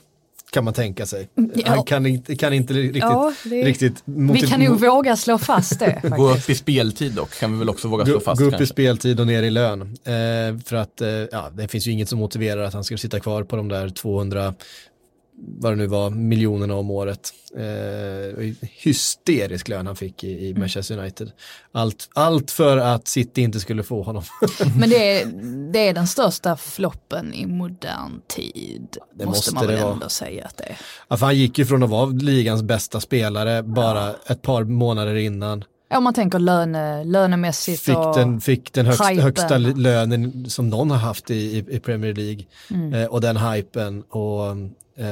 Kan 0.53 0.65
man 0.65 0.75
tänka 0.75 1.07
sig. 1.07 1.29
Ja. 1.35 1.63
Han 1.67 1.85
kan 1.85 2.07
inte, 2.07 2.37
kan 2.37 2.53
inte 2.53 2.75
riktigt, 2.75 3.03
Ja, 3.03 3.33
det- 3.45 3.63
riktigt 3.65 4.03
Vi 4.05 4.21
motiv- 4.21 4.49
kan 4.49 4.61
nog 4.61 4.81
våga 4.81 5.17
slå 5.17 5.39
fast 5.39 5.79
det. 5.79 6.01
Gå 6.17 6.31
upp 6.31 6.51
i 6.51 6.55
speltid 6.55 7.13
dock, 7.13 7.35
kan 7.41 7.53
vi 7.53 7.59
väl 7.59 7.69
också 7.69 7.89
våga 7.89 8.05
slå 8.07 8.21
fast 8.21 8.41
gå 8.41 8.45
upp 8.47 8.51
kanske. 8.53 8.65
i 8.65 8.67
speltid 8.67 9.21
och 9.21 9.27
ner 9.27 9.43
i 9.43 9.51
lön. 9.51 9.81
Eh, 9.83 10.61
för 10.65 10.75
att 10.77 11.01
eh, 11.01 11.09
ja, 11.09 11.51
det 11.55 11.69
finns 11.69 11.87
ju 11.87 11.91
inget 11.91 12.09
som 12.09 12.19
motiverar 12.19 12.63
att 12.63 12.75
han 12.75 12.85
ska 12.85 12.97
sitta 12.97 13.21
kvar 13.21 13.43
på 13.43 13.57
de 13.57 13.69
där 13.69 13.89
200, 13.89 14.55
vad 15.45 15.73
det 15.73 15.77
nu 15.77 15.87
var, 15.87 16.11
miljonerna 16.11 16.75
om 16.75 16.91
året. 16.91 17.33
Eh, 17.57 18.55
hysterisk 18.61 19.69
lön 19.69 19.87
han 19.87 19.97
fick 19.97 20.25
i, 20.25 20.49
i 20.49 20.55
Manchester 20.55 20.99
United. 20.99 21.31
Allt, 21.73 22.09
allt 22.15 22.51
för 22.51 22.77
att 22.77 23.09
City 23.09 23.43
inte 23.43 23.61
skulle 23.61 23.83
få 23.83 24.03
honom. 24.03 24.23
Men 24.79 24.91
det 24.91 25.21
är, 25.21 25.27
det 25.73 25.89
är 25.89 25.95
den 25.95 26.07
största 26.07 26.57
floppen 26.57 27.35
i 27.35 27.47
modern 27.47 28.21
tid. 28.29 28.97
Det 29.15 29.27
måste, 29.27 29.39
måste 29.39 29.55
man 29.55 29.67
väl 29.67 29.77
det 29.77 29.83
vara. 29.83 29.93
ändå 29.93 30.09
säga 30.09 30.47
att 30.47 30.57
det 30.57 30.65
är. 30.65 30.79
ja, 31.09 31.17
han 31.21 31.37
gick 31.37 31.59
ju 31.59 31.67
från 31.67 31.83
att 31.83 31.91
vara 31.91 32.07
ligans 32.07 32.63
bästa 32.63 33.01
spelare 33.01 33.63
bara 33.63 34.15
ett 34.27 34.43
par 34.43 34.65
månader 34.65 35.15
innan. 35.15 35.65
Ja, 35.93 35.99
om 35.99 36.05
man 36.05 36.15
tänker 36.15 36.39
löne, 36.39 37.05
lönemässigt 37.05 37.83
Fick 37.83 37.97
och... 37.97 38.17
den, 38.17 38.41
fick 38.41 38.73
den 38.73 38.87
högsta, 38.87 39.05
högsta 39.05 39.59
lönen 39.59 40.51
som 40.51 40.69
någon 40.69 40.91
har 40.91 40.99
haft 40.99 41.31
i, 41.31 41.35
i, 41.35 41.77
i 41.77 41.81
Premier 41.81 42.15
League. 42.15 42.45
Mm. 42.71 42.95
Eh, 42.95 43.07
och 43.07 43.21
den 43.21 43.37
hypen 43.37 44.03
och, 44.03 44.57
eh, 44.97 45.07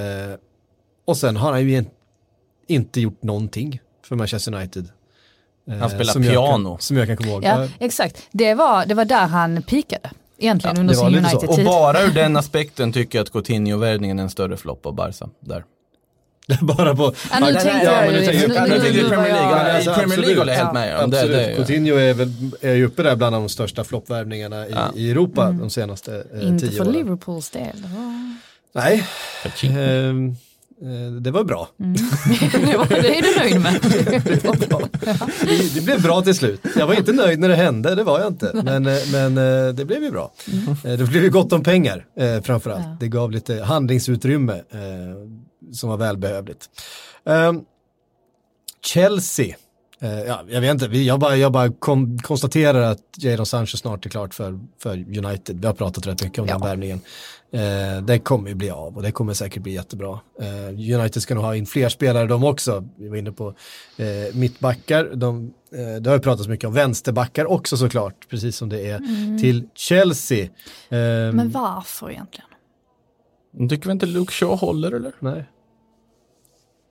och 1.05 1.17
sen 1.17 1.37
har 1.37 1.53
han 1.53 1.63
ju 1.69 1.77
in, 1.77 1.87
inte 2.67 3.01
gjort 3.01 3.23
någonting 3.23 3.81
för 4.07 4.17
Manchester 4.17 4.55
United. 4.55 4.89
Eh, 5.71 5.77
Han 5.77 5.91
spelar 5.91 6.13
som 6.13 6.25
jag 6.25 6.33
piano. 6.33 6.71
Kan, 6.71 6.81
som 6.81 6.97
jag 6.97 7.07
kan 7.07 7.17
komma 7.17 7.31
ihåg. 7.31 7.45
Ja, 7.45 7.69
exakt. 7.79 8.29
Det 8.33 8.55
var, 8.55 8.87
det 8.87 8.95
var 8.95 9.05
där 9.05 9.27
han 9.27 9.63
pikade. 9.63 10.11
Egentligen 10.39 10.79
under 10.79 10.95
det 10.95 11.01
var 11.01 11.11
sin 11.11 11.23
så. 11.25 11.37
Och 11.37 11.43
United-tid. 11.43 11.65
bara 11.67 12.03
ur 12.03 12.11
den 12.11 12.37
aspekten 12.37 12.93
tycker 12.93 13.19
jag 13.19 13.23
att 13.25 13.33
Coutinho-värvningen 13.33 14.19
är 14.19 14.23
en 14.23 14.31
större 14.31 14.57
flopp 14.57 14.87
av 14.87 14.95
Barca. 14.95 15.29
Där. 15.41 15.65
Bara 16.61 16.97
på... 16.97 17.15
Ja, 17.33 17.39
nu 17.41 17.53
tänkte 17.53 17.69
jag 17.85 18.13
ju- 18.13 18.21
nu- 18.21 18.25
Ja, 18.25 19.09
Premier 19.09 19.33
League. 19.33 19.73
jag- 19.73 19.85
Ja, 19.85 19.93
I 19.93 19.95
Premier 19.95 20.19
League 20.19 20.39
håller 20.39 20.53
jag 20.53 20.61
helt 20.61 20.75
med 20.75 21.05
om. 21.05 21.11
Det, 21.11 21.17
Absolut, 21.21 21.37
det, 21.37 21.55
Coutinho 21.57 21.97
är, 21.97 22.15
väl, 22.15 22.33
är 22.61 22.75
ju 22.75 22.85
uppe 22.87 23.03
där 23.03 23.17
bland 23.17 23.35
de 23.37 23.49
största 23.49 23.85
floppvärvningarna 23.85 24.67
i, 24.67 24.71
Ja. 24.73 24.89
i 24.97 25.11
Europa 25.11 25.51
de 25.51 25.71
senaste 25.71 26.25
eh, 26.35 26.49
Inte 26.49 26.67
tio 26.69 26.77
för 26.77 26.85
åren. 26.85 26.93
Liverpools 26.93 27.51
del. 27.51 27.89
Nej, 28.75 29.07
Ehm, 29.63 30.29
eh, 30.83 31.13
det 31.21 31.31
var 31.31 31.45
bra. 31.45 31.69
det, 31.77 32.77
var, 32.77 32.87
det 33.03 33.19
är 33.19 33.23
du 33.23 33.39
nöjd 33.39 33.61
med. 33.61 33.73
Det, 34.25 34.45
var 34.45 34.69
bra. 34.69 34.81
Det, 35.41 35.75
det 35.75 35.81
blev 35.85 36.03
bra 36.03 36.23
till 36.23 36.35
slut. 36.35 36.61
Jag 36.77 36.87
var 36.87 36.95
inte 36.95 37.13
nöjd 37.13 37.39
när 37.39 37.49
det 37.49 37.55
hände, 37.57 37.95
det 37.95 38.05
var 38.05 38.19
jag 38.21 38.29
inte. 38.29 38.51
Men, 38.65 38.87
eh, 38.87 38.99
men 39.13 39.39
eh, 39.39 39.75
det 39.75 39.85
blev 39.85 40.03
ju 40.03 40.11
bra. 40.11 40.33
Eh, 40.85 40.93
Det 40.93 41.05
blev 41.09 41.23
ju 41.23 41.31
gott 41.31 41.53
om 41.53 41.63
pengar 41.63 42.07
framförallt. 42.43 42.85
Ja. 42.85 42.97
Det 43.01 43.09
gav 43.09 43.31
lite 43.31 43.63
handlingsutrymme 43.63 44.63
som 45.73 45.89
var 45.89 45.97
välbehövligt. 45.97 46.67
Ehm, 47.27 47.61
Chelsea. 48.85 49.57
Eh, 50.03 50.21
ja, 50.21 50.41
jag 50.49 50.61
vet 50.61 50.71
inte, 50.71 50.89
vi- 50.89 51.07
jag 51.07 51.21
bara, 51.21 51.37
jag 51.37 51.53
bara 51.53 51.73
kom, 51.73 52.19
konstaterar 52.19 52.81
att 52.83 53.03
Jadon 53.17 53.47
Sancho 53.47 53.77
snart 53.77 54.07
är 54.07 54.11
klart 54.11 54.35
för, 54.35 54.61
för 54.83 54.91
United. 55.19 55.61
Vi 55.61 55.67
har 55.67 55.75
pratat 55.75 56.07
rätt 56.07 56.23
mycket 56.25 56.39
om 56.39 56.47
den 56.47 56.59
Ja. 56.61 56.67
värvningen. 56.67 57.01
Eh, 57.53 58.03
det 58.05 58.19
kommer 58.19 58.49
ju 58.49 58.55
bli 58.55 58.71
av 58.71 58.97
och 58.97 59.03
det 59.03 59.13
kommer 59.13 59.35
säkert 59.35 59.63
bli 59.63 59.73
jättebra. 59.73 60.21
Eh, 60.41 60.69
United 61.01 61.23
ska 61.23 61.35
nog 61.35 61.45
ha 61.45 61.57
in 61.57 61.67
fler 61.67 61.89
spelare 61.89 62.27
de 62.27 62.45
också. 62.45 62.89
Vi 62.99 63.09
var 63.09 63.17
inne 63.17 63.33
på 63.33 63.49
eh, 63.97 64.35
mittbackar. 64.35 65.11
De, 65.15 65.55
eh, 65.73 66.01
det 66.03 66.11
har 66.11 66.17
ju 66.17 66.23
pratats 66.23 66.49
mycket 66.49 66.67
om 66.67 66.73
vänsterbackar 66.75 67.51
också 67.51 67.77
såklart, 67.77 68.29
precis 68.29 68.57
som 68.57 68.69
det 68.69 68.91
är 68.91 68.99
till 69.41 69.69
Chelsea. 69.75 70.45
Ehm, 70.89 71.37
Men 71.37 71.51
varför 71.51 72.11
egentligen? 72.11 72.47
Tycker 73.69 73.87
vi 73.87 73.93
inte 73.93 74.07
Luke 74.07 74.33
Shaw 74.33 74.57
håller 74.57 74.93
eller? 74.93 75.13
nej. 75.21 75.45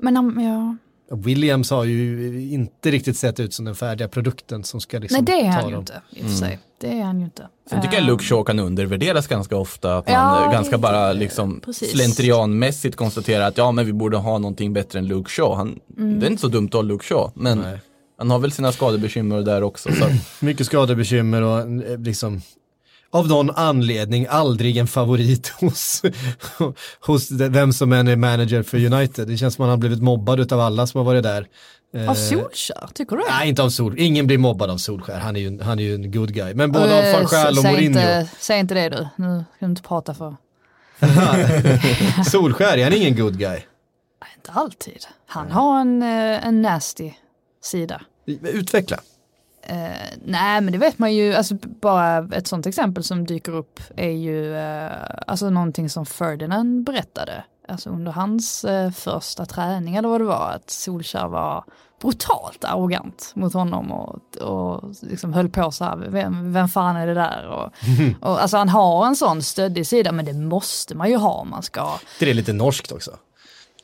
Men 0.01 0.17
om, 0.17 0.39
ja. 0.41 0.77
Williams 1.11 1.69
har 1.71 1.83
ju 1.83 2.31
inte 2.51 2.91
riktigt 2.91 3.17
sett 3.17 3.39
ut 3.39 3.53
som 3.53 3.65
den 3.65 3.75
färdiga 3.75 4.07
produkten 4.07 4.63
som 4.63 4.81
ska 4.81 4.99
liksom 4.99 5.25
Nej 5.25 5.41
det 5.41 5.47
är 5.47 5.51
ta 5.51 5.59
han 5.59 5.65
ju 5.65 5.71
dem. 5.71 5.79
inte 5.79 6.01
i 6.11 6.21
och 6.21 6.25
för 6.25 6.35
sig. 6.35 6.59
Det 6.81 6.87
är 6.99 7.03
han 7.03 7.19
ju 7.19 7.25
inte. 7.25 7.47
Sen 7.69 7.81
tycker 7.81 7.95
jag 7.97 8.05
Luke 8.05 8.23
Shaw 8.23 8.43
kan 8.43 8.59
undervärderas 8.59 9.27
ganska 9.27 9.57
ofta. 9.57 9.97
Att 9.97 10.05
man 10.07 10.15
Ja, 10.15 10.45
eh, 10.45 10.51
ganska 10.51 10.71
det- 10.77 10.81
bara 10.81 11.13
liksom 11.13 11.59
precis. 11.65 11.91
slentrianmässigt 11.91 12.95
konstaterar 12.95 13.47
att 13.47 13.57
ja 13.57 13.71
men 13.71 13.85
vi 13.85 13.93
borde 13.93 14.17
ha 14.17 14.37
någonting 14.37 14.73
bättre 14.73 14.99
än 14.99 15.07
Luke 15.07 15.29
Shaw. 15.29 15.55
Han, 15.55 15.79
Mm. 15.97 16.19
Det 16.19 16.25
är 16.25 16.29
inte 16.29 16.41
så 16.41 16.47
dumt 16.47 16.67
att 16.67 16.73
ha 16.73 16.81
Luke 16.81 17.05
Shaw, 17.05 17.31
men 17.33 17.57
Nej. 17.57 17.79
han 18.17 18.31
har 18.31 18.39
väl 18.39 18.51
sina 18.51 18.71
skadebekymmer 18.71 19.41
där 19.41 19.63
också. 19.63 19.89
Så. 19.93 20.05
Mycket 20.45 20.65
skadebekymmer 20.65 21.41
och 21.41 21.59
eh, 21.59 21.99
liksom 21.99 22.41
av 23.11 23.27
någon 23.27 23.49
anledning 23.49 24.27
aldrig 24.29 24.77
en 24.77 24.87
favorit 24.87 25.47
hos, 25.59 26.01
hos 26.99 27.31
vem 27.31 27.73
som 27.73 27.93
än 27.93 28.07
är 28.07 28.15
manager 28.15 28.63
för 28.63 28.85
United. 28.93 29.27
Det 29.27 29.37
känns 29.37 29.55
som 29.55 29.63
att 29.63 29.67
han 29.67 29.69
har 29.69 29.77
blivit 29.77 30.01
mobbad 30.01 30.53
av 30.53 30.59
alla 30.59 30.87
som 30.87 30.97
har 30.97 31.05
varit 31.05 31.23
där. 31.23 31.47
Eh, 31.93 32.09
Av 32.09 32.13
Solskär, 32.15 32.89
tycker 32.93 33.15
du? 33.15 33.23
Nej, 33.29 33.49
inte 33.49 33.63
av 33.63 33.69
Sol. 33.69 33.95
Ingen 33.97 34.27
blir 34.27 34.37
mobbad 34.37 34.69
av 34.69 34.77
Solskär. 34.77 35.19
Han 35.19 35.35
är 35.35 35.39
ju, 35.39 35.47
en- 35.47 35.59
han 35.61 35.79
är 35.79 35.83
ju 35.83 35.95
en 35.95 36.11
good 36.11 36.33
guy. 36.33 36.53
Men 36.53 36.71
både 36.71 36.97
av 36.99 37.03
Eh, 37.03 37.13
van 37.13 37.25
Gaal 37.31 37.57
och 37.57 37.63
Mourinho. 37.63 37.99
Inte, 37.99 38.29
säg 38.39 38.59
inte 38.59 38.73
det 38.73 38.89
du, 38.89 39.07
nu 39.15 39.25
kan 39.25 39.45
du 39.59 39.65
inte 39.65 39.81
prata 39.81 40.13
för... 40.13 40.35
Solskär, 42.31 42.77
är 42.77 42.83
han 42.83 42.93
ingen 42.93 43.15
good 43.15 43.37
guy? 43.39 43.49
Nej, 44.21 44.29
inte 44.35 44.51
alltid. 44.51 45.05
Han 45.27 45.51
har 45.51 45.81
en, 45.81 46.01
eh, 46.03 46.47
en 46.47 46.61
nasty 46.61 47.11
sida. 47.63 48.01
Utveckla. 48.43 48.99
Eh, 49.69 50.17
nej 50.25 50.61
men 50.61 50.71
det 50.71 50.77
vet 50.77 50.99
man 50.99 51.13
ju, 51.13 51.33
alltså 51.33 51.55
bara 51.81 52.27
ett 52.35 52.47
sånt 52.47 52.65
exempel 52.65 53.03
som 53.03 53.25
dyker 53.25 53.51
upp 53.51 53.79
är 53.95 54.11
ju 54.11 54.57
eh, 54.57 54.91
alltså 55.27 55.49
någonting 55.49 55.89
som 55.89 56.05
Ferdinand 56.05 56.83
berättade. 56.83 57.43
Alltså 57.67 57.89
under 57.89 58.11
hans 58.11 58.65
eh, 58.65 58.91
första 58.91 59.45
träning 59.45 59.95
eller 59.95 60.09
vad 60.09 60.21
det 60.21 60.25
var, 60.25 60.51
att 60.55 60.69
Solskär 60.69 61.27
var 61.27 61.63
brutalt 62.01 62.63
arrogant 62.63 63.31
mot 63.35 63.53
honom 63.53 63.91
och, 63.91 64.37
och 64.37 64.95
liksom 65.01 65.33
höll 65.33 65.49
på 65.49 65.71
så 65.71 65.83
här, 65.83 65.97
vem, 65.97 66.53
vem 66.53 66.67
fan 66.67 66.95
är 66.95 67.07
det 67.07 67.13
där? 67.13 67.47
Och, 67.47 67.73
och, 68.29 68.41
alltså 68.41 68.57
han 68.57 68.69
har 68.69 69.05
en 69.05 69.15
sån 69.15 69.41
stöddig 69.41 69.87
sida 69.87 70.11
men 70.11 70.25
det 70.25 70.33
måste 70.33 70.95
man 70.95 71.09
ju 71.09 71.15
ha 71.15 71.33
om 71.33 71.49
man 71.49 71.63
ska, 71.63 71.99
Det 72.19 72.29
är 72.29 72.33
lite 72.33 72.53
norskt 72.53 72.91
också. 72.91 73.11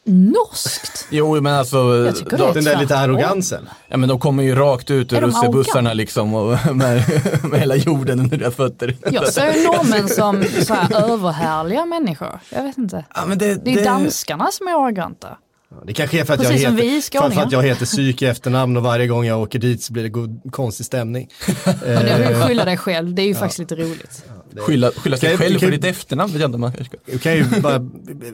Norskt! 0.06 1.08
Jo 1.12 1.42
men 1.42 1.54
alltså, 1.54 1.78
Jag 2.06 2.16
tycker 2.16 2.30
det 2.32 2.38
då, 2.38 2.50
är 2.50 2.54
Den 2.54 2.64
där 2.64 2.78
lite 2.80 2.98
arrogansen. 2.98 3.70
ja, 3.88 3.98
men 3.98 4.10
de 4.10 4.20
kommer 4.20 4.44
ju 4.44 4.56
rakt 4.56 4.92
ut 4.92 5.14
ur 5.14 5.22
russebussarna 5.22 5.94
liksom 5.94 6.34
och 6.34 6.58
med, 6.76 7.04
med 7.44 7.60
hela 7.60 7.76
jorden 7.76 8.20
under 8.20 8.38
deras 8.38 8.56
fötter. 8.56 8.98
Jag 9.12 9.28
ser 9.28 9.44
norrmän 9.68 10.10
som 10.10 10.44
så 10.66 10.74
här 10.74 11.12
överhärliga 11.12 11.86
människor, 11.86 12.40
jag 12.50 12.64
vet 12.64 12.78
inte. 12.78 13.06
Ja, 13.16 13.26
men 13.26 13.38
det, 13.38 13.66
Det 13.66 13.74
är 13.74 13.86
danskarna 13.86 14.52
som 14.52 14.68
är 14.68 14.72
arroganta. 14.72 15.38
Det 15.86 15.94
kanske 15.94 16.20
är 16.20 16.26
för 16.26 16.34
att, 16.34 16.44
jag 16.44 16.52
Precis 16.52 16.68
heter, 16.68 16.82
vi 16.82 17.02
för, 17.20 17.30
för 17.30 17.42
att 17.42 17.52
jag 17.52 17.64
heter 17.64 17.86
psyk 17.86 18.22
i 18.22 18.26
efternamn 18.26 18.78
och 18.78 18.84
varje 18.84 19.08
gång 19.08 19.26
jag 19.26 19.42
åker 19.42 19.60
dit 19.60 19.84
så 19.84 19.94
blir 19.94 20.04
det 20.04 20.10
god, 20.10 20.42
konstig 20.52 20.86
stämning. 20.86 21.30
Men 21.66 21.88
är 21.88 22.22
Eh, 22.22 22.30
ju 22.30 22.36
skylla 22.36 22.66
dig 22.66 22.78
själv, 22.78 23.14
det 23.14 23.22
är 23.22 23.28
ju 23.28 23.36
faktiskt 23.36 23.60
lite 23.60 23.76
roligt. 23.76 24.26
Skylla, 24.58 24.92
skylla 24.92 25.18
sig 25.18 25.38
själv 25.38 25.60
för 25.60 25.72
ditt 25.72 25.86
efternamn 25.86 26.34
vet 26.34 26.42
jag 26.42 26.48
inte 26.48 26.56
om 26.56 26.62
man. 26.62 26.72
Jag 27.06 27.22
kan 27.22 27.34
ju 27.34 27.46
bara, 27.62 27.90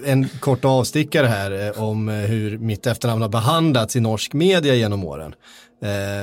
en 0.06 0.30
kort 0.40 0.66
avstickare 0.66 1.28
här 1.28 1.68
eh, 1.68 1.84
om 1.84 2.10
eh, 2.10 2.16
hur 2.16 2.58
mitt 2.58 2.88
efternamn 2.88 3.22
har 3.22 3.30
behandlats 3.30 3.96
i 3.96 4.00
norsk 4.00 4.34
media 4.34 4.76
genom 4.76 5.06
åren. 5.06 5.34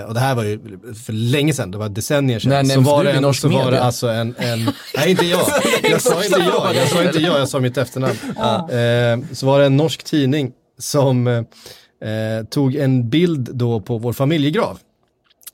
Och 0.06 0.14
det 0.14 0.20
här 0.20 0.34
var 0.34 0.44
ju 0.44 0.60
för 1.06 1.12
länge 1.12 1.52
sedan, 1.52 1.70
det 1.70 1.78
var 1.78 1.88
decennier 1.88 2.38
sedan. 2.38 2.50
När 2.50 2.74
så 2.74 2.80
var 2.80 2.98
du 2.98 3.04
det 3.04 3.12
i 3.12 3.16
en, 3.16 3.22
norsk 3.22 3.40
så 3.40 3.48
var 3.48 3.58
det 3.58 3.64
media? 3.64 3.80
alltså 3.80 4.08
en, 4.08 4.34
en 4.38 4.70
nej 4.96 5.10
inte 5.10 5.26
jag, 5.26 5.46
jag 5.82 6.02
sa 6.02 6.24
inte 6.24 6.40
jag, 6.40 6.74
jag 6.74 6.88
sa 6.88 7.02
inte 7.02 7.18
jag, 7.18 7.40
jag 7.40 7.48
sa 7.48 7.60
mitt 7.60 7.76
efternamn. 7.76 8.16
Eh, 8.70 9.34
så 9.34 9.46
var 9.46 9.58
det 9.60 9.66
en 9.66 9.76
norsk 9.76 10.04
tidning 10.04 10.52
som 10.78 11.26
eh, 11.26 12.44
tog 12.50 12.74
en 12.74 13.10
bild 13.10 13.50
då 13.54 13.80
på 13.80 13.98
vår 13.98 14.12
familjegrav. 14.12 14.78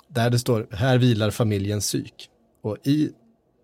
Där 0.08 0.30
det 0.30 0.38
står, 0.38 0.66
här 0.70 0.98
vilar 0.98 1.30
familjens 1.30 1.84
psyk. 1.84 2.28
Och 2.62 2.76
i 2.84 3.10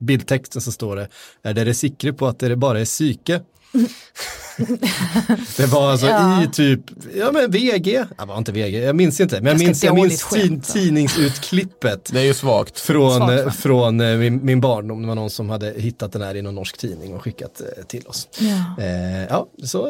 bildtexten 0.00 0.62
så 0.62 0.72
står 0.72 0.96
det, 0.96 1.08
är 1.42 1.54
det 1.54 1.74
sikre 1.74 2.12
på 2.12 2.26
att 2.26 2.38
det 2.38 2.56
bara 2.56 2.80
är 2.80 2.84
psyke? 2.84 3.40
det 5.56 5.66
var 5.66 5.90
alltså 5.90 6.06
Ja. 6.06 6.42
i 6.44 6.48
typ, 6.48 6.80
ja 7.16 7.32
men 7.32 7.50
VG, 7.50 8.04
det 8.18 8.24
var 8.24 8.38
inte 8.38 8.52
VG, 8.52 8.78
jag 8.84 8.96
minns 8.96 9.20
inte, 9.20 9.40
men 9.40 9.46
jag 9.46 9.58
minns, 9.58 9.84
jag 9.84 9.94
minns 9.94 10.22
skämt. 10.22 10.68
tidningsutklippet 10.72 12.10
Det 12.12 12.20
är 12.20 12.24
ju 12.24 12.34
svagt. 12.34 12.80
från, 12.80 13.16
Svagt, 13.16 13.46
eh, 13.46 13.50
från 13.52 14.00
eh, 14.00 14.16
min, 14.16 14.44
min 14.44 14.60
barndom. 14.60 15.02
Det 15.02 15.08
var 15.08 15.14
någon 15.14 15.30
som 15.30 15.50
hade 15.50 15.74
hittat 15.76 16.12
den 16.12 16.22
här 16.22 16.34
i 16.36 16.42
någon 16.42 16.54
norsk 16.54 16.78
tidning 16.78 17.14
och 17.14 17.22
skickat 17.22 17.60
eh, 17.78 17.84
till 17.84 18.06
oss. 18.06 18.28
Ja. 18.38 18.84
Eh, 18.84 19.24
ja, 19.30 19.46
så, 19.64 19.88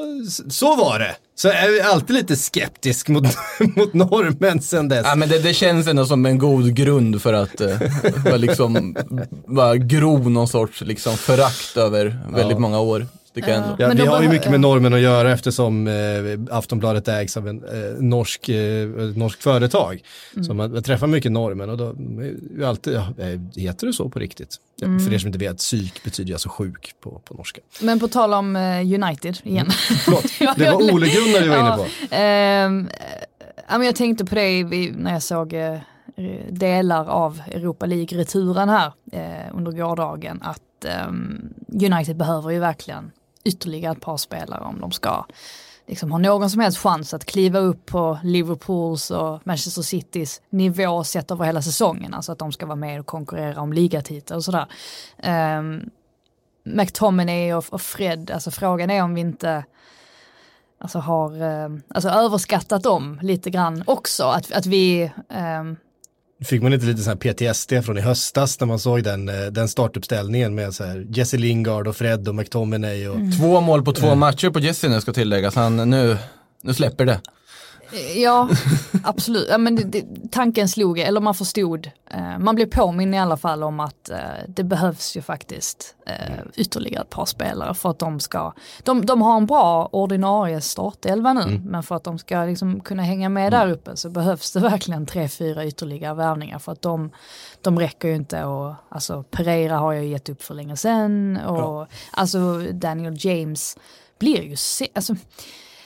så 0.51 0.77
var 0.77 0.99
det. 0.99 1.17
Så 1.35 1.49
är 1.49 1.79
jag 1.79 1.87
alltid 1.87 2.17
lite 2.17 2.37
skeptisk 2.37 3.09
mot, 3.09 3.25
mot 3.77 3.95
norrmän 3.95 4.63
sen 4.63 4.89
dess. 4.89 5.07
Ja, 5.07 5.15
men 5.17 5.29
det, 5.29 5.39
det 5.39 5.55
känns 5.55 5.87
ändå 5.87 6.07
som 6.07 6.27
en 6.27 6.39
god 6.39 6.75
grund 6.75 7.23
för 7.23 7.33
att 7.33 7.61
eh, 7.61 8.37
liksom, 8.37 8.97
bara 9.47 9.77
gro 9.77 10.29
någon 10.29 10.49
sorts 10.49 10.81
liksom, 10.81 11.17
förakt 11.17 11.77
över 11.77 12.19
väldigt 12.35 12.59
många 12.59 12.81
år. 12.81 13.07
Tycker 13.35 13.49
jag 13.49 13.57
ändå. 13.63 13.77
Ja, 13.79 13.89
Men 13.89 13.97
vi 13.97 14.07
har 14.07 14.23
ju 14.23 14.29
mycket 14.29 14.51
med 14.51 14.61
normen 14.61 14.95
att 14.95 15.01
göra 15.01 15.33
eftersom 15.33 15.87
eh, 15.87 15.95
Aftonbladet 16.57 17.09
ägs 17.09 17.37
av 17.37 17.49
en 17.49 17.65
eh, 17.65 18.03
norsk, 18.03 18.49
eh, 18.49 18.89
norsk 19.17 19.43
företag. 19.43 20.03
Mm. 20.35 20.45
Så 20.45 20.55
man, 20.55 20.73
man 20.73 20.83
träffar 20.83 21.07
mycket 21.07 21.33
normen 21.33 21.71
och 21.71 21.77
då 21.77 21.89
är 21.89 22.35
ju 22.57 22.65
alltid, 22.65 22.95
ja, 22.95 23.25
eh, 23.25 23.41
heter 23.57 23.87
det 23.87 23.93
så 23.93 24.09
på 24.09 24.19
riktigt? 24.19 24.57
Ja, 24.77 24.87
Mm. 24.87 25.01
För 25.01 25.15
er 25.15 25.19
som 25.19 25.27
inte 25.27 25.39
vet, 25.39 25.57
psyk 25.57 26.05
betyder 26.05 26.29
ju 26.29 26.35
alltså 26.35 26.49
sjuk 26.49 26.93
på, 27.01 27.21
på 27.25 27.35
norska. 27.35 27.61
Men 27.81 28.01
på 28.01 28.09
tal 28.09 28.35
om 28.35 28.57
eh, 28.57 28.81
United 28.81 29.39
igen. 29.45 29.71
Förlåt, 30.05 30.25
Ja, 30.41 30.55
det 30.57 30.65
var 30.71 30.93
Ole 30.93 31.07
Gunnar 31.09 31.41
du 31.41 31.49
var 31.49 31.59
inne 31.59 31.77
på. 31.77 31.87
ehm, 32.15 32.89
eh, 32.89 33.05
ja, 33.69 33.79
men 33.79 33.87
jag 33.87 33.97
tänkte 33.97 34.25
på 34.25 34.35
det 34.35 34.65
när 34.97 35.13
jag 35.13 35.23
såg 35.23 35.53
eh, 35.53 35.79
delar 36.51 37.07
av 37.09 37.41
Europa 37.51 37.87
League-returen 37.87 38.69
här 38.69 38.93
eh, 39.13 39.57
under 39.57 39.73
gårdagen 39.73 40.43
att 40.43 40.85
ehm, 40.85 41.55
United 41.73 42.17
behöver 42.17 42.51
ju 42.51 42.59
verkligen 42.59 43.11
ytterligare 43.45 43.93
ett 43.93 44.01
par 44.01 44.17
spelare 44.17 44.65
om 44.65 44.81
de 44.81 44.91
ska 44.91 45.27
liksom, 45.87 46.13
ha 46.13 46.19
någon 46.19 46.51
som 46.51 46.61
helst 46.61 46.79
chans 46.79 47.15
att 47.15 47.25
kliva 47.25 47.59
upp 47.59 47.87
på 47.87 48.19
Liverpools 48.25 49.11
och 49.11 49.47
Manchester 49.47 49.83
Citys 49.83 50.43
nivå 50.51 51.05
sett 51.05 51.31
över 51.31 51.45
hela 51.45 51.63
säsongen, 51.63 52.15
alltså 52.15 52.33
att 52.33 52.39
de 52.39 52.53
ska 52.53 52.67
vara 52.67 52.77
med 52.77 53.01
och 53.01 53.07
konkurrera 53.07 53.61
om 53.61 53.73
ligatitlar 53.73 54.37
och 54.37 54.45
sådär. 54.45 54.67
Um, 55.59 55.91
McTominay 56.63 57.55
och, 57.55 57.65
och 57.71 57.83
Fred, 57.83 58.31
alltså 58.31 58.51
frågan 58.51 58.91
är 58.91 59.03
om 59.03 59.15
vi 59.15 59.21
inte 59.21 59.65
alltså 60.79 60.99
har 60.99 61.43
ehm, 61.43 61.83
alltså 61.89 62.09
överskattat 62.09 62.83
dem 62.83 63.19
lite 63.23 63.51
grann 63.51 63.83
också. 63.87 64.25
Att, 64.25 64.53
att 64.53 64.67
vi, 64.67 65.13
um, 65.61 65.77
Fick 66.45 66.63
man 66.63 66.73
inte 66.73 66.87
lite 66.87 67.11
här 67.11 67.17
PTSD 67.17 67.73
från 67.85 67.99
i 67.99 68.01
höstas 68.01 68.61
när 68.61 68.67
man 68.67 68.79
såg 68.79 69.03
den, 69.03 69.29
eh, 69.29 69.47
den 69.47 69.69
startuppställningen 69.69 70.55
med 70.55 70.75
så 70.75 70.85
här 70.85 71.07
Jesse 71.09 71.37
Lingard 71.37 71.87
och 71.89 71.97
Fred 71.97 72.29
och 72.29 72.35
McTominay 72.35 73.09
och 73.09 73.17
Mm. 73.17 73.33
Två 73.33 73.61
mål 73.61 73.85
på 73.85 73.93
två 73.93 74.15
matcher 74.15 74.51
på 74.51 74.61
Jesse 74.61 74.89
nu 74.89 75.01
ska 75.01 75.13
tilläggas. 75.13 75.55
Han, 75.55 75.91
nu, 75.91 76.17
nu 76.63 76.75
släpper 76.75 77.05
det. 77.05 77.21
Ja, 78.17 78.49
absolut. 79.05 79.47
Ja, 79.51 79.59
men 79.59 79.77
det, 79.77 79.83
det, 79.83 80.05
tanken 80.31 80.69
slog, 80.69 80.99
eller 80.99 81.21
man 81.21 81.35
förstod, 81.35 81.91
eh, 82.11 82.39
man 82.39 82.55
blev 82.55 82.67
påminn 82.67 83.15
i 83.15 83.19
alla 83.19 83.37
fall 83.37 83.63
om 83.63 83.81
att 83.81 84.11
eh, 84.11 84.19
det 84.49 84.65
behövs 84.65 85.17
ju 85.17 85.23
faktiskt 85.23 85.95
eh, 86.07 86.45
ytterligare 86.57 87.03
ett 87.03 87.11
par 87.11 87.25
spelare 87.25 87.75
för 87.75 87.91
att 87.91 87.99
de 87.99 88.21
ska, 88.21 88.53
de, 88.83 89.07
de 89.07 89.23
har 89.23 89.37
en 89.37 89.47
bra 89.47 89.89
ordinarie 89.93 90.61
startelva 90.61 91.33
nu, 91.33 91.61
men 91.65 91.83
för 91.83 91.97
att 91.97 92.05
de 92.05 92.19
ska 92.19 92.45
liksom 92.45 92.81
kunna 92.81 93.03
hänga 93.03 93.29
med 93.29 93.53
där 93.53 93.71
uppe 93.71 93.97
så 93.97 94.11
behövs 94.11 94.53
det 94.53 94.61
verkligen 94.61 95.07
tre, 95.07 95.29
fyra 95.29 95.67
ytterligare 95.67 96.15
värvningar 96.15 96.59
för 96.59 96.73
att 96.73 96.83
de, 96.83 97.11
de 97.61 97.79
räcker 97.79 98.09
ju 98.09 98.15
inte 98.15 98.45
och 98.45 98.75
alltså 98.89 99.23
Pereira 99.31 99.77
har 99.77 99.93
jag 99.93 100.05
gett 100.05 100.29
upp 100.29 100.43
för 100.43 100.55
länge 100.55 100.77
sedan 100.77 101.37
och 101.37 101.87
alltså 102.11 102.59
Daniel 102.73 103.17
James 103.19 103.77
blir 104.19 104.43
ju, 104.43 104.57
se, 104.57 104.89
alltså 104.95 105.15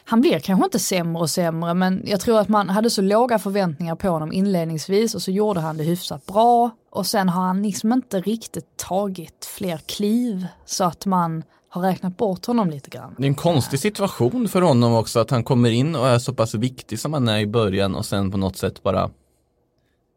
han 0.04 0.20
blir 0.20 0.38
kanske 0.38 0.64
inte 0.64 0.78
sämre 0.78 1.22
och 1.22 1.30
sämre 1.30 1.74
men 1.74 2.02
jag 2.06 2.20
tror 2.20 2.40
att 2.40 2.48
man 2.48 2.68
hade 2.68 2.90
så 2.90 3.02
låga 3.02 3.38
förväntningar 3.38 3.94
på 3.94 4.08
honom 4.08 4.32
inledningsvis 4.32 5.14
och 5.14 5.22
så 5.22 5.30
gjorde 5.30 5.60
han 5.60 5.76
det 5.76 5.84
hyfsat 5.84 6.26
bra 6.26 6.70
och 6.90 7.06
sen 7.06 7.28
har 7.28 7.42
han 7.42 7.62
liksom 7.62 7.92
inte 7.92 8.20
riktigt 8.20 8.76
tagit 8.76 9.44
fler 9.44 9.76
kliv 9.76 10.46
så 10.64 10.84
att 10.84 11.06
man 11.06 11.42
har 11.68 11.82
räknat 11.82 12.16
bort 12.16 12.46
honom 12.46 12.70
lite 12.70 12.90
grann. 12.90 13.14
Det 13.18 13.24
är 13.24 13.28
en 13.28 13.34
konstig 13.34 13.80
situation 13.80 14.48
för 14.48 14.62
honom 14.62 14.94
också 14.94 15.20
att 15.20 15.30
han 15.30 15.44
kommer 15.44 15.70
in 15.70 15.96
och 15.96 16.08
är 16.08 16.18
så 16.18 16.34
pass 16.34 16.54
viktig 16.54 17.00
som 17.00 17.12
han 17.12 17.28
är 17.28 17.38
i 17.38 17.46
början 17.46 17.94
och 17.94 18.06
sen 18.06 18.30
på 18.30 18.36
något 18.36 18.56
sätt 18.56 18.82
bara 18.82 19.10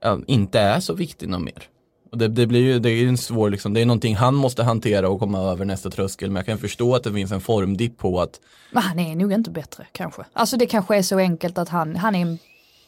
ja, 0.04 0.20
inte 0.28 0.60
är 0.60 0.80
så 0.80 0.94
viktig 0.94 1.30
någon 1.30 1.44
mer. 1.44 1.70
Det, 2.12 2.28
det 2.28 2.48
blir 2.48 2.62
ju, 2.62 2.80
det 2.80 2.90
är 2.90 2.96
ju 2.96 3.08
en 3.08 3.18
svår 3.18 3.50
liksom, 3.50 3.74
det 3.74 3.82
är 3.82 3.86
någonting 3.86 4.16
han 4.16 4.36
måste 4.36 4.64
hantera 4.64 5.10
och 5.10 5.20
komma 5.20 5.40
över 5.40 5.66
nästa 5.66 5.90
tröskel 5.90 6.30
men 6.30 6.36
jag 6.36 6.46
kan 6.46 6.58
förstå 6.58 6.96
att 6.96 7.04
det 7.04 7.14
finns 7.14 7.32
en 7.32 7.42
formdipp 7.42 7.98
på 7.98 8.22
att 8.22 8.40
Men 8.72 8.84
han 8.84 9.00
är 9.00 9.16
nog 9.16 9.34
inte 9.34 9.52
bättre 9.52 9.88
kanske. 9.92 10.24
Alltså 10.34 10.58
det 10.58 10.66
kanske 10.66 10.98
är 10.98 11.02
så 11.02 11.18
enkelt 11.18 11.58
att 11.58 11.70
han, 11.70 11.96
han 11.96 12.16
är 12.16 12.38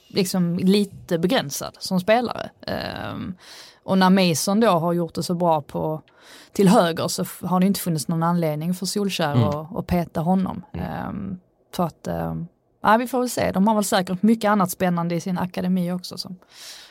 liksom 0.07 0.57
lite 0.57 1.20
begränsad 1.20 1.76
som 1.80 1.99
spelare. 1.99 2.49
Ehm, 2.67 3.36
och 3.84 3.97
när 3.97 4.09
Mason 4.09 4.59
då 4.59 4.70
har 4.70 4.93
gjort 4.93 5.15
det 5.15 5.24
så 5.24 5.34
bra 5.34 5.61
på 5.61 6.01
till 6.53 6.67
höger 6.67 7.07
så 7.07 7.26
har 7.41 7.59
det 7.59 7.65
inte 7.65 7.80
funnits 7.80 8.07
någon 8.07 8.24
anledning 8.24 8.74
för 8.74 8.86
Solskär 8.86 9.36
Mm. 9.36 9.47
att, 9.47 9.76
att 9.76 9.88
peta 9.88 10.22
honom. 10.22 10.61
Um, 11.09 11.39
så 11.76 11.84
att, 11.84 12.07
um, 12.07 12.47
ja, 12.84 12.97
vi 12.97 13.07
får 13.07 13.20
väl 13.20 13.30
se. 13.30 13.51
De 13.51 13.67
har 13.67 13.76
väl 13.76 13.84
säkert 13.84 14.22
mycket 14.22 14.49
annat 14.49 14.72
spännande 14.72 15.15
i 15.15 15.22
sin 15.22 15.38
akademi 15.38 15.91
också 15.91 16.17
som 16.17 16.36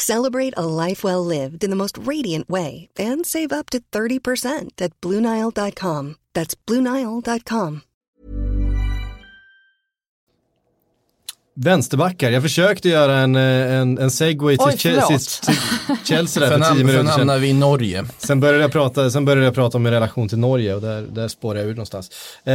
Celebrate 0.00 0.54
a 0.56 0.64
life 0.86 1.02
well 1.04 1.24
lived 1.24 1.64
in 1.64 1.70
the 1.70 1.76
most 1.76 1.96
radiant 1.98 2.48
way 2.48 2.88
and 2.98 3.26
save 3.26 3.52
up 3.52 3.70
to 3.70 3.78
30% 3.92 4.80
at 4.80 4.92
BlueNile.com. 5.00 6.14
That's 6.34 6.54
BlueNile.com. 6.68 7.80
vänsterbackar, 11.58 12.30
jag 12.30 12.42
försökte 12.42 12.88
göra 12.88 13.18
en, 13.18 13.36
eh, 13.36 13.74
en, 13.74 13.98
en 13.98 14.10
segway 14.10 14.56
till, 14.56 14.66
Oj, 14.66 14.72
Che- 14.72 15.00
förlåt. 15.06 15.42
till, 15.42 15.96
Chelsea 16.06 16.40
där 16.42 16.50
sen, 16.50 16.60
för 16.62 16.70
tio 16.70 16.76
sen 16.78 16.86
minuter 16.86 17.02
sedan. 17.04 17.18
hamnar 17.18 17.38
vi 17.38 17.48
i 17.48 17.52
Norge. 17.52 18.04
Sen 18.18 18.40
började, 18.40 18.60
jag 18.60 18.72
prata, 18.72 19.10
sen 19.10 19.24
började 19.24 19.44
jag 19.44 19.54
prata 19.54 19.76
om 19.78 19.82
min 19.82 19.92
relation 19.92 20.28
till 20.28 20.38
Norge 20.38 20.74
och 20.74 20.80
där, 20.80 21.02
där 21.02 21.28
spårade 21.28 21.60
jag 21.60 21.68
ur 21.68 21.74
någonstans. 21.74 22.10
Eh, 22.44 22.52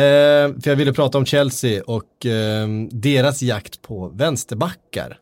för 0.61 0.69
jag 0.69 0.75
ville 0.75 0.93
prata 0.93 1.17
om 1.17 1.25
Chelsea 1.25 1.83
och 1.83 2.25
eh, 2.25 2.67
deras 2.91 3.41
jakt 3.41 3.81
på 3.81 4.07
vänsterbackar. 4.07 5.17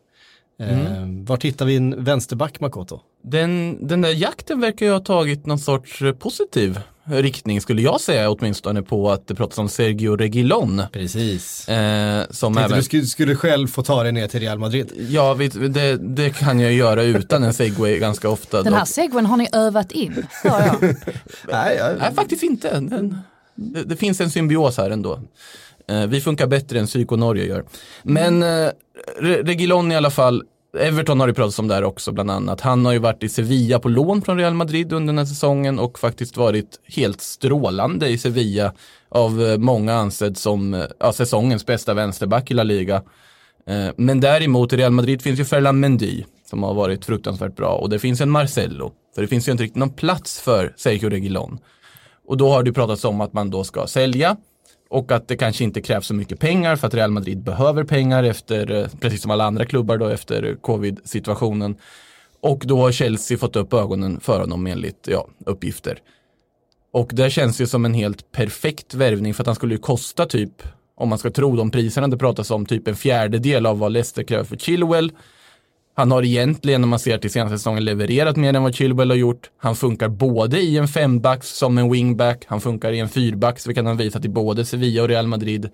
Eh, 0.60 0.78
Mm. 0.96 1.24
Var 1.24 1.38
hittar 1.42 1.66
vi 1.66 1.76
en 1.76 2.04
vänsterback 2.04 2.60
Makoto? 2.60 3.00
Den, 3.22 3.78
den 3.86 4.00
där 4.00 4.10
jakten 4.10 4.60
verkar 4.60 4.86
ju 4.86 4.92
ha 4.92 5.00
tagit 5.00 5.46
någon 5.46 5.58
sorts 5.58 6.02
eh, 6.02 6.12
positiv 6.12 6.80
riktning 7.04 7.60
skulle 7.60 7.82
jag 7.82 8.00
säga 8.00 8.30
åtminstone 8.30 8.82
på 8.82 9.10
att 9.10 9.26
det 9.28 9.34
pratas 9.34 9.58
om 9.58 9.68
Sergio 9.68 10.16
Reguilon. 10.16 10.82
Precis. 10.92 11.68
Eh, 11.68 12.24
som 12.30 12.58
även, 12.58 12.76
du 12.76 12.82
skulle, 12.82 13.02
skulle 13.06 13.36
själv 13.36 13.66
få 13.68 13.82
ta 13.82 14.02
dig 14.02 14.12
ner 14.12 14.28
till 14.28 14.40
Real 14.40 14.58
Madrid. 14.58 14.92
ja, 15.08 15.34
vet, 15.34 15.74
det, 15.74 15.96
det 15.96 16.30
kan 16.30 16.60
jag 16.60 16.72
göra 16.72 17.02
utan 17.02 17.42
en 17.42 17.54
segway 17.54 17.98
ganska 17.98 18.28
ofta. 18.28 18.62
Den 18.62 18.72
här 18.72 18.80
dock. 18.80 18.88
segwen 18.88 19.26
har 19.26 19.36
ni 19.36 19.48
övat 19.52 19.92
in, 19.92 20.26
hör 20.44 20.60
jag. 20.66 20.82
Nej, 21.52 21.76
jag, 21.76 21.98
Nej, 21.98 22.14
faktiskt 22.14 22.42
inte. 22.42 22.80
Den, 22.80 23.18
det, 23.54 23.82
det 23.82 23.96
finns 23.96 24.20
en 24.20 24.30
symbios 24.30 24.76
här 24.76 24.90
ändå. 24.90 25.20
Eh, 25.88 26.06
vi 26.06 26.20
funkar 26.20 26.46
bättre 26.46 26.78
än 26.80 26.86
Psyko 26.86 27.16
Norge 27.16 27.46
gör. 27.46 27.64
Men 28.02 28.42
eh, 28.42 28.46
Re- 28.46 28.72
Reguilon 29.20 29.92
i 29.92 29.96
alla 29.96 30.10
fall, 30.10 30.42
Everton 30.78 31.20
har 31.20 31.26
det 31.26 31.34
pratats 31.34 31.58
om 31.58 31.68
där 31.68 31.84
också 31.84 32.12
bland 32.12 32.30
annat. 32.30 32.60
Han 32.60 32.84
har 32.84 32.92
ju 32.92 32.98
varit 32.98 33.22
i 33.22 33.28
Sevilla 33.28 33.78
på 33.78 33.88
lån 33.88 34.22
från 34.22 34.38
Real 34.38 34.54
Madrid 34.54 34.92
under 34.92 35.06
den 35.06 35.18
här 35.18 35.24
säsongen 35.24 35.78
och 35.78 35.98
faktiskt 35.98 36.36
varit 36.36 36.80
helt 36.84 37.20
strålande 37.20 38.08
i 38.08 38.18
Sevilla 38.18 38.72
av 39.08 39.42
eh, 39.42 39.58
många 39.58 39.94
ansedd 39.94 40.36
som 40.36 40.74
eh, 40.74 40.84
ja, 40.98 41.12
säsongens 41.12 41.66
bästa 41.66 41.94
vänsterback 41.94 42.50
i 42.50 42.54
La 42.54 42.62
Liga. 42.62 43.02
Eh, 43.66 43.88
men 43.96 44.20
däremot 44.20 44.72
i 44.72 44.76
Real 44.76 44.92
Madrid 44.92 45.22
finns 45.22 45.40
ju 45.40 45.44
Ferland 45.44 45.80
Mendy 45.80 46.24
som 46.50 46.62
har 46.62 46.74
varit 46.74 47.04
fruktansvärt 47.04 47.56
bra 47.56 47.74
och 47.74 47.90
det 47.90 47.98
finns 47.98 48.20
en 48.20 48.30
Marcello. 48.30 48.92
För 49.14 49.22
det 49.22 49.28
finns 49.28 49.48
ju 49.48 49.52
inte 49.52 49.64
riktigt 49.64 49.78
någon 49.78 49.92
plats 49.92 50.40
för 50.40 50.74
Sergio 50.76 51.10
Reguilon. 51.10 51.58
Och 52.26 52.36
då 52.36 52.48
har 52.48 52.62
det 52.62 52.72
pratats 52.72 53.04
om 53.04 53.20
att 53.20 53.32
man 53.32 53.50
då 53.50 53.64
ska 53.64 53.86
sälja 53.86 54.36
och 54.90 55.12
att 55.12 55.28
det 55.28 55.36
kanske 55.36 55.64
inte 55.64 55.80
krävs 55.80 56.06
så 56.06 56.14
mycket 56.14 56.40
pengar 56.40 56.76
för 56.76 56.86
att 56.86 56.94
Real 56.94 57.10
Madrid 57.10 57.42
behöver 57.42 57.84
pengar 57.84 58.24
efter, 58.24 58.70
eh, 58.70 58.86
precis 59.00 59.22
som 59.22 59.30
alla 59.30 59.44
andra 59.44 59.64
klubbar 59.64 59.96
då 59.96 60.08
efter 60.08 60.56
covid-situationen. 60.60 61.76
Och 62.40 62.62
då 62.66 62.80
har 62.80 62.92
Chelsea 62.92 63.38
fått 63.38 63.56
upp 63.56 63.74
ögonen 63.74 64.20
för 64.20 64.40
honom 64.40 64.66
enligt 64.66 65.08
ja, 65.10 65.28
uppgifter. 65.46 65.98
Och 66.92 67.10
det 67.12 67.30
känns 67.30 67.60
ju 67.60 67.66
som 67.66 67.84
en 67.84 67.94
helt 67.94 68.32
perfekt 68.32 68.94
värvning 68.94 69.34
för 69.34 69.42
att 69.42 69.46
han 69.46 69.56
skulle 69.56 69.74
ju 69.74 69.80
kosta 69.80 70.26
typ, 70.26 70.62
om 70.96 71.08
man 71.08 71.18
ska 71.18 71.30
tro 71.30 71.56
de 71.56 71.70
priserna 71.70 72.08
det 72.08 72.16
pratas 72.16 72.50
om, 72.50 72.66
typ 72.66 72.88
en 72.88 72.96
fjärdedel 72.96 73.66
av 73.66 73.78
vad 73.78 73.92
Leicester 73.92 74.22
kräver 74.22 74.44
för 74.44 74.56
Chilwell. 74.56 75.12
Han 76.00 76.10
har 76.10 76.22
egentligen, 76.22 76.84
om 76.84 76.90
man 76.90 76.98
ser 76.98 77.18
till 77.18 77.30
senaste 77.30 77.58
säsongen, 77.58 77.84
levererat 77.84 78.36
mer 78.36 78.54
än 78.54 78.62
vad 78.62 78.74
Chilwell 78.74 79.10
har 79.10 79.16
gjort. 79.16 79.50
Han 79.58 79.76
funkar 79.76 80.08
både 80.08 80.60
i 80.60 80.76
en 80.76 80.88
fembacks 80.88 81.48
som 81.58 81.78
en 81.78 81.92
wingback, 81.92 82.44
han 82.46 82.60
funkar 82.60 82.92
i 82.92 82.98
en 82.98 83.08
fyrbacks, 83.08 83.66
vilket 83.66 83.84
han 83.84 83.96
visat 83.96 84.24
i 84.24 84.28
både 84.28 84.64
Sevilla 84.64 85.02
och 85.02 85.08
Real 85.08 85.26
Madrid. 85.26 85.70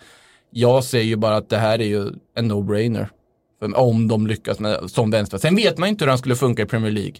Jag 0.51 0.85
säger 0.85 1.05
ju 1.05 1.16
bara 1.16 1.37
att 1.37 1.49
det 1.49 1.57
här 1.57 1.79
är 1.79 1.85
ju 1.85 2.11
en 2.37 2.53
no-brainer. 2.53 3.09
Om 3.74 4.09
de 4.09 4.27
lyckas 4.27 4.61
med, 4.61 4.91
som 4.91 5.11
vänster. 5.11 5.39
Sen 5.39 5.57
vet 5.57 5.79
man 5.79 5.89
ju 5.89 5.91
inte 5.91 6.05
hur 6.05 6.11
han 6.11 6.18
skulle 6.18 6.37
funka 6.37 6.62
i 6.62 6.66
Premier 6.66 6.93
League. 6.93 7.16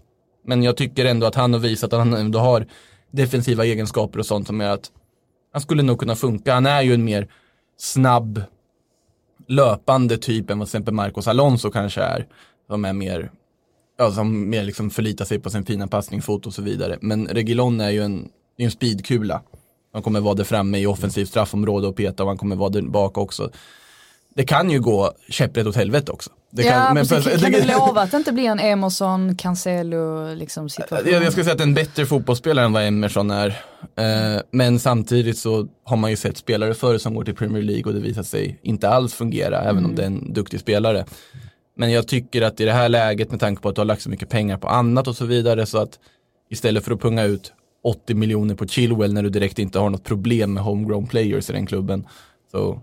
Men 0.47 0.63
jag 0.63 0.77
tycker 0.77 1.05
ändå 1.05 1.27
att 1.27 1.35
han 1.35 1.53
har 1.53 1.61
visat 1.61 1.93
att 1.93 1.99
han 1.99 2.15
ändå 2.15 2.39
har 2.39 2.67
defensiva 3.13 3.65
egenskaper 3.65 4.19
och 4.19 4.27
sånt 4.27 4.47
som 4.47 4.61
gör 4.61 4.71
att 4.71 4.91
han 5.53 5.63
skulle 5.63 5.83
nog 5.83 5.99
kunna 5.99 6.15
funka. 6.15 6.55
Han 6.55 6.67
är 6.67 6.83
ju 6.83 6.95
en 6.95 7.05
mer 7.05 7.29
snabb, 7.79 8.43
löpande 9.49 10.19
typ 10.19 10.51
än 10.51 10.59
vad 10.59 10.69
till 10.69 10.71
exempel 10.71 10.95
Marcos 10.95 11.29
Alonso 11.29 11.71
kanske 11.71 12.03
är. 12.03 12.27
Som 12.71 12.85
är 12.85 12.93
mer, 12.93 13.31
ja, 13.99 14.11
som 14.13 14.51
mer 14.51 14.63
liksom 14.65 14.91
förlitar 14.91 15.25
sig 15.25 15.39
på 15.39 15.51
sin 15.51 15.65
fina 15.65 15.87
passningsfot 15.89 16.47
och 16.47 16.55
så 16.55 16.63
vidare. 16.63 16.99
Men 17.01 17.27
Reguilon 17.29 17.81
är 17.81 17.91
ju 17.91 18.03
en, 18.03 18.29
det 18.57 18.63
är 18.63 18.65
en 18.65 18.71
speedkula. 18.71 19.43
Han 19.93 20.03
kommer 20.03 20.21
vara 20.21 20.35
där 20.35 20.45
framme 20.45 20.79
i 20.79 20.87
offensivt 20.87 21.29
straffområde 21.29 21.87
och 21.87 21.97
peta 21.97 22.23
och 22.23 22.29
han 22.29 22.39
kommer 22.39 22.57
vara 22.57 22.69
där 22.71 22.83
bak 22.83 23.19
också. 23.19 23.51
Det 24.35 24.45
kan 24.45 24.71
ju 24.71 24.81
gå 24.81 25.13
käpprätt 25.29 25.67
åt 25.67 25.77
helvete 25.77 26.13
också. 26.13 26.31
Det 26.51 26.63
ja, 26.63 26.71
kan, 26.73 26.97
precis. 26.97 27.25
för- 27.25 27.39
kan 27.39 27.53
det- 27.53 27.61
du 27.61 27.67
lova 27.69 28.01
att 28.03 28.11
det 28.11 28.17
inte 28.17 28.33
blir 28.33 28.45
en 28.51 28.61
Emerson, 28.61 29.37
Cancelo 29.37 30.35
liksom 30.35 30.69
situation? 30.69 31.13
Jag, 31.13 31.23
jag 31.23 31.33
skulle 31.33 31.45
säga 31.45 31.55
att 31.55 31.61
en 31.61 31.75
bättre 31.75 32.07
fotbollsspelare 32.07 32.65
än 32.67 32.73
vad 32.73 32.87
Emerson 32.87 33.31
är. 33.31 33.49
Eh, 33.97 34.41
men 34.51 34.79
samtidigt 34.79 35.39
så 35.39 35.69
har 35.85 35.97
man 35.97 36.11
ju 36.11 36.17
sett 36.17 36.37
spelare 36.37 36.75
förr 36.75 36.99
som 36.99 37.15
går 37.15 37.25
till 37.25 37.35
Premier 37.35 37.63
League 37.63 37.85
och 37.85 37.95
det 37.95 38.01
visar 38.01 38.23
sig 38.23 38.59
inte 38.63 38.89
alls 38.89 39.15
fungera, 39.15 39.61
även 39.63 39.85
om 39.85 39.95
det 39.95 40.03
är 40.03 40.07
en 40.07 40.33
duktig 40.33 40.61
spelare. 40.61 41.05
Men 41.77 41.91
jag 41.93 42.09
tycker 42.09 42.43
att 42.43 42.61
i 42.61 42.65
det 42.65 42.73
här 42.73 42.89
läget 42.89 43.31
med 43.31 43.41
tanke 43.41 43.63
på 43.63 43.69
att 43.69 43.75
du 43.75 43.81
har 43.81 43.87
lagt 43.87 44.03
så 44.03 44.11
mycket 44.11 44.29
pengar 44.29 44.57
på 44.59 44.69
annat 44.69 45.09
och 45.09 45.17
så 45.17 45.25
vidare 45.25 45.67
så 45.67 45.79
att 45.79 45.99
istället 46.51 46.85
för 46.85 46.93
att 46.93 47.01
punga 47.01 47.25
ut 47.25 47.53
80 47.85 48.15
miljoner 48.15 48.55
på 48.55 48.67
Chilwell 48.67 49.13
när 49.13 49.23
du 49.23 49.29
direkt 49.31 49.59
inte 49.59 49.79
har 49.79 49.91
något 49.91 50.05
problem 50.05 50.55
med 50.55 50.63
homegrown 50.63 51.07
players 51.07 51.51
i 51.51 51.53
den 51.53 51.67
klubben. 51.67 52.07
Så 52.51 52.81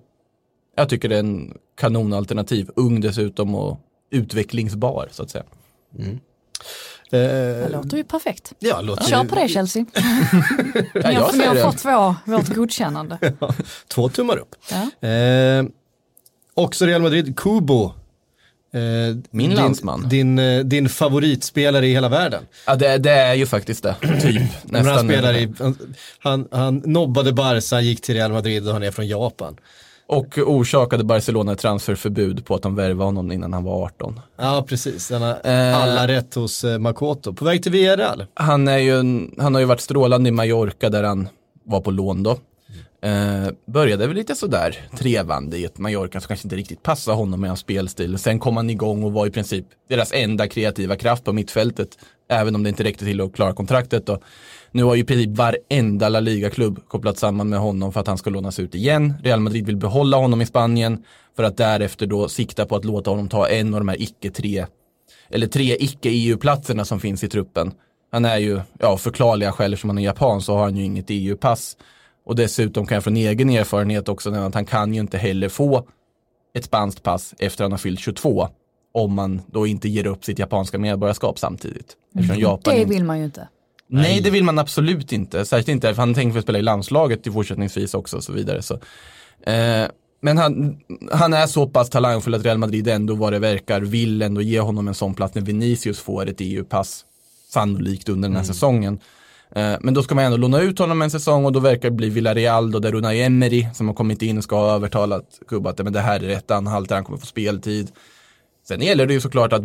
jag 0.76 0.90
tycker 0.90 1.10
det 1.10 1.16
är 1.16 1.20
en 1.20 1.58
kanonalternativ, 1.78 2.70
ung 2.76 3.02
dessutom 3.02 3.56
och 3.56 3.80
utvecklingsbar 4.12 5.08
så 5.12 5.24
att 5.24 5.30
säga. 5.30 5.44
Det 7.10 7.60
Eh, 7.64 7.70
låter 7.72 7.98
ju 7.98 8.04
perfekt. 8.04 8.54
ja, 8.60 8.82
låter 8.82 9.04
Kör 9.04 9.24
på 9.24 9.36
det 9.36 9.48
Chelsea. 9.48 9.86
Ja, 10.94 11.10
Ni 11.10 11.14
har, 11.14 11.14
jag 11.14 11.38
ni 11.38 11.46
har 11.46 11.56
det. 11.56 11.62
fått 11.62 11.86
vår, 11.86 12.16
vårt 12.32 12.48
godkännande. 12.56 13.18
Två 13.88 14.10
tummar 14.10 14.38
upp. 14.38 14.56
Ja. 14.72 15.08
Eh, 15.10 15.66
också 16.54 16.86
Real 16.86 17.02
Madrid, 17.02 17.36
Kubo. 17.40 17.92
Eh, 18.74 18.80
Min 19.32 19.50
din, 19.50 19.58
landsman. 19.58 20.10
Din, 20.10 20.40
eh, 20.40 20.60
din 20.60 20.90
favoritspelare 20.90 21.88
i 21.88 21.92
hela 21.94 22.10
världen. 22.10 22.44
Ja, 22.68 22.76
det, 22.76 22.98
det 22.98 23.12
är 23.12 23.34
ju 23.34 23.46
faktiskt 23.46 23.84
det. 23.84 23.96
Typ. 24.22 24.42
Men 24.64 24.86
han, 24.86 24.86
Nästan. 24.86 25.08
spelar 25.08 25.34
i, 25.34 25.54
han, 26.20 26.48
han, 26.52 26.82
nobbade 26.86 27.34
Barca, 27.34 27.82
gick 27.82 28.02
till 28.02 28.16
Real 28.16 28.32
Madrid 28.32 28.68
och 28.68 28.74
han 28.74 28.84
är 28.84 28.92
från 28.92 29.08
Japan. 29.08 29.58
Och 30.08 30.38
orsakade 30.38 31.04
Barcelona 31.04 31.56
transferförbud 31.56 32.46
på 32.46 32.56
att 32.56 32.62
de 32.62 32.76
värvade 32.76 33.04
honom 33.06 33.32
innan 33.32 33.54
han 33.54 33.64
var 33.64 33.86
18. 33.86 34.20
Ja, 34.38 34.66
precis. 34.68 35.12
Han 35.12 35.22
har 35.22 35.40
Eh. 35.44 35.78
alla 35.84 36.08
rätt 36.08 36.36
hos 36.36 36.64
eh, 36.64 36.78
Makoto. 36.80 37.34
På 37.34 37.46
väg 37.46 37.64
till 37.64 37.72
Villarreal. 37.72 38.26
Han, 38.34 38.68
är 38.68 38.78
ju 38.78 38.96
han 39.38 39.54
har 39.54 39.60
ju 39.60 39.66
varit 39.66 39.82
strålande 39.82 40.28
i 40.30 40.32
Mallorca 40.32 40.90
där 40.90 41.04
han 41.04 41.28
var 41.66 41.82
på 41.82 41.92
lån 41.92 42.24
då. 42.24 42.38
Eh, 43.04 43.50
började 43.66 44.08
väl 44.08 44.16
lite 44.16 44.36
sådär 44.36 44.78
trevande 44.98 45.58
i 45.58 45.66
ett 45.66 45.78
Mallorca 45.78 46.20
som 46.20 46.28
kanske 46.28 46.46
inte 46.46 46.56
riktigt 46.56 46.84
passade 46.84 47.18
honom 47.18 47.42
med 47.42 47.50
hans 47.50 47.60
spelstil. 47.60 48.18
Sen 48.18 48.40
kom 48.40 48.58
han 48.58 48.70
igång 48.70 49.04
och 49.04 49.14
var 49.14 49.28
i 49.28 49.32
princip 49.32 49.66
deras 49.90 50.12
enda 50.14 50.48
kreativa 50.48 50.96
kraft 50.96 51.24
på 51.24 51.34
mittfältet. 51.34 51.90
Även 52.30 52.56
om 52.56 52.64
det 52.64 52.70
inte 52.70 52.84
räckte 52.84 53.06
till 53.06 53.22
att 53.22 53.34
klara 53.34 53.54
kontraktet 53.54 54.10
Och 54.10 54.24
Nu 54.72 54.84
har 54.84 54.96
ju 54.96 55.02
i 55.02 55.06
princip 55.06 55.38
varenda 55.38 56.10
La 56.10 56.20
Liga-klubb 56.20 56.88
kopplat 56.88 57.18
samman 57.18 57.50
med 57.50 57.60
honom 57.60 57.94
för 57.94 58.00
att 58.00 58.08
han 58.08 58.18
ska 58.18 58.30
lånas 58.30 58.60
ut 58.60 58.76
igen. 58.76 59.14
Real 59.24 59.40
Madrid 59.40 59.66
vill 59.66 59.78
behålla 59.78 60.18
honom 60.18 60.42
i 60.42 60.46
Spanien 60.46 61.04
för 61.36 61.44
att 61.44 61.58
därefter 61.58 62.06
då 62.06 62.30
sikta 62.30 62.66
på 62.66 62.76
att 62.76 62.86
låta 62.86 63.10
honom 63.10 63.30
ta 63.30 63.48
en 63.48 63.74
av 63.74 63.80
de 63.80 63.88
här 63.88 64.02
icke-tre 64.02 64.66
eller 65.30 65.48
tre 65.48 65.78
icke-EU-platserna 65.80 66.86
som 66.86 67.00
finns 67.00 67.24
i 67.24 67.30
truppen. 67.30 67.72
Han 68.12 68.26
är 68.26 68.38
ju, 68.38 68.62
ja 68.80 68.98
förklarliga 68.98 69.52
skäl 69.52 69.78
som 69.78 69.90
han 69.90 69.98
är 69.98 70.04
japan 70.04 70.42
så 70.42 70.56
har 70.56 70.64
han 70.64 70.78
ju 70.78 70.84
inget 70.84 71.06
EU-pass. 71.08 71.78
Och 72.26 72.36
dessutom 72.36 72.86
kan 72.86 72.96
jag 72.96 73.04
från 73.04 73.18
egen 73.18 73.50
erfarenhet 73.50 74.10
också 74.10 74.30
nämna 74.30 74.46
att 74.48 74.54
han 74.56 74.66
kan 74.66 74.94
ju 74.94 75.00
inte 75.00 75.18
heller 75.18 75.50
få 75.50 75.88
ett 76.54 76.66
spanskt 76.66 77.04
pass 77.04 77.34
efter 77.40 77.64
han 77.64 77.72
har 77.72 77.78
fyllt 77.78 78.00
22. 78.00 78.48
Om 78.94 79.14
man 79.14 79.42
då 79.48 79.68
inte 79.68 79.90
ger 79.90 80.08
upp 80.08 80.26
sitt 80.26 80.40
japanska 80.40 80.78
medborgarskap 80.78 81.40
samtidigt. 81.40 81.96
Eftersom 82.16 82.40
Japan 82.42 82.74
Det 82.76 82.82
inte- 82.82 82.94
vill 82.94 83.04
man 83.04 83.20
ju 83.20 83.26
inte. 83.26 83.48
Nej, 83.88 84.22
det 84.22 84.30
vill 84.30 84.44
man 84.44 84.60
absolut 84.60 85.12
inte. 85.12 85.46
Särskilt 85.46 85.68
inte, 85.70 85.94
för 85.94 86.02
han 86.02 86.14
tänker 86.14 86.42
spela 86.42 86.60
i 86.60 86.62
landslaget 86.62 87.28
i 87.28 87.32
fortsättningsvis 87.32 87.94
också 87.94 88.18
och 88.18 88.24
så 88.24 88.34
vidare. 88.34 88.62
Så. 88.62 88.74
Eh, 89.52 89.88
men 90.22 90.38
han, 90.38 90.78
han 91.12 91.34
är 91.34 91.48
så 91.48 91.68
pass 91.68 91.90
talangfull 91.90 92.34
att 92.34 92.46
Real 92.46 92.58
Madrid 92.58 92.88
ändå 92.88 93.16
vad 93.16 93.34
det 93.34 93.40
verkar 93.40 93.82
vill 93.82 94.22
ändå 94.22 94.42
ge 94.42 94.60
honom 94.60 94.88
en 94.88 94.94
sån 94.94 95.14
plats 95.14 95.36
när 95.36 95.42
Vinicius 95.42 96.00
får 96.00 96.30
ett 96.30 96.36
EU-pass. 96.40 97.06
Sannolikt 97.50 98.10
under 98.10 98.30
den 98.30 98.36
här 98.38 98.44
säsongen. 98.44 99.00
Eh, 99.56 99.78
men 99.82 99.94
då 99.94 100.04
ska 100.04 100.16
man 100.16 100.24
ändå 100.24 100.38
låna 100.38 100.62
ut 100.62 100.80
honom 100.80 101.02
en 101.02 101.12
säsong 101.12 101.46
och 101.46 101.52
då 101.52 101.60
verkar 101.60 101.90
det 101.90 101.96
bli 101.96 102.10
Villarreal 102.10 102.72
då 102.72 102.80
där 102.80 102.96
Unai 102.96 103.22
Emery 103.22 103.68
som 103.74 103.88
har 103.88 103.96
kommit 103.96 104.22
in 104.22 104.42
ska 104.42 104.56
ha 104.56 104.76
övertalat 104.76 105.40
Kuba 105.48 105.70
att 105.70 105.84
men 105.84 105.94
det 105.94 106.00
här 106.00 106.24
är 106.24 106.28
rätt 106.28 106.52
anhalt, 106.52 106.92
han 106.92 107.04
kommer 107.04 107.18
få 107.20 107.26
speltid. 107.26 107.92
Sen 108.68 108.82
gäller 108.82 109.06
det 109.06 109.14
ju 109.14 109.22
såklart 109.22 109.54
att 109.54 109.64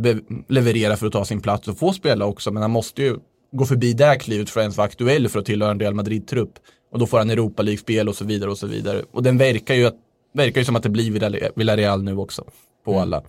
leverera 0.49 0.97
för 0.97 1.07
att 1.07 1.13
ta 1.13 1.25
sin 1.25 1.41
plats 1.41 1.69
och 1.69 1.79
få 1.79 1.93
spela 1.93 2.25
också, 2.25 2.51
men 2.51 2.63
han 2.63 2.71
måste 2.71 3.03
ju 3.03 3.17
gå 3.53 3.65
förbi 3.65 3.93
det 3.93 4.05
här 4.05 4.19
klivet 4.19 4.51
för 4.51 4.61
att 4.61 4.65
ens 4.65 4.77
vara 4.77 4.87
aktuell 4.87 5.29
för 5.29 5.39
att 5.39 5.45
tillhöra 5.45 5.71
en 5.71 5.81
Real 5.81 5.95
Madrid-trupp. 5.95 6.53
Och 6.93 6.99
då 6.99 7.07
får 7.07 7.19
han 7.19 7.31
Europa 7.31 7.63
League-spel 7.63 8.09
och 8.09 8.17
så 8.17 8.25
vidare 8.25 8.51
och 8.51 8.59
så 8.59 8.67
vidare. 8.67 9.03
Och 9.13 9.23
den 9.23 9.39
verkar 9.39 9.75
ju, 9.75 9.87
att, 9.87 9.97
verkar 10.35 10.61
ju 10.61 10.65
som 10.65 10.77
att 10.77 10.83
det 10.83 10.89
blir 10.89 11.11
Villarre- 11.11 11.51
Villarreal 11.57 12.03
nu 12.03 12.17
också 12.17 12.45
på 12.85 12.99
alla 13.01 13.23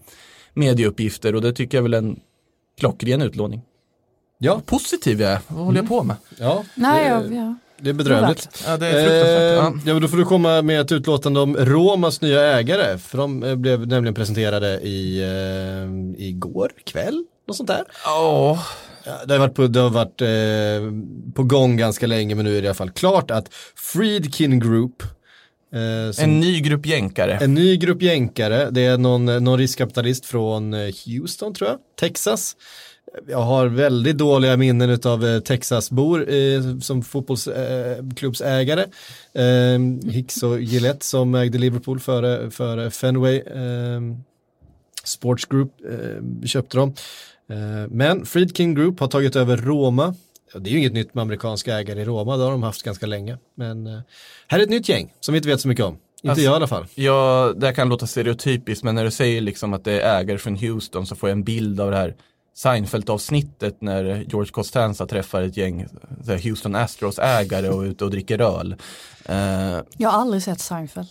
medieuppgifter 0.53 1.36
och 1.36 1.41
det 1.41 1.53
tycker 1.53 1.78
jag 1.78 1.84
väl 1.84 1.93
är 1.93 1.97
en 1.97 2.20
klockren 2.80 3.22
utlåning. 3.22 3.62
Ja, 4.41 4.61
Positiv 4.65 5.21
jag 5.21 5.31
är, 5.31 5.39
vad 5.47 5.65
håller 5.65 5.79
jag 5.79 5.87
på 5.87 6.03
med? 6.03 6.15
ja. 6.37 6.63
Nej, 6.75 7.09
det, 7.09 7.35
ja, 7.35 7.41
ja. 7.41 7.55
det 7.77 7.89
är 7.89 7.93
bedrövligt. 7.93 8.63
Ja, 8.65 8.77
det 8.77 8.87
är 8.87 8.91
fruktansvärt. 8.91 9.83
Eh, 9.83 9.87
ja, 9.87 9.93
men 9.93 10.01
då 10.01 10.07
får 10.07 10.17
du 10.17 10.25
komma 10.25 10.61
med 10.61 10.81
ett 10.81 10.91
utlåtande 10.91 11.39
om 11.39 11.57
Romas 11.57 12.21
nya 12.21 12.41
ägare. 12.41 12.97
För 12.97 13.17
de 13.17 13.43
eh, 13.43 13.55
blev 13.55 13.87
nämligen 13.87 14.13
presenterade 14.13 14.79
i, 14.79 15.21
eh, 15.21 16.25
igår 16.27 16.71
kväll, 16.85 17.23
något 17.47 17.57
sånt 17.57 17.67
där. 17.69 17.83
Ja, 18.05 18.59
Ja, 19.03 19.25
det 19.25 19.33
har 19.33 19.39
varit, 19.39 19.55
på, 19.55 19.67
det 19.67 19.79
har 19.79 19.89
varit 19.89 20.21
eh, 20.21 20.91
på 21.33 21.43
gång 21.43 21.77
ganska 21.77 22.07
länge 22.07 22.35
men 22.35 22.45
nu 22.45 22.57
är 22.57 22.61
det 22.61 22.65
i 22.65 22.67
alla 22.67 22.75
fall 22.75 22.91
klart 22.91 23.31
att 23.31 23.53
Friedkin 23.75 24.59
Group, 24.59 25.03
eh, 25.73 26.11
som, 26.11 26.23
en 26.23 26.39
ny 26.39 26.59
grupp 26.59 26.85
jänkare. 26.85 27.37
en 27.41 27.53
ny 27.53 27.77
grupp 27.77 28.01
jänkare, 28.01 28.69
det 28.71 28.81
är 28.81 28.97
någon, 28.97 29.25
någon 29.25 29.57
riskkapitalist 29.57 30.25
från 30.25 30.73
eh, 30.73 30.93
Houston 31.05 31.53
tror 31.53 31.69
jag, 31.69 31.79
Texas. 31.99 32.55
Jag 33.28 33.41
har 33.41 33.68
väldigt 33.68 34.18
dåliga 34.18 34.57
minnen 34.57 34.99
av 35.05 35.26
eh, 35.26 35.39
Texasbor 35.39 36.30
eh, 36.34 36.80
som 36.82 37.01
fotbollsklubbsägare. 37.03 38.86
Eh, 39.34 40.10
Hicks 40.12 40.43
och 40.43 40.62
Gillette 40.62 41.05
som 41.05 41.36
ägde 41.36 41.57
Liverpool 41.57 41.99
före, 41.99 42.51
före 42.51 42.91
Fenway. 42.91 43.38
Eh, 43.39 44.01
Sports 45.03 45.45
Group 45.45 45.74
eh, 45.89 46.45
köpte 46.47 46.78
dem. 46.78 46.93
Eh, 47.49 47.88
men 47.89 48.26
Friedkin 48.26 48.76
Group 48.76 48.99
har 48.99 49.07
tagit 49.07 49.36
över 49.36 49.57
Roma. 49.57 50.16
Det 50.55 50.70
är 50.70 50.72
ju 50.72 50.80
inget 50.80 50.93
nytt 50.93 51.14
med 51.16 51.22
amerikanska 51.22 51.80
ägare 51.80 52.01
i 52.01 52.05
Roma, 52.05 52.38
det 52.38 52.43
har 52.43 52.51
de 52.51 52.64
haft 52.64 52.84
ganska 52.84 53.05
länge. 53.05 53.38
Men 53.55 53.88
här 54.47 54.60
är 54.60 54.64
ett 54.64 54.70
nytt 54.70 54.89
gäng 54.89 55.14
som 55.20 55.34
vi 55.34 55.38
inte 55.38 55.49
vet 55.49 55.62
så 55.62 55.68
mycket 55.68 55.86
om. 55.86 55.93
Inte 55.93 56.32
Alltså- 56.32 56.43
jag 56.43 56.51
i 56.51 56.55
alla 56.55 56.68
fall. 56.68 56.86
Ja, 56.95 57.53
det 57.57 57.66
här 57.66 57.74
kan 57.74 57.89
låta 57.89 58.07
stereotypiskt, 58.07 58.84
men 58.84 58.95
när 58.95 59.03
du 59.05 59.12
säger 59.12 59.41
liksom 59.41 59.74
att 59.74 59.84
det 59.84 60.01
är 60.01 60.20
ägare 60.20 60.38
från 60.38 60.55
Houston 60.55 61.05
så 61.05 61.16
får 61.16 61.30
jag 61.30 61.36
en 61.38 61.43
bild 61.43 61.80
av 61.82 61.91
det 61.91 61.97
här 61.97 62.16
Seinfeld-avsnittet 62.56 63.82
när 63.82 64.04
George 64.30 64.52
Costanza 64.52 65.06
träffar 65.08 65.41
ett 65.41 65.58
gäng 65.58 65.86
Houston 66.43 66.76
Astros-ägare 66.76 67.70
och 67.70 67.84
är 67.86 67.88
ute 67.88 68.04
och 68.06 68.12
dricker 68.12 68.41
öl. 68.41 68.76
Eh, 69.26 69.36
Jag 69.97 70.10
har 70.10 70.22
aldrig 70.22 70.43
sett 70.43 70.60
Seinfeld. 70.60 71.08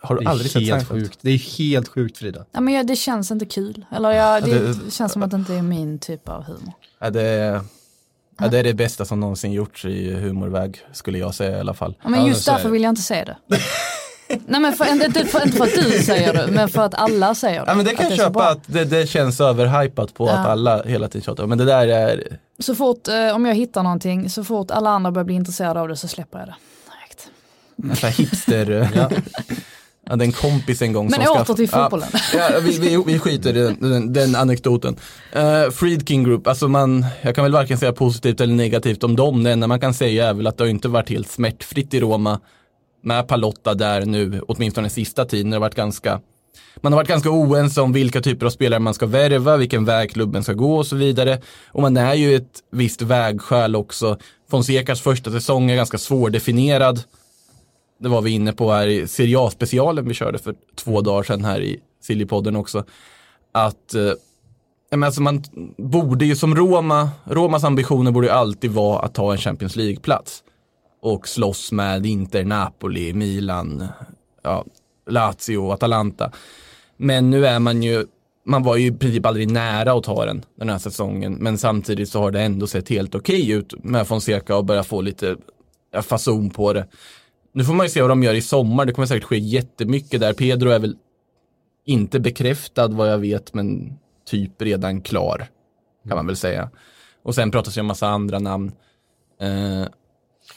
har 0.00 0.14
Det 0.16 0.20
du 0.24 0.28
aldrig 0.30 0.46
är 0.46 0.50
sett 0.50 0.62
helt 0.62 0.86
Seinfeld? 0.86 1.02
sjukt. 1.02 1.18
Det 1.22 1.30
är 1.30 1.58
helt 1.58 1.88
sjukt 1.88 2.18
Frida. 2.18 2.44
Ja, 2.52 2.60
men 2.60 2.74
jag, 2.74 2.86
det 2.86 2.96
känns 2.96 3.30
inte 3.30 3.46
kul. 3.46 3.84
Eller 3.96 4.10
jag, 4.10 4.44
det, 4.44 4.50
Ja, 4.50 4.58
det- 4.84 4.90
känns 4.90 5.12
som 5.12 5.22
att 5.22 5.30
det 5.30 5.36
inte 5.36 5.54
är 5.54 5.62
min 5.62 5.98
typ 5.98 6.28
av 6.28 6.42
humor. 6.44 6.72
Ja, 6.98 7.10
det, 7.10 7.22
är, 7.22 7.60
ja, 8.38 8.48
det 8.48 8.58
är 8.58 8.64
det 8.64 8.74
bästa 8.74 9.04
som 9.04 9.20
någonsin 9.20 9.52
gjorts 9.52 9.84
i 9.84 10.14
humorväg, 10.14 10.80
skulle 10.92 11.18
jag 11.18 11.34
säga 11.34 11.56
i 11.56 11.60
alla 11.60 11.74
fall. 11.74 11.94
Ja, 12.02 12.08
men 12.08 12.26
just 12.26 12.46
därför 12.46 12.68
vill 12.68 12.82
jag 12.82 12.90
inte 12.90 13.02
se 13.02 13.24
det. 13.24 13.36
Nej 14.46 14.60
men 14.60 14.72
för, 14.72 14.92
inte, 14.92 15.24
för, 15.24 15.42
inte 15.44 15.56
för 15.56 15.64
att 15.64 15.74
du 15.74 16.02
säger 16.02 16.32
det, 16.32 16.46
men 16.52 16.68
för 16.68 16.82
att 16.82 16.94
alla 16.94 17.34
säger 17.34 17.60
det. 17.60 17.64
Ja, 17.66 17.74
men 17.74 17.84
det 17.84 17.94
kan 17.94 18.08
jag 18.08 18.16
köpa 18.18 18.48
att 18.48 18.60
det, 18.66 18.84
det 18.84 19.06
känns 19.06 19.40
överhypat 19.40 20.14
på 20.14 20.26
Ja. 20.26 20.32
att 20.32 20.46
alla 20.46 20.82
hela 20.82 21.08
tiden 21.08 21.22
tjatar. 21.22 21.46
Men 21.46 21.58
det 21.58 21.64
där 21.64 21.88
är, 21.88 22.38
Så 22.58 22.74
fort, 22.74 23.08
eh, 23.08 23.34
om 23.34 23.46
jag 23.46 23.54
hittar 23.54 23.82
någonting, 23.82 24.30
så 24.30 24.44
fort 24.44 24.70
alla 24.70 24.90
andra 24.90 25.10
börjar 25.10 25.24
bli 25.24 25.34
intresserade 25.34 25.80
av 25.80 25.88
det 25.88 25.96
så 25.96 26.08
släpper 26.08 26.38
jag 26.38 26.48
det. 26.48 26.54
Direkt. 26.90 27.30
en 27.90 27.96
sån 27.96 28.08
här 28.08 28.16
hipster. 28.16 28.90
ja. 28.94 29.10
Ja, 30.10 30.16
det 30.16 30.24
är 30.24 30.26
en 30.26 30.32
kompis 30.32 30.82
en 30.82 30.92
gång 30.92 31.10
Men 31.10 31.26
som 31.26 31.36
åter 31.36 31.54
till 31.54 31.68
fotbollen. 31.68 32.08
Ja, 32.12 32.50
ja, 32.52 32.60
vi, 32.62 32.78
vi, 32.78 33.02
vi 33.06 33.18
skiter 33.18 33.56
i 33.56 33.60
den, 33.62 33.76
den, 33.80 34.12
den 34.12 34.34
anekdoten. 34.36 34.96
Uh, 35.36 35.70
Friedkin 35.70 36.24
Group, 36.24 36.46
alltså 36.46 36.68
man, 36.68 37.06
jag 37.22 37.34
kan 37.34 37.44
väl 37.44 37.52
varken 37.52 37.78
säga 37.78 37.92
positivt 37.92 38.40
eller 38.40 38.54
negativt 38.54 39.04
om 39.04 39.16
dem. 39.16 39.44
Det 39.44 39.50
enda 39.52 39.66
man 39.66 39.80
kan 39.80 39.94
säga 39.94 40.28
är 40.28 40.34
väl 40.34 40.46
att 40.46 40.56
det 40.58 40.64
har 40.64 40.68
inte 40.68 40.88
varit 40.88 41.08
helt 41.10 41.30
smärtfritt 41.30 41.94
i 41.94 42.00
Roma 42.00 42.40
med 43.02 43.28
Palotta 43.28 43.74
där 43.74 44.06
nu, 44.06 44.40
åtminstone 44.48 44.84
den 44.84 44.90
sista 44.90 45.24
tiden. 45.24 45.50
Det 45.50 45.56
har 45.56 45.60
varit 45.60 45.74
ganska, 45.74 46.20
man 46.76 46.92
har 46.92 46.98
varit 46.98 47.08
ganska 47.08 47.30
oense 47.30 47.80
om 47.80 47.92
vilka 47.92 48.20
typer 48.20 48.46
av 48.46 48.50
spelare 48.50 48.80
man 48.80 48.94
ska 48.94 49.06
värva, 49.06 49.56
vilken 49.56 49.84
väg 49.84 50.10
klubben 50.10 50.42
ska 50.42 50.52
gå 50.52 50.76
och 50.76 50.86
så 50.86 50.96
vidare. 50.96 51.40
Och 51.66 51.82
man 51.82 51.96
är 51.96 52.14
ju 52.14 52.36
ett 52.36 52.62
visst 52.72 53.02
vägskäl 53.02 53.76
också. 53.76 54.18
Fonsecas 54.50 55.00
första 55.00 55.30
säsong 55.30 55.70
är 55.70 55.76
ganska 55.76 55.98
svårdefinierad. 55.98 57.02
Det 58.00 58.08
var 58.08 58.22
vi 58.22 58.30
inne 58.30 58.52
på 58.52 58.72
här 58.72 58.86
i 58.86 59.08
Serie 59.08 59.38
A-specialen 59.40 60.08
vi 60.08 60.14
körde 60.14 60.38
för 60.38 60.54
två 60.76 61.00
dagar 61.00 61.22
sedan 61.22 61.44
här 61.44 61.60
i 61.60 61.80
Siljepodden 62.02 62.56
också. 62.56 62.84
Att 63.52 63.94
eh, 63.94 64.02
ja, 64.90 64.96
men 64.96 65.02
alltså 65.02 65.22
man 65.22 65.42
borde 65.78 66.24
ju 66.24 66.36
som 66.36 66.54
Roma, 66.54 67.10
Romas 67.24 67.64
ambitioner 67.64 68.10
borde 68.10 68.26
ju 68.26 68.32
alltid 68.32 68.70
vara 68.70 68.98
att 68.98 69.14
ta 69.14 69.32
en 69.32 69.38
Champions 69.38 69.76
League-plats. 69.76 70.42
Och 71.00 71.28
slåss 71.28 71.72
med 71.72 72.06
Inter, 72.06 72.44
Napoli, 72.44 73.12
Milan, 73.12 73.88
ja, 74.42 74.64
Lazio 75.06 75.56
och 75.56 75.72
Atalanta. 75.72 76.32
Men 76.96 77.30
nu 77.30 77.46
är 77.46 77.58
man 77.58 77.82
ju, 77.82 78.06
man 78.46 78.62
var 78.62 78.76
ju 78.76 78.86
i 78.86 78.92
princip 78.92 79.26
aldrig 79.26 79.50
nära 79.50 79.92
att 79.92 80.04
ta 80.04 80.24
den 80.24 80.44
den 80.56 80.68
här 80.68 80.78
säsongen. 80.78 81.34
Men 81.34 81.58
samtidigt 81.58 82.08
så 82.08 82.20
har 82.20 82.30
det 82.30 82.42
ändå 82.42 82.66
sett 82.66 82.88
helt 82.88 83.14
okej 83.14 83.50
ut 83.50 83.84
med 83.84 84.06
Fonseca 84.06 84.56
och 84.56 84.64
börja 84.64 84.84
få 84.84 85.00
lite 85.00 85.36
fason 86.02 86.50
på 86.50 86.72
det. 86.72 86.86
Nu 87.52 87.64
får 87.64 87.74
man 87.74 87.86
ju 87.86 87.90
se 87.90 88.00
vad 88.00 88.10
de 88.10 88.22
gör 88.22 88.34
i 88.34 88.42
sommar. 88.42 88.86
Det 88.86 88.92
kommer 88.92 89.06
säkert 89.06 89.28
ske 89.28 89.38
jättemycket 89.38 90.20
där. 90.20 90.32
Pedro 90.32 90.70
är 90.70 90.78
väl 90.78 90.96
inte 91.86 92.20
bekräftad 92.20 92.88
vad 92.88 93.12
jag 93.12 93.18
vet, 93.18 93.54
men 93.54 93.98
typ 94.26 94.62
redan 94.62 95.00
klar. 95.00 95.46
Kan 96.08 96.16
man 96.16 96.26
väl 96.26 96.36
säga. 96.36 96.70
Och 97.22 97.34
sen 97.34 97.50
pratas 97.50 97.74
det 97.74 97.80
om 97.80 97.86
massa 97.86 98.08
andra 98.08 98.38
namn. 98.38 98.72
Eh, 99.40 99.88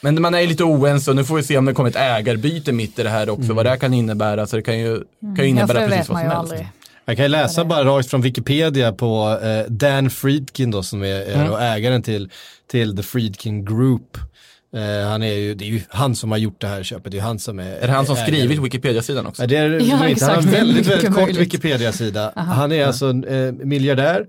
men 0.02 0.22
man 0.22 0.34
är 0.34 0.46
lite 0.46 0.64
oense 0.64 1.10
och 1.10 1.16
nu 1.16 1.24
får 1.24 1.36
vi 1.36 1.42
se 1.42 1.58
om 1.58 1.64
det 1.64 1.72
kommer 1.74 1.90
ett 1.90 1.96
ägarbyte 1.96 2.72
mitt 2.72 2.98
i 2.98 3.02
det 3.02 3.08
här 3.10 3.30
också. 3.30 3.52
Vad 3.52 3.66
det 3.66 3.70
här 3.70 3.76
kan 3.76 3.94
innebära. 3.94 4.46
Så 4.46 4.56
det 4.56 4.62
kan 4.62 4.78
ju, 4.78 4.94
kan 4.96 5.04
ju 5.30 5.34
Ja, 5.36 5.44
innebära 5.44 5.80
det 5.80 5.88
precis 5.88 6.08
vad 6.08 6.18
som 6.18 6.28
helst. 6.28 6.36
aldrig. 6.36 6.68
Jag 7.04 7.16
kan 7.16 7.24
ju 7.24 7.28
läsa 7.28 7.64
bara 7.64 7.84
rakt 7.84 8.10
från 8.10 8.20
Wikipedia 8.22 8.92
på 8.92 9.38
eh, 9.42 9.72
Dan 9.72 10.10
Friedkin 10.10 10.70
då 10.70 10.82
som 10.82 11.02
är, 11.02 11.06
är 11.06 11.34
Mm. 11.34 11.52
ägaren 11.54 12.02
till, 12.02 12.30
till 12.70 12.96
The 12.96 13.02
Friedkin 13.02 13.64
Group. 13.64 14.16
Eh, 14.76 15.08
han 15.08 15.22
är 15.22 15.32
ju, 15.32 15.54
det 15.54 15.64
är 15.64 15.68
ju 15.68 15.80
han 15.88 16.16
som 16.16 16.30
har 16.30 16.38
gjort 16.38 16.60
det 16.60 16.66
här 16.66 16.82
köpet, 16.82 17.12
det 17.12 17.18
är 17.18 17.22
han 17.22 17.38
som 17.38 17.58
är 17.58 17.64
Är 17.76 17.86
det 17.86 17.92
han 17.92 18.06
som 18.06 18.16
ägare. 18.16 18.26
skrivit 18.26 18.58
Wikipedia-sidan 18.58 19.26
också? 19.26 19.42
Ja, 19.42 19.46
det 19.46 19.56
är 19.56 19.68
Ja, 19.70 19.78
inte. 19.78 19.90
Han 19.90 19.98
har 20.00 20.08
exakt. 20.08 20.44
en 20.44 20.50
väldigt, 20.50 20.86
väldigt 20.86 21.14
kort. 21.14 21.30
Wikipedia-sida. 21.30 22.32
Han 22.36 22.72
är 22.72 22.86
alltså 22.86 23.08
eh, 23.10 23.52
miljardär. 23.52 24.26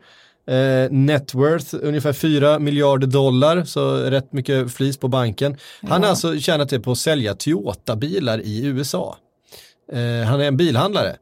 Eh, 0.48 0.91
net 0.91 1.34
worth 1.34 1.76
ungefär 1.82 2.14
4 2.14 2.60
miljarder 2.60 3.08
dollar, 3.08 3.64
så 3.64 3.96
rätt 3.98 4.34
mycket 4.34 4.72
flis 4.74 4.98
på 4.98 5.08
banken. 5.08 5.58
Han 5.82 6.04
har 6.04 6.10
alltså 6.10 6.38
tjänat 6.39 6.70
det 6.70 6.80
på 6.80 6.91
att 6.91 6.98
sälja 6.98 7.34
Toyota-bilar 7.36 8.41
i 8.41 8.66
USA. 8.66 9.18
Eh, 9.91 10.28
han 10.28 10.41
är 10.41 10.46
en 10.48 10.58
bilhandlare. 10.58 11.16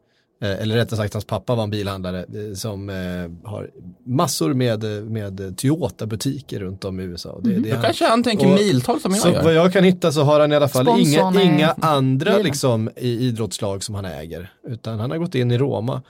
Eh, 0.44 0.62
eller 0.62 0.76
rättare 0.76 0.98
sagt 0.98 1.14
hans 1.14 1.26
pappa 1.26 1.56
var 1.56 1.64
en 1.64 1.70
bilhandlare 1.70 2.20
eh, 2.20 2.56
som 2.56 2.90
eh, 2.90 3.50
har 3.50 3.70
massor 4.06 4.54
med, 4.54 4.84
med 5.12 5.58
Toyota-butiker 5.58 6.60
runt 6.60 6.86
om 6.86 7.00
i 7.00 7.04
USA. 7.04 7.40
Det, 7.44 7.50
det 7.50 7.56
är 7.56 7.62
Då 7.70 7.76
han- 7.76 7.84
kanske 7.86 8.06
han 8.06 8.24
tänker 8.24 8.46
Och- 8.48 8.54
miltal 8.60 9.00
som 9.00 9.12
jag 9.12 9.22
så 9.22 9.30
gör. 9.30 9.44
vad 9.44 9.54
jag 9.54 9.74
kan 9.74 9.84
hitta 9.84 10.12
så 10.12 10.22
har 10.22 10.40
han 10.40 10.52
i 10.52 10.56
alla 10.56 10.68
fall 10.68 10.88
inga, 11.00 11.20
Sponsorn 11.20 11.40
inga 11.42 11.76
andra 11.82 12.38
liksom, 12.38 12.90
i 12.98 13.10
idrottslag 13.28 13.84
som 13.84 13.96
han 13.96 14.06
äger. 14.06 14.54
Utan 14.68 15.00
han 15.00 15.12
har 15.12 15.18
gått 15.18 15.36
in 15.36 15.52
i 15.52 15.58
Roma 15.58 16.02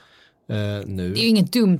eh, 0.50 0.56
nu. 0.86 1.12
Det 1.12 1.20
är 1.20 1.22
ju 1.22 1.28
inget 1.28 1.52
dumt, 1.52 1.78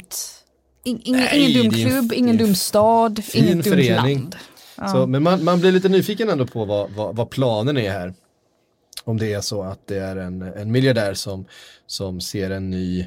in, 0.85 1.01
ingen, 1.05 1.21
Nej, 1.21 1.51
ingen 1.51 1.71
dum 1.71 1.73
klubb, 1.73 2.13
ingen 2.13 2.31
en 2.31 2.37
dum 2.37 2.55
stad, 2.55 3.23
inget 3.35 3.65
dumt 3.65 3.83
land. 3.83 4.37
Så, 4.93 5.07
men 5.07 5.23
man, 5.23 5.45
man 5.45 5.61
blir 5.61 5.73
lite 5.73 5.89
nyfiken 5.89 6.29
ändå 6.29 6.47
på 6.47 6.65
vad, 6.65 6.91
vad, 6.91 7.17
vad 7.17 7.31
planen 7.31 7.77
är 7.77 7.91
här. 7.91 8.15
Om 9.05 9.19
det 9.19 9.33
är 9.33 9.41
så 9.41 9.63
att 9.63 9.87
det 9.87 9.97
är 9.99 10.17
en, 10.17 10.43
en 10.43 10.73
miljardär 10.73 11.15
som, 11.15 11.45
som 11.87 12.21
ser 12.21 12.51
en 12.51 12.71
ny, 12.71 13.01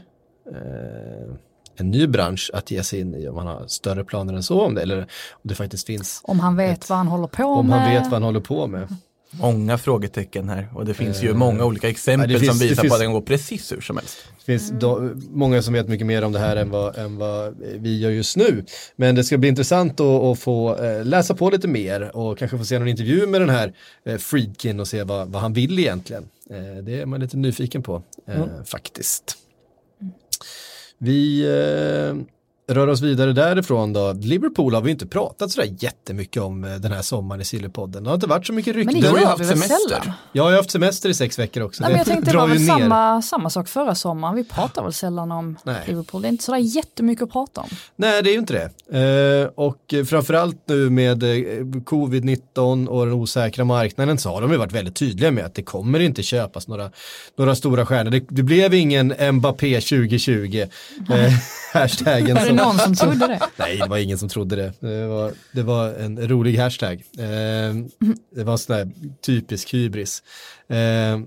eh, 0.52 1.36
en 1.76 1.92
ny 1.92 2.08
bransch 2.08 2.52
att 2.54 2.72
ge 2.72 2.84
sig 2.84 3.00
in 3.00 3.16
i. 3.16 3.28
Om 3.28 3.38
han 3.38 3.48
har 3.48 3.68
större 3.68 4.04
planer 4.04 4.34
än 4.34 4.44
så 4.44 4.62
om 4.62 4.76
det. 4.76 4.82
Eller 4.82 5.00
om 5.32 5.42
det 5.42 5.56
faktiskt 5.56 5.88
finns, 5.88 6.22
Om 6.24 6.40
han 6.40 6.56
vet 6.56 6.90
vad 6.90 6.98
han 6.98 7.08
håller 7.08 7.28
på 7.28 7.44
om 7.44 7.68
med. 7.68 7.80
han 7.80 7.94
vet 7.94 8.04
vad 8.04 8.14
han 8.14 8.24
håller 8.24 8.40
på 8.40 8.68
med. 8.68 8.96
Många 9.32 9.78
frågetecken 9.78 10.50
här 10.50 10.68
och 10.76 10.86
det 10.86 10.94
finns 10.94 11.24
ju 11.24 11.30
Eh, 11.30 11.36
många 11.36 11.66
olika 11.66 11.90
exempel 11.90 12.32
ja, 12.32 12.40
finns- 12.40 12.52
som 12.60 12.68
visar 12.68 12.82
finns- 12.82 12.92
på 12.92 12.96
att 12.96 13.00
det 13.00 13.06
kan 13.06 13.14
gå 13.14 13.22
precis 13.22 13.72
hur 13.72 13.82
som 13.82 13.98
helst. 13.98 14.18
Det 14.40 14.46
finns 14.46 14.72
då, 14.80 15.10
många 15.30 15.62
som 15.62 15.74
vet 15.74 15.88
mycket 15.88 16.08
mer 16.08 16.22
om 16.22 16.32
det 16.32 16.40
här 16.40 16.56
än 16.56 16.70
vad, 16.70 16.98
än 16.98 17.18
vad 17.18 17.56
vi 17.60 18.00
gör 18.00 18.10
just 18.10 18.38
nu. 18.38 18.66
Men 18.96 19.16
det 19.16 19.24
ska 19.24 19.38
bli 19.38 19.50
intressant 19.50 20.00
att, 20.00 20.08
att 20.24 20.40
få 20.40 20.76
eh, 20.84 21.06
läsa 21.06 21.36
på 21.36 21.50
lite 21.50 21.68
mer 21.68 22.16
och 22.18 22.38
kanske 22.38 22.58
få 22.58 22.66
se 22.66 22.80
någon 22.80 22.88
intervju 22.88 23.28
med 23.28 23.42
den 23.42 23.50
här 23.50 23.74
eh, 24.06 24.18
Friedkin 24.18 24.80
och 24.80 24.88
se 24.88 25.04
vad, 25.04 25.28
vad 25.30 25.42
han 25.42 25.54
vill 25.54 25.80
egentligen. 25.80 26.30
Det 26.84 27.02
är 27.02 27.06
man 27.06 27.20
lite 27.20 27.38
nyfiken 27.38 27.84
på 27.84 28.04
eh, 28.28 28.46
faktiskt. 28.66 29.38
Vi 30.98 31.46
rör 32.68 32.88
oss 32.88 33.02
vidare 33.02 33.34
därifrån 33.34 33.94
då. 33.94 34.14
Liverpool 34.14 34.74
har 34.74 34.82
vi 34.82 34.92
inte 34.92 35.08
pratat 35.08 35.52
sådär 35.52 35.70
jättemycket 35.80 36.42
om 36.44 36.64
eh, 36.64 36.76
den 36.76 36.92
här 36.92 37.02
sommaren 37.02 37.42
i 37.42 37.46
Sillypodden. 37.46 38.04
Det 38.04 38.10
har 38.10 38.16
inte 38.16 38.28
varit 38.28 38.48
så 38.48 38.54
mycket 38.54 38.76
Men 38.76 38.86
rykten. 38.86 39.02
det 39.02 39.10
har 39.10 39.20
ju 39.20 39.26
haft 39.26 39.48
semester. 39.48 39.78
sällan? 39.90 40.12
Jag 40.32 40.44
har 40.44 40.52
ju 40.52 40.58
haft 40.58 40.72
semester 40.72 41.10
i 41.10 41.14
sex 41.14 41.40
veckor 41.40 41.64
också. 41.64 41.84
Nej, 41.84 41.92
men 41.92 41.98
jag 41.98 42.08
tänkte 42.08 42.32
det 42.32 42.38
var 42.38 42.48
väl 42.48 42.66
samma, 42.66 43.22
samma 43.22 43.50
sak 43.50 43.68
förra 43.68 43.96
sommaren. 43.96 44.36
Vi 44.36 44.44
pratar 44.44 44.84
väl 44.84 44.94
sällan 44.94 45.32
om 45.32 45.58
Nej. 45.64 45.84
Liverpool. 45.88 46.22
Det 46.22 46.28
är 46.28 46.30
inte 46.30 46.44
sådär 46.44 46.60
jättemycket 46.60 47.24
att 47.24 47.32
prata 47.32 47.62
om. 47.62 47.68
Nej, 47.96 48.24
det 48.24 48.30
är 48.30 48.34
ju 48.34 48.40
inte 48.40 48.54
det. 48.90 49.42
Eh, 49.44 49.50
och 49.56 49.94
framförallt 50.08 50.58
nu 50.66 50.90
med 50.90 51.24
eh, 51.24 51.28
covid-19 51.86 52.88
och 52.88 53.06
den 53.06 53.14
osäkra 53.14 53.66
marknaden 53.66 54.18
så 54.18 54.30
har 54.30 54.42
de 54.42 54.52
ju 54.52 54.58
varit 54.58 54.72
väldigt 54.74 54.96
tydliga 54.96 55.32
med 55.32 55.46
att 55.46 55.56
det 55.56 55.64
kommer 55.64 56.00
inte 56.00 56.24
köpas 56.24 56.68
några, 56.68 56.92
några 57.38 57.56
stora 57.56 57.86
stjärnor. 57.86 58.12
Det, 58.12 58.26
det 58.30 58.44
blev 58.44 58.74
ingen 58.74 59.14
Mbappé 59.32 59.82
2020. 59.82 60.66
Hashtaggen 61.76 62.36
Var 62.36 62.46
det 62.46 62.54
någon 62.54 62.80
som 62.80 62.96
trodde 62.96 63.28
det? 63.28 63.40
Nej, 63.56 63.78
det 63.78 63.88
var 63.88 63.98
ingen 63.98 64.18
som 64.18 64.30
trodde 64.30 64.56
det. 64.56 64.74
Det 64.80 65.08
var, 65.08 65.32
det 65.52 65.64
var 65.64 65.94
en 65.94 66.28
rolig 66.28 66.58
hashtag. 66.58 67.04
Eh, 67.18 67.76
det 68.36 68.44
var 68.44 68.58
sån 68.58 68.76
där 68.76 68.92
typisk 69.26 69.74
hybris. 69.74 70.24
Eh, 70.70 71.20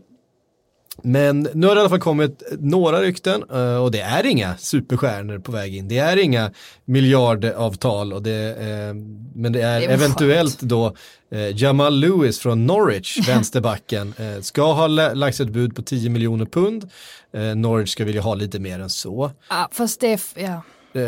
men 1.03 1.49
nu 1.55 1.67
har 1.67 1.75
det 1.75 1.79
i 1.79 1.81
alla 1.81 1.89
fall 1.89 2.01
kommit 2.01 2.43
några 2.59 3.01
rykten 3.01 3.45
eh, 3.51 3.77
och 3.77 3.91
det 3.91 4.01
är 4.01 4.27
inga 4.27 4.57
superstjärnor 4.57 5.39
på 5.39 5.53
väg 5.53 5.77
in. 5.77 5.89
Det 5.89 5.99
är 5.99 6.17
inga 6.17 6.51
miljardavtal 6.85 8.13
och 8.13 8.23
det, 8.23 8.57
eh, 8.57 8.95
men 9.35 9.53
det 9.53 9.63
är, 9.63 9.81
Det 9.81 9.87
är 9.87 9.91
eventuellt 9.91 10.61
då 10.61 10.97
eh, 11.31 11.63
Jamal 11.63 12.01
Lewis 12.01 12.39
från 12.39 12.67
Norwich, 12.67 13.19
vänsterbacken, 13.29 14.15
ska 14.41 14.73
ha 14.73 14.87
lagt 14.87 15.41
ett 15.41 15.49
bud 15.49 15.77
på 15.77 15.83
10 15.83 16.11
miljoner 16.11 16.47
pund. 16.47 16.91
Norwich 17.57 17.91
ska 17.91 18.05
vilja 18.05 18.23
ha 18.23 18.35
lite 18.35 18.59
mer 18.59 18.81
än 18.81 18.91
så. 18.91 19.31
Ja, 19.51 19.69
fast 19.73 20.01
det 20.01 20.21
ja. 20.35 20.63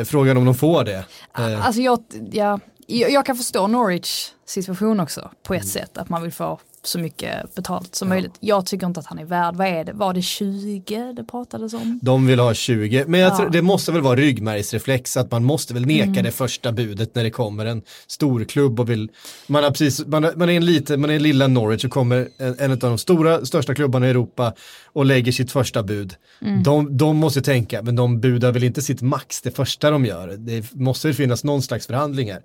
Frågan 0.05 0.36
om 0.36 0.45
de 0.45 0.55
får 0.55 0.84
det. 0.84 1.05
Alltså 1.32 1.80
jag, 1.80 2.03
ja, 2.32 2.59
jag, 2.86 3.26
kan 3.26 3.36
förstå 3.36 3.66
Norwich 3.66 4.28
situation 4.47 5.01
också 5.01 5.30
på 5.43 5.55
ett 5.55 5.68
sätt, 5.68 5.99
att 5.99 6.09
man 6.09 6.22
vill 6.22 6.32
få 6.32 6.59
så 6.82 6.98
mycket 6.98 7.54
betalt 7.54 7.94
som 7.94 8.08
möjligt. 8.08 8.32
Jag 8.40 8.66
tycker 8.66 8.86
inte 8.86 9.00
att 9.00 9.06
han 9.06 9.18
är 9.18 9.24
värd, 9.24 9.54
vad 9.56 9.66
är 9.66 9.84
det, 9.84 9.92
var 9.92 10.14
det 10.14 10.22
20 10.22 11.12
det 11.16 11.24
pratades 11.24 11.74
om? 11.74 11.98
De 12.02 12.26
vill 12.26 12.38
ha 12.38 12.54
20, 12.54 13.04
men 13.08 13.20
jag 13.20 13.32
Ja. 13.32 13.36
tror, 13.36 13.50
det 13.50 13.62
måste 13.62 13.92
väl 13.92 14.02
vara 14.02 14.16
ryggmärgsreflex 14.16 15.16
att 15.16 15.30
man 15.30 15.44
måste 15.44 15.74
väl 15.74 15.86
neka 15.86 16.04
Mm. 16.10 16.24
det 16.24 16.30
första 16.30 16.72
budet 16.72 17.14
när 17.14 17.24
det 17.24 17.30
kommer 17.30 17.66
en 17.66 17.82
stor 18.06 18.44
klubb 18.44 18.80
och 18.80 18.90
vill, 18.90 19.08
man, 19.46 19.64
har 19.64 19.70
precis, 19.70 20.06
man, 20.06 20.24
är- 20.24 20.34
man 20.36 20.48
är 20.50 20.52
en 20.56 20.64
liten, 20.66 21.00
man 21.00 21.10
är 21.10 21.14
en 21.14 21.22
lilla 21.22 21.46
Norwich 21.46 21.84
och 21.84 21.90
kommer 21.90 22.28
en, 22.38 22.56
en 22.58 22.70
av 22.72 22.78
de 22.78 22.98
stora, 22.98 23.44
största 23.46 23.74
klubbarna 23.74 24.06
i 24.06 24.10
Europa 24.10 24.52
och 24.92 25.04
lägger 25.06 25.32
sitt 25.32 25.52
första 25.52 25.82
bud. 25.82 26.14
Mm. 26.40 26.62
De, 26.62 26.96
de 26.96 27.16
måste 27.16 27.42
tänka, 27.42 27.82
men 27.82 27.96
de 27.96 28.20
budar 28.20 28.52
väl 28.52 28.64
inte 28.64 28.82
sitt 28.82 29.02
max 29.02 29.42
det 29.42 29.50
första 29.50 29.90
de 29.90 30.04
gör. 30.06 30.28
Det 30.38 30.72
måste 30.74 31.06
väl 31.08 31.14
finnas 31.16 31.44
någon 31.44 31.62
slags 31.62 31.86
förhandlingar. 31.86 32.40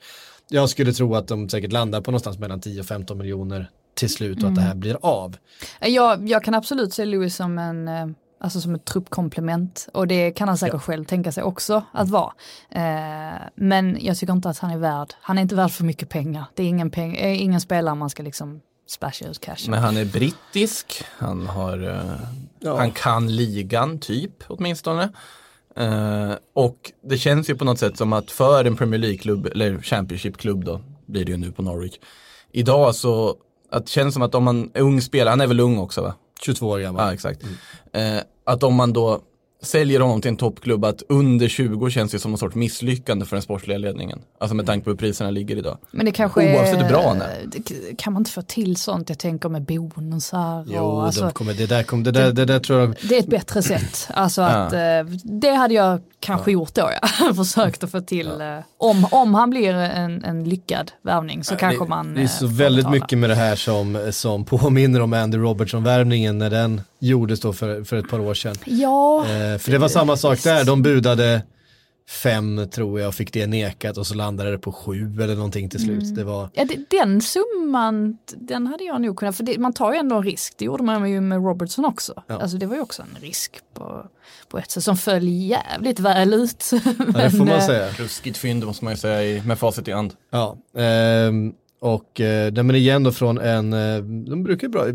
Jag 0.49 0.69
skulle 0.69 0.93
tro 0.93 1.15
att 1.15 1.27
de 1.27 1.49
säkert 1.49 1.71
landar 1.71 2.01
på 2.01 2.11
någonstans 2.11 2.39
mellan 2.39 2.61
10 2.61 2.79
och 2.79 2.85
15 2.85 3.17
miljoner 3.17 3.69
till 3.95 4.09
slut 4.09 4.43
och 4.43 4.49
att 4.49 4.55
det 4.55 4.61
Mm. 4.61 4.67
här 4.67 4.75
blir 4.75 4.97
av. 5.01 5.37
Jag, 5.79 6.29
jag 6.29 6.43
kan 6.43 6.53
absolut 6.53 6.93
se 6.93 7.05
Lewis 7.05 7.35
som 7.35 7.57
en 7.59 7.87
eh, 7.87 8.07
Alltså 8.39 8.61
som 8.61 8.75
ett 8.75 8.85
truppkomplement 8.85 9.87
och 9.93 10.07
det 10.07 10.31
kan 10.31 10.47
han 10.47 10.57
säkert 10.57 10.81
själv 10.81 11.05
tänka 11.05 11.31
sig 11.31 11.43
också 11.43 11.83
att 11.91 12.09
vara. 12.09 12.33
Eh, 12.69 13.41
men 13.55 13.97
jag 14.01 14.17
tycker 14.17 14.33
inte 14.33 14.49
att 14.49 14.59
han 14.59 14.71
är 14.71 14.77
värd, 14.77 15.13
han 15.21 15.37
är 15.37 15.41
inte 15.41 15.55
värd 15.55 15.71
för 15.71 15.83
mycket 15.83 16.09
pengar. 16.09 16.45
Det 16.53 16.63
är 16.63 16.67
ingen, 16.67 16.89
peng, 16.89 17.15
eh, 17.15 17.41
ingen 17.41 17.61
spelare 17.61 17.95
man 17.95 18.09
ska 18.09 18.23
liksom 18.23 18.61
splasha 18.89 19.25
ut 19.27 19.39
cash. 19.39 19.69
Men 19.69 19.79
han 19.79 19.97
är 19.97 20.05
brittisk, 20.05 21.03
han 21.17 21.47
har, 21.47 21.87
eh, 21.89 22.19
Ja. 22.59 22.77
han 22.77 22.91
kan 22.91 23.35
ligan 23.35 23.99
typ 23.99 24.43
åtminstone. 24.47 25.09
Eh, 25.75 26.31
och 26.53 26.91
det 27.03 27.17
känns 27.17 27.49
ju 27.49 27.55
på 27.55 27.65
något 27.65 27.79
sätt 27.79 27.97
som 27.97 28.13
att 28.13 28.31
för 28.31 28.65
en 28.65 28.75
Premier 28.75 28.99
League-klubb, 28.99 29.45
eller 29.45 29.81
Championship-klubb 29.81 30.65
då, 30.65 30.81
blir 31.05 31.25
det 31.25 31.31
ju 31.31 31.37
nu 31.37 31.51
på 31.51 31.61
Norwich. 31.61 31.93
Idag 32.51 32.95
så, 32.95 33.35
att 33.75 33.85
det 33.85 33.91
känns 33.91 34.13
som 34.13 34.23
att 34.23 34.35
om 34.35 34.43
man 34.43 34.71
är 34.73 34.81
ung 34.81 35.01
spelare, 35.01 35.29
han 35.29 35.41
är 35.41 35.47
väl 35.47 35.59
ung 35.59 35.77
också 35.77 36.01
va? 36.01 36.13
22 36.41 36.67
år 36.67 36.79
gammal. 36.79 37.05
Ja, 37.05 37.13
exakt. 37.13 37.43
Eh, 37.93 38.17
att 38.45 38.63
om 38.63 38.75
man 38.75 38.93
då 38.93 39.21
säljer 39.65 39.99
honom 39.99 40.21
till 40.21 40.29
en 40.29 40.37
toppklubb, 40.37 40.85
att 40.85 41.03
under 41.09 41.47
20 41.47 41.89
känns 41.89 42.11
det 42.11 42.19
som 42.19 42.31
någon 42.31 42.37
sorts 42.37 42.55
misslyckande 42.55 43.25
för 43.25 43.35
den 43.35 43.43
sportsliga 43.43 43.77
ledningen. 43.77 44.19
Alltså 44.39 44.55
med 44.55 44.65
tanke 44.65 44.83
på 44.83 44.89
hur 44.89 44.97
priserna 44.97 45.29
ligger 45.31 45.55
idag. 45.57 45.77
Men 45.91 46.05
det 46.05 46.11
kanske 46.11 46.55
Oavsett 46.57 46.77
hur 46.77 46.85
är, 46.85 46.89
bra 46.89 47.07
han 47.07 47.21
är. 47.21 47.27
det- 47.45 47.95
Kan 47.97 48.13
man 48.13 48.21
inte 48.21 48.31
få 48.31 48.41
till 48.41 48.75
sånt? 48.77 49.09
Jag 49.09 49.19
tänker 49.19 49.49
med 49.49 49.61
bonusar 49.65 50.65
Jo, 50.67 50.79
och 50.83 51.03
alltså, 51.05 51.21
de 51.21 51.31
kommer, 51.31 51.53
det, 51.53 51.65
där 51.65 51.83
kommer, 51.83 52.03
det, 52.03 52.11
där, 52.11 52.31
det 52.31 52.45
där 52.45 52.59
tror 52.59 52.79
jag 52.79 52.95
det 53.09 53.15
är 53.15 53.19
ett 53.19 53.27
bättre 53.27 53.61
sätt. 53.61 54.07
Alltså 54.13 54.41
att 54.41 54.73
eh, 54.73 54.79
det 55.23 55.51
hade 55.51 55.73
jag 55.73 56.01
kanske 56.19 56.51
gjort 56.51 56.73
då 56.75 56.89
ja. 57.01 57.33
Försökt 57.35 57.83
att 57.83 57.91
få 57.91 58.01
till, 58.01 58.27
eh, 58.41 58.59
om, 58.77 59.07
om 59.11 59.33
han 59.33 59.49
blir 59.49 59.73
en, 59.73 60.23
en 60.23 60.43
lyckad 60.49 60.91
värvning 61.01 61.43
så 61.43 61.55
kanske 61.55 61.83
det, 61.85 61.89
man 61.89 62.13
Det 62.13 62.19
är 62.19 62.23
eh, 62.23 62.29
så 62.29 62.47
får 62.47 62.55
väldigt 62.55 62.85
betala. 62.85 62.95
mycket 63.01 63.17
med 63.17 63.29
det 63.29 63.35
här 63.35 63.55
som, 63.55 64.09
som 64.11 64.45
påminner 64.45 65.01
om 65.01 65.13
Andy 65.13 65.37
Robertson-värvningen 65.37 66.37
när 66.37 66.49
den 66.49 66.81
gjordes 66.99 67.39
då 67.39 67.53
för, 67.53 67.83
för 67.83 67.97
ett 67.97 68.09
par 68.09 68.19
år 68.19 68.33
sedan. 68.33 68.55
Ja, 68.65 69.25
Eh, 69.25 69.57
för 69.57 69.71
det 69.71 69.77
var 69.77 69.87
samma 69.87 70.17
sak 70.17 70.43
där, 70.43 70.65
de 70.65 70.81
budade 70.81 71.41
fem 72.09 72.67
tror 72.71 72.99
jag 72.99 73.07
och 73.07 73.15
fick 73.15 73.33
det 73.33 73.47
nekat 73.47 73.97
och 73.97 74.07
så 74.07 74.15
landade 74.15 74.51
det 74.51 74.57
på 74.57 74.71
sju 74.71 75.21
eller 75.21 75.35
någonting 75.35 75.69
till 75.69 75.79
slut. 75.79 76.03
Mm. 76.03 76.15
Det 76.15 76.23
var, 76.23 76.49
ja 76.53 76.65
det, 76.65 76.97
den 76.97 77.21
summan, 77.21 78.17
den 78.35 78.67
hade 78.67 78.83
jag 78.83 79.01
nog 79.01 79.17
kunnat, 79.17 79.35
för 79.35 79.43
det, 79.43 79.57
man 79.57 79.73
tar 79.73 79.93
ju 79.93 79.99
ändå 79.99 80.15
en 80.15 80.23
risk, 80.23 80.53
det 80.57 80.65
gjorde 80.65 80.83
man 80.83 81.11
ju 81.11 81.21
med 81.21 81.37
Robertson 81.37 81.85
också. 81.85 82.23
Ja. 82.27 82.37
Alltså 82.41 82.57
det 82.57 82.65
var 82.65 82.75
ju 82.75 82.81
också 82.81 83.01
en 83.01 83.21
risk 83.21 83.59
på, 83.73 84.05
på 84.49 84.57
ett 84.57 84.71
sätt 84.71 84.83
som 84.83 84.97
föll 84.97 85.27
jävligt 85.27 85.99
väl 85.99 86.33
ut. 86.33 86.71
ja, 86.71 86.79
det 87.05 87.31
får 87.31 87.37
Men, 87.37 87.47
man 87.47 87.47
eh, 87.47 87.65
säga. 87.65 87.89
Ruskigt 87.91 88.37
fynd 88.37 88.65
måste 88.65 88.83
man 88.83 88.93
ju 88.93 88.97
säga 88.97 89.43
med 89.43 89.59
facit 89.59 89.87
i 89.87 89.91
hand. 89.91 90.13
Ja, 90.31 90.57
ehm, 90.77 91.53
och 91.79 92.21
eh, 92.21 92.53
men 92.53 92.75
igen 92.75 93.03
då 93.03 93.11
från 93.11 93.37
en, 93.37 93.73
eh, 93.73 93.97
de 94.03 94.43
brukar 94.43 94.67
ju 94.67 94.71
bra, 94.71 94.85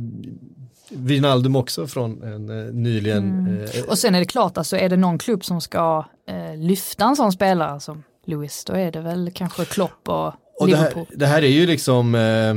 Wijnaldum 0.90 1.56
också 1.56 1.86
från 1.86 2.22
en 2.22 2.66
eh, 2.66 2.74
nyligen, 2.74 3.58
eh, 3.74 3.84
Och 3.84 3.98
sen 3.98 4.14
är 4.14 4.18
det 4.18 4.24
klart, 4.26 4.58
alltså 4.58 4.76
är 4.76 4.88
det 4.88 4.96
någon 4.96 5.18
klubb 5.18 5.44
som 5.44 5.60
ska 5.60 6.04
eh, 6.28 6.56
lyfta 6.56 7.04
en 7.04 7.16
sån 7.16 7.32
spelare 7.32 7.80
som 7.80 8.02
Lewis, 8.26 8.64
då 8.64 8.72
är 8.72 8.92
det 8.92 9.00
väl 9.00 9.30
kanske 9.34 9.64
Klopp 9.64 10.08
och, 10.08 10.26
Och 10.26 10.34
det 10.58 10.66
Liverpool. 10.66 11.06
här, 11.10 11.18
det 11.18 11.26
här 11.26 11.42
är 11.42 11.48
ju 11.48 11.66
liksom 11.66 12.14
eh, 12.14 12.54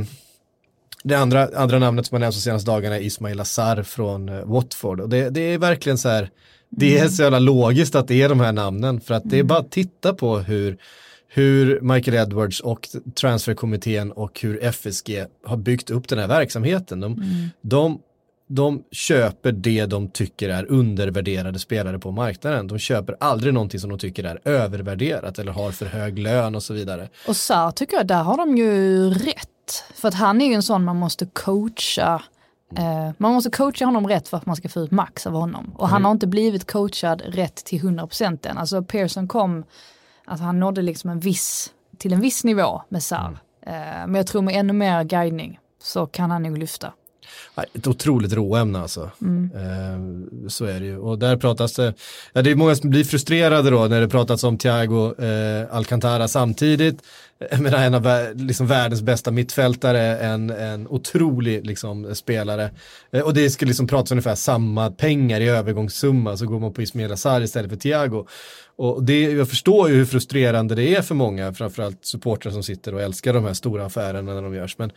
det 1.04 1.14
andra, 1.14 1.48
andra 1.56 1.78
namnet 1.78 2.06
som 2.06 2.14
har 2.14 2.20
nämnts 2.20 2.38
de 2.38 2.42
senaste 2.42 2.70
dagarna 2.70 2.96
är 2.96 3.00
Ismail 3.00 3.40
Azar 3.40 3.82
från 3.82 4.28
eh, 4.28 4.44
Watford. 4.44 5.00
Och 5.00 5.08
det, 5.08 5.30
det 5.30 5.40
är 5.40 5.58
verkligen 5.58 5.98
så 5.98 6.08
här 6.08 6.30
det 6.76 6.98
är 6.98 7.08
så 7.08 7.22
jävla 7.22 7.38
logiskt 7.38 7.94
att 7.94 8.08
det 8.08 8.22
är 8.22 8.28
de 8.28 8.40
här 8.40 8.52
namnen 8.52 9.00
för 9.00 9.14
att 9.14 9.22
det 9.24 9.38
är 9.38 9.42
bara 9.42 9.58
att 9.58 9.70
titta 9.70 10.14
på 10.14 10.38
hur 10.38 10.78
hur 11.28 11.80
Michael 11.80 12.16
Edwards 12.16 12.60
och 12.60 12.88
transferkommittén 13.14 14.12
och 14.12 14.40
hur 14.40 14.64
FSG 14.64 15.24
har 15.44 15.56
byggt 15.56 15.90
upp 15.90 16.08
den 16.08 16.18
här 16.18 16.28
verksamheten. 16.28 17.00
De, 17.00 17.22
de, 17.60 18.00
de 18.54 18.82
köper 18.90 19.52
det 19.52 19.86
de 19.86 20.08
tycker 20.08 20.48
är 20.48 20.70
undervärderade 20.70 21.58
spelare 21.58 21.98
på 21.98 22.10
marknaden. 22.10 22.66
De 22.66 22.78
köper 22.78 23.16
aldrig 23.20 23.54
någonting 23.54 23.80
som 23.80 23.90
de 23.90 23.98
tycker 23.98 24.24
är 24.24 24.40
övervärderat 24.44 25.38
eller 25.38 25.52
har 25.52 25.70
för 25.70 25.86
hög 25.86 26.18
lön 26.18 26.54
och 26.54 26.62
så 26.62 26.74
vidare. 26.74 27.08
Och 27.28 27.36
Sarr 27.36 27.70
tycker 27.70 27.96
jag, 27.96 28.06
där 28.06 28.22
har 28.22 28.36
de 28.36 28.56
ju 28.56 29.10
rätt. 29.10 29.84
För 29.94 30.08
att 30.08 30.14
han 30.14 30.40
är 30.40 30.46
ju 30.46 30.54
en 30.54 30.62
sån 30.62 30.84
man 30.84 30.96
måste 30.96 31.26
coacha. 31.26 32.22
Eh, 32.76 33.10
man 33.18 33.32
måste 33.32 33.50
coacha 33.50 33.84
honom 33.84 34.08
rätt 34.08 34.28
för 34.28 34.36
att 34.36 34.46
man 34.46 34.56
ska 34.56 34.68
få 34.68 34.80
ut 34.80 34.90
max 34.90 35.26
av 35.26 35.32
honom. 35.32 35.72
Och 35.76 35.88
han 35.88 36.04
har 36.04 36.12
inte 36.12 36.26
blivit 36.26 36.70
coachad 36.72 37.22
rätt 37.26 37.56
till 37.56 37.80
100% 37.80 38.48
än. 38.48 38.58
Alltså 38.58 38.82
Pearson 38.82 39.28
kom, 39.28 39.64
alltså 40.24 40.44
han 40.44 40.60
nådde 40.60 40.82
liksom 40.82 41.10
en 41.10 41.20
viss, 41.20 41.72
till 41.98 42.12
en 42.12 42.20
viss 42.20 42.44
nivå 42.44 42.82
med 42.88 43.02
Sarr. 43.02 43.38
Eh, 43.66 43.72
men 44.06 44.14
jag 44.14 44.26
tror 44.26 44.42
med 44.42 44.56
ännu 44.56 44.72
mer 44.72 45.04
guidning 45.04 45.58
så 45.82 46.06
kan 46.06 46.30
han 46.30 46.42
nog 46.42 46.58
lyfta. 46.58 46.92
Ett 47.74 47.86
otroligt 47.86 48.32
råämne 48.32 48.80
alltså. 48.80 49.10
Eh, 49.54 50.48
så 50.48 50.64
är 50.64 50.80
det 50.80 50.86
ju. 50.86 50.98
Och 50.98 51.18
där 51.18 51.36
pratas 51.36 51.72
det, 51.72 51.94
ja, 52.32 52.42
det 52.42 52.50
är 52.50 52.54
många 52.54 52.76
som 52.76 52.90
blir 52.90 53.04
frustrerade 53.04 53.70
då 53.70 53.84
när 53.84 54.00
det 54.00 54.08
pratas 54.08 54.44
om 54.44 54.58
Thiago 54.58 55.14
eh, 55.24 55.76
Alcantara 55.76 56.28
samtidigt. 56.28 57.02
Menar 57.58 57.78
en 57.78 57.94
av 57.94 58.34
liksom 58.34 58.66
världens 58.66 59.02
bästa 59.02 59.30
mittfältare, 59.30 60.18
en, 60.18 60.50
en 60.50 60.88
otrolig 60.88 61.66
liksom, 61.66 62.14
spelare. 62.14 62.70
Eh, 63.10 63.20
och 63.20 63.34
det 63.34 63.50
skulle 63.50 63.68
liksom 63.68 63.86
pratas 63.86 64.10
ungefär 64.10 64.34
samma 64.34 64.90
pengar 64.90 65.40
i 65.40 65.48
övergångssumma, 65.48 66.36
så 66.36 66.46
går 66.46 66.60
man 66.60 66.72
på 66.72 66.82
Ismail 66.82 67.16
Sarr 67.16 67.42
istället 67.42 67.70
för 67.70 67.78
Thiago. 67.78 68.26
Och 68.76 69.04
det, 69.04 69.20
jag 69.20 69.48
förstår 69.48 69.88
ju 69.88 69.94
hur 69.94 70.04
frustrerande 70.04 70.74
det 70.74 70.96
är 70.96 71.02
för 71.02 71.14
många, 71.14 71.52
framförallt 71.52 72.04
supportrar 72.04 72.52
som 72.52 72.62
sitter 72.62 72.94
och 72.94 73.02
älskar 73.02 73.34
de 73.34 73.44
här 73.44 73.54
stora 73.54 73.86
affärerna 73.86 74.34
när 74.34 74.42
de 74.42 74.54
görs. 74.54 74.78
Men, 74.78 74.90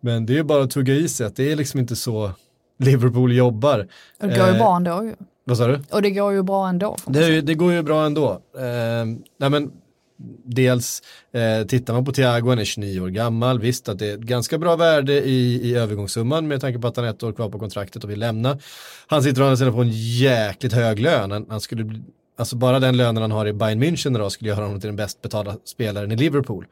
men 0.00 0.26
det 0.26 0.38
är 0.38 0.42
bara 0.42 0.62
att 0.62 0.70
tugga 0.70 0.94
i 0.94 1.08
sig 1.08 1.26
att 1.26 1.36
det 1.36 1.52
är 1.52 1.56
liksom 1.56 1.80
inte 1.80 1.96
så 1.96 2.30
Liverpool 2.78 3.32
jobbar. 3.32 3.88
Det 4.20 4.26
går 4.26 4.36
ju 4.36 4.52
Eh, 4.52 4.58
bra 4.58 4.76
ändå 4.76 5.04
ju. 5.04 5.14
Vad 5.44 5.56
sa 5.56 5.66
du? 5.66 5.80
Och 5.90 6.02
det 6.02 6.10
går 6.10 6.32
ju 6.32 6.42
bra 6.42 6.68
ändå. 6.68 6.96
Det, 7.06 7.40
det 7.40 7.54
går 7.54 7.72
ju 7.72 7.82
bra 7.82 8.06
ändå. 8.06 8.30
Eh, 8.56 9.04
nej 9.38 9.50
men, 9.50 9.72
dels 10.44 11.02
eh, 11.32 11.66
tittar 11.66 11.94
man 11.94 12.04
på 12.04 12.12
Thiago, 12.12 12.48
han 12.48 12.58
är 12.58 12.64
29 12.64 13.00
år 13.00 13.08
gammal, 13.08 13.60
visst 13.60 13.88
att 13.88 13.98
det 13.98 14.06
är 14.06 14.14
ett 14.14 14.20
ganska 14.20 14.58
bra 14.58 14.76
värde 14.76 15.12
i, 15.12 15.60
i 15.62 15.74
övergångssumman 15.74 16.48
med 16.48 16.60
tanke 16.60 16.78
på 16.78 16.88
att 16.88 16.96
han 16.96 17.04
har 17.04 17.12
ett 17.12 17.22
år 17.22 17.32
kvar 17.32 17.48
på 17.48 17.58
kontraktet 17.58 18.04
och 18.04 18.10
vill 18.10 18.20
lämna. 18.20 18.58
Han 19.06 19.22
sitter 19.22 19.42
å 19.42 19.44
andra 19.44 19.56
sidan 19.56 19.74
på 19.74 19.82
en 19.82 19.92
jäkligt 19.92 20.72
hög 20.72 21.00
lön, 21.00 21.30
han, 21.30 21.46
han 21.48 21.60
skulle 21.60 21.84
bli 21.84 22.02
Alltså 22.36 22.56
bara 22.56 22.80
den 22.80 22.96
lönen 22.96 23.22
han 23.22 23.30
har 23.30 23.46
i 23.46 23.52
Bayern 23.52 23.82
München 23.82 24.16
idag 24.16 24.32
skulle 24.32 24.50
göra 24.50 24.64
honom 24.64 24.80
till 24.80 24.88
den 24.88 24.96
bäst 24.96 25.22
betalda 25.22 25.56
spelaren 25.64 26.12
i 26.12 26.16
Liverpool. 26.16 26.66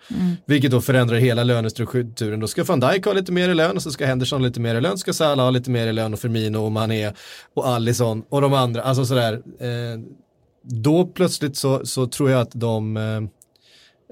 Vilket 0.46 0.70
då 0.70 0.80
förändrar 0.80 1.16
hela 1.16 1.44
lönestrukturen. 1.44 2.40
Då 2.40 2.46
ska 2.46 2.64
van 2.64 2.80
Dijk 2.80 3.04
ha 3.04 3.12
lite 3.12 3.32
mer 3.32 3.48
i 3.48 3.54
lön 3.54 3.76
och 3.76 3.82
så 3.82 3.90
ska 3.90 4.06
Henderson 4.06 4.40
ha 4.40 4.46
lite 4.46 4.60
mer 4.60 4.74
i 4.74 4.80
lön, 4.80 4.98
ska 4.98 5.12
Salah 5.12 5.44
ha 5.44 5.50
lite 5.50 5.70
mer 5.70 5.86
i 5.86 5.92
lön 5.92 6.12
och 6.12 6.20
Firmino 6.20 6.58
och 6.58 6.72
Mané 6.72 7.12
och 7.54 7.68
Alisson 7.68 8.24
och 8.28 8.40
de 8.40 8.54
andra. 8.54 8.82
Alltså 8.82 9.04
sådär. 9.04 9.32
Eh, 9.60 10.00
då 10.62 11.06
plötsligt 11.06 11.56
så, 11.56 11.86
så 11.86 12.06
tror 12.06 12.30
jag 12.30 12.40
att 12.40 12.52
de 12.54 12.96
eh, 12.96 13.16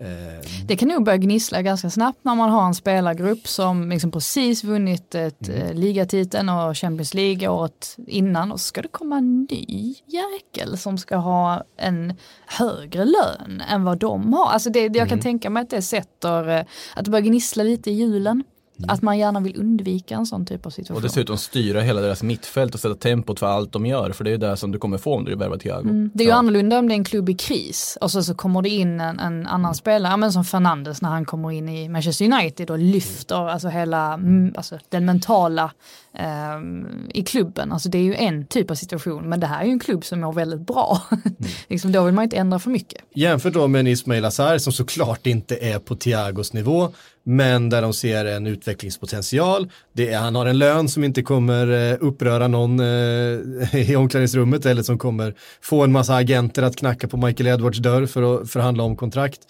eh, 0.06 0.40
Det 0.66 0.76
kan 0.76 0.88
nog 0.88 1.04
börja 1.04 1.18
gnissla 1.18 1.62
ganska 1.62 1.90
snabbt 1.90 2.18
när 2.22 2.34
man 2.34 2.50
har 2.50 2.66
en 2.66 2.74
spelargrupp 2.74 3.48
som 3.48 3.90
liksom 3.90 4.10
precis 4.10 4.64
vunnit 4.64 5.14
ett 5.14 5.48
mm. 5.48 5.76
ligatiteln 5.76 6.48
och 6.48 6.76
Champions 6.78 7.14
League 7.14 7.48
året 7.48 7.96
innan 8.06 8.52
och 8.52 8.60
så 8.60 8.64
ska 8.64 8.82
det 8.82 8.88
komma 8.88 9.18
en 9.18 9.46
ny 9.50 9.94
jäkel 10.06 10.78
som 10.78 10.98
ska 10.98 11.16
ha 11.16 11.64
en 11.76 12.14
högre 12.46 13.04
lön 13.04 13.62
än 13.68 13.84
vad 13.84 13.98
de 13.98 14.32
har. 14.32 14.50
Alltså 14.50 14.70
det, 14.70 14.96
jag 14.96 15.08
kan 15.08 15.20
tänka 15.20 15.50
mig 15.50 15.62
att 15.62 15.70
det 15.70 15.82
sätter, 15.82 16.48
eh, 16.48 16.64
att 16.94 17.04
det 17.04 17.10
börjar 17.10 17.26
gnissla 17.26 17.62
lite 17.62 17.90
i 17.90 17.94
hjulen. 17.94 18.44
Att 18.88 19.02
man 19.02 19.18
gärna 19.18 19.40
vill 19.40 19.56
undvika 19.56 20.14
en 20.14 20.26
sån 20.26 20.46
typ 20.46 20.66
av 20.66 20.70
situation. 20.70 20.96
Och 20.96 21.02
dessutom 21.02 21.36
styra 21.36 21.80
hela 21.80 22.00
deras 22.00 22.22
mittfält 22.22 22.74
och 22.74 22.80
sätta 22.80 22.94
tempot 22.94 23.38
för 23.38 23.46
allt 23.46 23.72
de 23.72 23.86
gör. 23.86 24.12
För 24.12 24.24
det 24.24 24.30
är 24.30 24.38
det 24.38 24.56
som 24.56 24.72
du 24.72 24.78
kommer 24.78 24.98
få 24.98 25.14
om 25.14 25.24
du 25.24 25.36
värvar 25.36 25.56
Thiago. 25.56 25.88
Mm. 25.88 26.10
Det 26.14 26.22
är 26.22 26.26
ju 26.26 26.32
annorlunda 26.32 26.78
om 26.78 26.88
det 26.88 26.94
är 26.94 26.96
en 26.96 27.04
klubb 27.04 27.28
i 27.28 27.34
kris 27.34 27.98
och 28.00 28.10
så, 28.10 28.22
så 28.22 28.34
kommer 28.34 28.62
det 28.62 28.68
in 28.68 29.00
en, 29.00 29.20
en 29.20 29.46
annan 29.46 29.74
spelare, 29.74 30.12
ja, 30.12 30.16
men 30.16 30.32
som 30.32 30.44
Fernandes 30.44 31.02
när 31.02 31.08
han 31.08 31.24
kommer 31.24 31.52
in 31.52 31.68
i 31.68 31.88
Manchester 31.88 32.24
United 32.24 32.70
och 32.70 32.78
lyfter 32.78 33.48
alltså 33.48 33.68
hela 33.68 34.14
mm, 34.14 34.54
alltså 34.56 34.78
den 34.88 35.04
mentala 35.04 35.70
Ehm, 36.14 36.86
i 37.14 37.22
klubben. 37.22 37.72
Alltså 37.72 37.88
det 37.88 37.98
är 37.98 38.02
ju 38.02 38.14
en 38.14 38.46
typ 38.46 38.70
av 38.70 38.74
situation 38.74 39.28
men 39.28 39.40
det 39.40 39.46
här 39.46 39.60
är 39.60 39.64
ju 39.64 39.70
en 39.70 39.78
klubb 39.80 40.04
som 40.04 40.20
mår 40.20 40.32
väldigt 40.32 40.60
bra. 40.60 41.02
liksom, 41.68 41.92
då 41.92 42.04
vill 42.04 42.14
man 42.14 42.24
inte 42.24 42.36
ändra 42.36 42.58
för 42.58 42.70
mycket. 42.70 43.02
Jämfört 43.14 43.52
då 43.52 43.68
med 43.68 43.80
en 43.80 43.86
Ismail 43.86 44.24
Azar 44.24 44.58
som 44.58 44.72
såklart 44.72 45.26
inte 45.26 45.56
är 45.56 45.78
på 45.78 45.96
Thiagos 45.96 46.52
nivå, 46.52 46.88
men 47.22 47.70
där 47.70 47.82
de 47.82 47.92
ser 47.92 48.24
en 48.24 48.46
utvecklingspotential. 48.46 49.70
Det 49.92 50.12
är, 50.12 50.18
han 50.18 50.34
har 50.34 50.46
en 50.46 50.58
lön 50.58 50.88
som 50.88 51.04
inte 51.04 51.22
kommer 51.22 51.92
eh, 51.92 51.96
uppröra 52.00 52.48
någon 52.48 52.80
eh, 52.80 53.90
i 53.90 53.96
omklädningsrummet 53.96 54.66
eller 54.66 54.82
som 54.82 54.98
kommer 54.98 55.34
få 55.62 55.84
en 55.84 55.92
massa 55.92 56.14
agenter 56.14 56.62
att 56.62 56.76
knacka 56.76 57.08
på 57.08 57.16
Michael 57.16 57.46
Edwards 57.46 57.78
dörr 57.78 58.06
för 58.06 58.42
att 58.42 58.50
förhandla 58.50 58.82
om 58.82 58.96
kontrakt. 58.96 59.40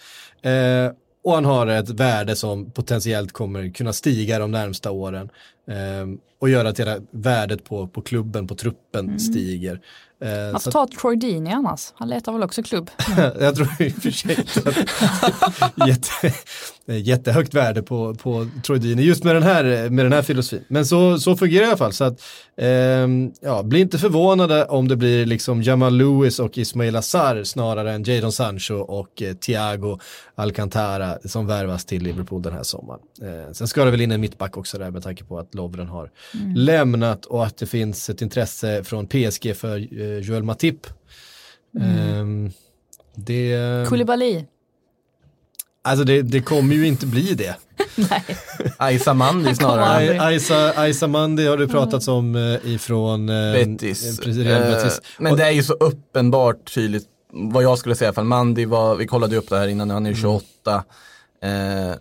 Eh, 0.42 0.92
och 1.23 1.35
han 1.35 1.45
har 1.45 1.66
ett 1.66 1.91
värde 1.91 2.37
som 2.37 2.71
potentiellt 2.71 3.33
kommer 3.33 3.71
kunna 3.71 3.93
stiga 3.93 4.39
de 4.39 4.51
närmsta 4.51 4.91
åren 4.91 5.29
eh, 5.66 6.07
och 6.39 6.49
göra 6.49 6.68
att 6.68 6.81
hela 6.81 7.01
värdet 7.11 7.64
på, 7.64 7.87
på 7.87 8.03
klubben, 8.03 8.47
på 8.47 8.55
truppen 8.55 9.21
stiger. 9.21 9.81
Eh, 10.23 10.53
Man 10.53 10.61
får 10.61 10.68
att- 10.71 10.73
ta 10.73 10.89
Troy 11.01 11.16
Deeney 11.16 11.53
annars, 11.53 11.93
han 11.95 12.09
letar 12.09 12.33
väl 12.33 12.43
också 12.43 12.62
klubb. 12.62 12.91
jag 13.41 13.55
tror 13.57 13.68
i 13.79 13.89
och 13.89 14.03
för 14.03 14.11
sig 14.11 14.37
att 14.64 15.89
jätte, 15.89 16.33
jättehögt 16.99 17.55
värde 17.55 17.83
på, 17.83 18.14
på 18.14 18.47
Troy 18.66 18.79
Deeney 18.79 19.05
just 19.05 19.25
med 19.25 19.35
den 19.37 19.43
här, 19.43 19.91
med 19.91 20.05
den 20.05 20.12
här 20.12 20.23
filosofin. 20.23 20.64
Men 20.68 20.87
så, 20.87 21.18
så 21.18 21.37
fungerar 21.37 21.61
det 21.61 21.66
i 21.66 21.68
alla 21.68 21.77
fall. 21.77 21.93
Så 21.93 22.05
att, 22.05 22.21
ehm, 22.57 23.33
ja, 23.41 23.62
bli 23.62 23.81
inte 23.81 23.99
förvånade 23.99 24.64
om 24.64 24.89
det 24.89 24.97
blir 24.97 25.27
liksom 25.27 25.62
Jamal 25.62 25.97
Lewis 25.97 26.39
och 26.39 26.59
Ismail 26.59 26.97
Azar 26.97 27.45
snarare 27.45 27.93
än 27.93 28.03
Jadon 28.05 28.33
Sancho 28.33 28.75
och 28.75 29.23
eh, 29.23 29.35
Thiago 29.35 29.99
Alcantara 30.35 31.18
som 31.25 31.47
värvas 31.47 31.85
till 31.85 32.03
Liverpool 32.03 32.43
den 32.43 32.53
här 32.53 32.62
sommaren. 32.62 33.01
Eh, 33.23 33.53
sen 33.53 33.68
ska 33.68 33.85
det 33.85 33.91
väl 33.91 34.01
in 34.01 34.12
en 34.12 34.21
mittback 34.21 34.57
också 34.57 34.79
där 34.79 34.91
med 34.91 35.03
tanke 35.03 35.25
på 35.25 35.39
att 35.39 35.55
Lovren 35.55 35.87
har 35.89 36.11
lämnat 36.57 37.25
och 37.27 37.47
att 37.47 37.57
det 37.57 37.66
finns 37.66 38.11
ett 38.11 38.23
intresse 38.23 38.85
från 38.85 39.07
PSG 39.07 39.57
för 39.57 39.79
eh, 39.79 40.09
Joel 40.18 40.42
Matip. 40.42 40.86
Ehm, 41.80 42.50
det, 43.14 43.56
Koulibaly. 43.88 44.44
alltså 45.84 46.04
det, 46.04 46.22
det 46.22 46.40
kommer 46.40 46.74
ju 46.74 46.86
inte 46.86 47.06
bli 47.06 47.34
det. 47.34 47.56
Nej. 48.11 48.24
Aisa 48.76 49.14
Mandi 49.14 49.54
snarare. 49.54 50.20
Aisa, 50.22 50.72
Aisa 50.76 51.06
Mandi 51.06 51.46
har 51.46 51.56
det 51.56 51.68
pratats 51.68 52.08
om 52.08 52.36
eh, 52.36 52.72
ifrån 52.72 53.28
eh, 53.28 53.52
Betis. 53.52 54.18
eh, 54.18 54.24
precis, 54.24 54.44
Betis. 54.44 55.00
Men 55.18 55.36
det 55.36 55.44
är 55.44 55.50
ju 55.50 55.62
så 55.62 55.72
uppenbart 55.72 56.74
tydligt, 56.74 57.06
vad 57.32 57.62
jag 57.62 57.78
skulle 57.78 57.94
säga 57.94 58.06
i 58.06 58.08
alla 58.08 58.14
fall, 58.14 58.24
Mandi 58.24 58.64
var, 58.64 58.96
vi 58.96 59.06
kollade 59.06 59.32
ju 59.34 59.38
upp 59.38 59.48
det 59.48 59.58
här 59.58 59.68
innan, 59.68 59.90
han 59.90 60.06
är 60.06 60.11
ju 60.11 60.16
28. 60.16 60.84
Eh, 61.42 61.94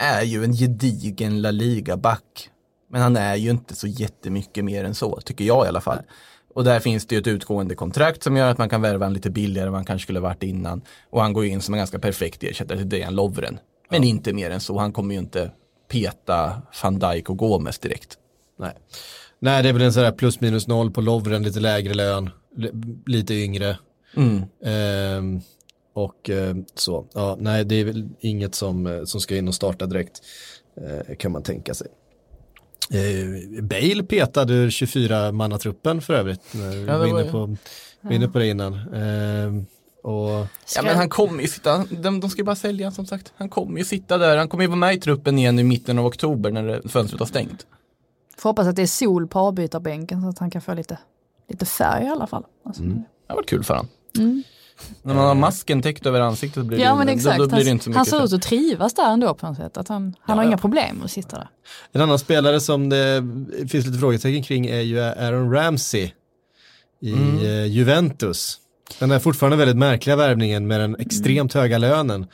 är 0.00 0.22
ju 0.22 0.44
en 0.44 0.52
gedigen 0.52 1.42
La 1.42 1.50
Liga-back. 1.50 2.50
Men 2.90 3.02
han 3.02 3.16
är 3.16 3.36
ju 3.36 3.50
inte 3.50 3.74
så 3.76 3.86
jättemycket 3.86 4.64
mer 4.64 4.84
än 4.84 4.94
så, 4.94 5.20
tycker 5.20 5.44
jag 5.44 5.64
i 5.66 5.68
alla 5.68 5.80
fall. 5.80 5.98
Och 6.54 6.64
där 6.64 6.80
finns 6.80 7.06
det 7.06 7.14
ju 7.14 7.20
ett 7.20 7.26
utgående 7.26 7.74
kontrakt 7.74 8.22
som 8.22 8.36
gör 8.36 8.50
att 8.50 8.58
man 8.58 8.68
kan 8.68 8.82
värva 8.82 9.06
en 9.06 9.12
lite 9.12 9.30
billigare 9.30 9.66
än 9.66 9.72
man 9.72 9.84
kanske 9.84 10.02
skulle 10.04 10.20
varit 10.20 10.42
innan. 10.42 10.82
Och 11.10 11.22
han 11.22 11.32
går 11.32 11.44
in 11.44 11.60
som 11.62 11.74
en 11.74 11.78
ganska 11.78 11.98
perfekt 11.98 12.42
ersättare 12.44 12.78
till 12.78 12.88
Dejan 12.88 13.14
Lovren. 13.14 13.58
Men 13.90 14.04
inte 14.04 14.32
mer 14.32 14.50
än 14.50 14.60
så, 14.60 14.78
han 14.78 14.92
kommer 14.92 15.14
ju 15.14 15.20
inte 15.20 15.50
peta 15.90 16.62
van 16.82 16.98
Dijk 16.98 17.30
och 17.30 17.36
Gomes 17.38 17.78
direkt. 17.78 18.18
Nej. 18.58 18.72
Nej, 19.38 19.62
det 19.62 19.68
är 19.68 19.72
väl 19.72 19.82
en 19.82 19.92
sån 19.92 20.02
där 20.02 20.12
plus 20.12 20.40
minus 20.40 20.66
noll 20.66 20.90
på 20.90 21.00
Lovren, 21.00 21.42
lite 21.42 21.60
lägre 21.60 21.94
lön, 21.94 22.30
li- 22.56 22.72
lite 23.06 23.34
yngre. 23.34 23.78
Mm. 24.16 24.42
Ehm, 24.64 25.40
och 25.94 26.30
eh, 26.30 26.56
så, 26.74 27.06
ja, 27.14 27.36
nej 27.40 27.64
det 27.64 27.74
är 27.74 27.84
väl 27.84 28.08
inget 28.20 28.54
som, 28.54 28.86
eh, 28.86 29.04
som 29.04 29.20
ska 29.20 29.36
in 29.36 29.48
och 29.48 29.54
starta 29.54 29.86
direkt, 29.86 30.20
eh, 31.08 31.16
kan 31.16 31.32
man 31.32 31.42
tänka 31.42 31.74
sig. 31.74 31.86
Eh, 32.90 33.62
Bale 33.62 34.02
petade 34.02 34.52
ur 34.54 34.70
24-mannatruppen 34.70 36.00
för 36.00 36.14
övrigt, 36.14 36.40
vi 36.52 36.58
Ja, 36.60 36.70
det 36.70 36.84
var 36.84 36.98
var 36.98 37.06
inne 37.06 37.32
på, 37.32 37.56
inne 38.10 38.28
på 38.28 38.38
det 38.38 38.46
innan. 38.46 38.74
Ehm, 38.94 39.66
och 40.02 40.46
Ja 40.76 40.82
men 40.82 40.96
han 40.96 41.08
kommer 41.08 41.42
ju 41.42 41.48
sitta, 41.48 41.84
de, 41.90 42.20
de 42.20 42.30
ska 42.30 42.40
ju 42.40 42.44
bara 42.44 42.56
sälja 42.56 42.90
som 42.90 43.06
sagt. 43.06 43.32
Han 43.36 43.48
kommer 43.48 43.78
ju 43.78 43.84
sitta 43.84 44.18
där, 44.18 44.36
han 44.36 44.48
kommer 44.48 44.64
ju 44.64 44.68
vara 44.68 44.76
med 44.78 44.94
i 44.94 45.00
truppen 45.00 45.38
igen 45.38 45.58
i 45.58 45.62
mitten 45.62 45.98
av 45.98 46.06
oktober 46.06 46.50
när 46.50 46.88
fönstret 46.88 47.20
har 47.20 47.26
stängt. 47.26 47.66
Får 48.36 48.50
hoppas 48.50 48.66
att 48.66 48.76
det 48.76 48.82
är 48.82 48.86
sol 48.86 49.26
på 49.28 49.38
avbytarbänken 49.38 50.22
så 50.22 50.28
att 50.28 50.38
han 50.38 50.50
kan 50.50 50.62
få 50.62 50.74
lite, 50.74 50.98
lite 51.48 51.66
färg 51.66 52.04
i 52.04 52.08
alla 52.08 52.26
fall. 52.26 52.44
Alltså, 52.64 52.82
Det 52.82 53.04
har 53.28 53.36
varit 53.36 53.48
kul 53.48 53.64
för 53.64 53.74
han. 53.74 53.88
Mm. 54.18 54.42
När 55.02 55.14
man 55.14 55.26
har 55.26 55.34
masken 55.34 55.82
täckt 55.82 56.06
över 56.06 56.20
ansiktet 56.20 56.64
blir 56.64 56.78
Ja 56.78 56.90
det, 56.90 56.96
men 56.96 57.06
då, 57.06 57.12
exakt, 57.12 57.38
då 57.38 57.46
blir 57.46 57.58
det 57.58 57.64
han, 57.64 57.72
inte 57.72 57.84
så 57.84 57.90
han 57.90 58.00
mycket. 58.00 58.10
ser 58.10 58.24
ut 58.24 58.32
att 58.32 58.42
trivas 58.42 58.94
där 58.94 59.12
ändå 59.12 59.34
på 59.34 59.46
något 59.46 59.56
sätt. 59.56 59.76
Att 59.76 59.88
han, 59.88 60.14
han 60.20 60.36
har 60.38 60.44
Ja, 60.44 60.48
inga 60.48 60.56
ja. 60.56 60.60
problem 60.60 61.02
att 61.04 61.10
sitta 61.10 61.36
där. 61.36 61.48
En 61.92 62.00
annan 62.00 62.18
spelare 62.18 62.60
som 62.60 62.88
det 62.88 63.24
finns 63.68 63.86
lite 63.86 63.98
frågetecken 63.98 64.42
kring 64.42 64.66
är 64.66 64.80
ju 64.80 65.00
Aaron 65.00 65.52
Ramsey 65.52 66.10
i 67.02 67.12
Mm. 67.12 67.38
eh, 67.38 67.66
Juventus. 67.66 68.58
Den 68.98 69.10
är 69.10 69.18
fortfarande 69.18 69.56
väldigt 69.56 69.76
märkliga 69.76 70.16
värvningen 70.16 70.66
med 70.66 70.80
den 70.80 70.96
extremt 70.96 71.54
höga 71.54 71.78
lönen 71.78 72.26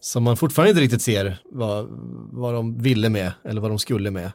Som 0.00 0.22
man 0.22 0.36
fortfarande 0.36 0.70
inte 0.70 0.82
riktigt 0.82 1.02
ser 1.02 1.38
vad, 1.52 1.86
vad 2.32 2.54
de 2.54 2.78
ville 2.82 3.08
med 3.08 3.32
eller 3.44 3.60
vad 3.60 3.70
de 3.70 3.78
skulle 3.78 4.10
med. 4.10 4.32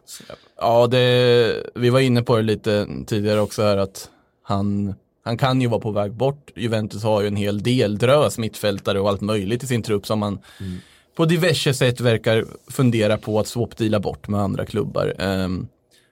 Ja, 0.58 0.88
det, 0.88 1.64
vi 1.76 1.90
var 1.90 2.00
inne 2.00 2.22
på 2.24 2.36
det 2.36 2.42
lite 2.44 2.88
tidigare 3.08 3.40
också 3.42 3.62
här 3.62 3.78
att 3.78 4.10
han, 4.44 4.96
han 5.28 5.38
kan 5.38 5.62
ju 5.62 5.68
vara 5.68 5.82
på 5.82 5.92
väg 5.92 6.14
bort. 6.14 6.52
Juventus 6.56 7.04
har 7.04 7.22
ju 7.22 7.28
en 7.28 7.36
hel 7.36 7.64
del 7.64 7.98
drös 7.98 8.38
mittfältare 8.38 9.00
och 9.00 9.10
allt 9.10 9.22
möjligt 9.22 9.64
i 9.64 9.68
sin 9.68 9.84
trupp 9.84 10.06
som 10.08 10.20
man 10.20 10.40
Mm. 10.60 10.78
på 11.16 11.26
diverse 11.26 11.74
sätt 11.74 12.00
verkar 12.02 12.46
fundera 12.68 13.18
på 13.18 13.40
att 13.40 13.48
swapdeala 13.48 14.00
bort 14.00 14.28
med 14.28 14.42
andra 14.42 14.66
klubbar. 14.66 15.14
Um, 15.22 15.68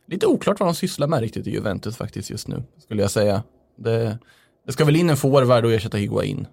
lite 0.08 0.26
oklart 0.28 0.60
vad 0.60 0.70
de 0.70 0.76
sysslar 0.76 1.08
med 1.08 1.20
riktigt 1.20 1.48
i 1.48 1.52
Juventus 1.52 1.98
faktiskt 1.98 2.30
just 2.30 2.48
nu, 2.48 2.64
skulle 2.84 3.02
jag 3.02 3.12
säga. 3.12 3.44
Det, 3.78 4.18
det 4.66 4.72
ska 4.72 4.86
väl 4.86 4.96
in 4.96 5.10
en 5.10 5.18
forward 5.18 5.66
och 5.66 5.74
ersätta 5.74 5.98
Higuain 5.98 6.48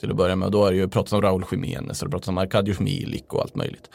till 0.00 0.10
att 0.10 0.16
börja 0.16 0.36
med. 0.36 0.46
Och 0.46 0.52
då 0.52 0.66
är 0.66 0.70
det 0.70 0.76
ju 0.76 0.88
pratat 0.88 1.12
om 1.12 1.22
Raúl 1.22 1.44
Jiménez 1.50 2.02
och 2.02 2.10
pratat 2.10 2.28
om 2.28 2.38
Arkadiusz 2.38 2.80
Milik 2.80 3.32
och 3.34 3.40
allt 3.42 3.54
möjligt. 3.54 3.90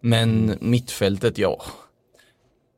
Men 0.00 0.54
mittfältet, 0.60 1.38
ja. 1.38 1.62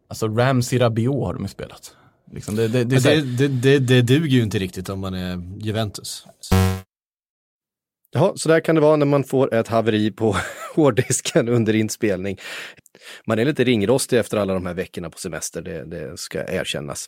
Alltså 0.08 0.28
Ramsey 0.28 0.78
Rabiot 0.78 1.24
har 1.26 1.34
de 1.34 1.42
ju 1.42 1.48
spelat. 1.48 1.94
Liksom 2.32 2.56
det, 2.56 2.68
det, 2.68 2.84
det, 2.84 2.96
är 2.96 3.16
Det, 3.16 3.22
det, 3.22 3.48
det, 3.48 3.78
det 3.78 4.02
duger 4.02 4.36
ju 4.36 4.42
inte 4.42 4.58
riktigt 4.58 4.88
om 4.88 5.00
man 5.00 5.14
är 5.14 5.42
Juventus. 5.64 6.26
Ja, 8.12 8.32
så 8.36 8.48
där 8.48 8.60
kan 8.60 8.74
det 8.74 8.80
vara 8.80 8.96
när 8.96 9.06
man 9.06 9.24
får 9.24 9.54
ett 9.54 9.68
haveri 9.68 10.10
på 10.10 10.36
hårddisken 10.74 11.48
under 11.48 11.74
inspelning. 11.74 12.38
Man 13.26 13.38
är 13.38 13.44
lite 13.44 13.64
ringrostig 13.64 14.18
efter 14.18 14.36
alla 14.36 14.54
de 14.54 14.66
här 14.66 14.74
veckorna 14.74 15.10
på 15.10 15.18
semester, 15.18 15.62
det, 15.62 15.84
det 15.84 16.18
ska 16.18 16.44
erkännas. 16.44 17.06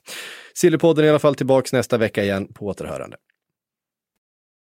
Sillypodden 0.54 1.04
är 1.04 1.06
i 1.06 1.10
alla 1.10 1.18
fall 1.18 1.34
tillbaks 1.34 1.72
nästa 1.72 1.98
vecka 1.98 2.24
igen, 2.24 2.52
på 2.54 2.66
återhörande. 2.66 3.16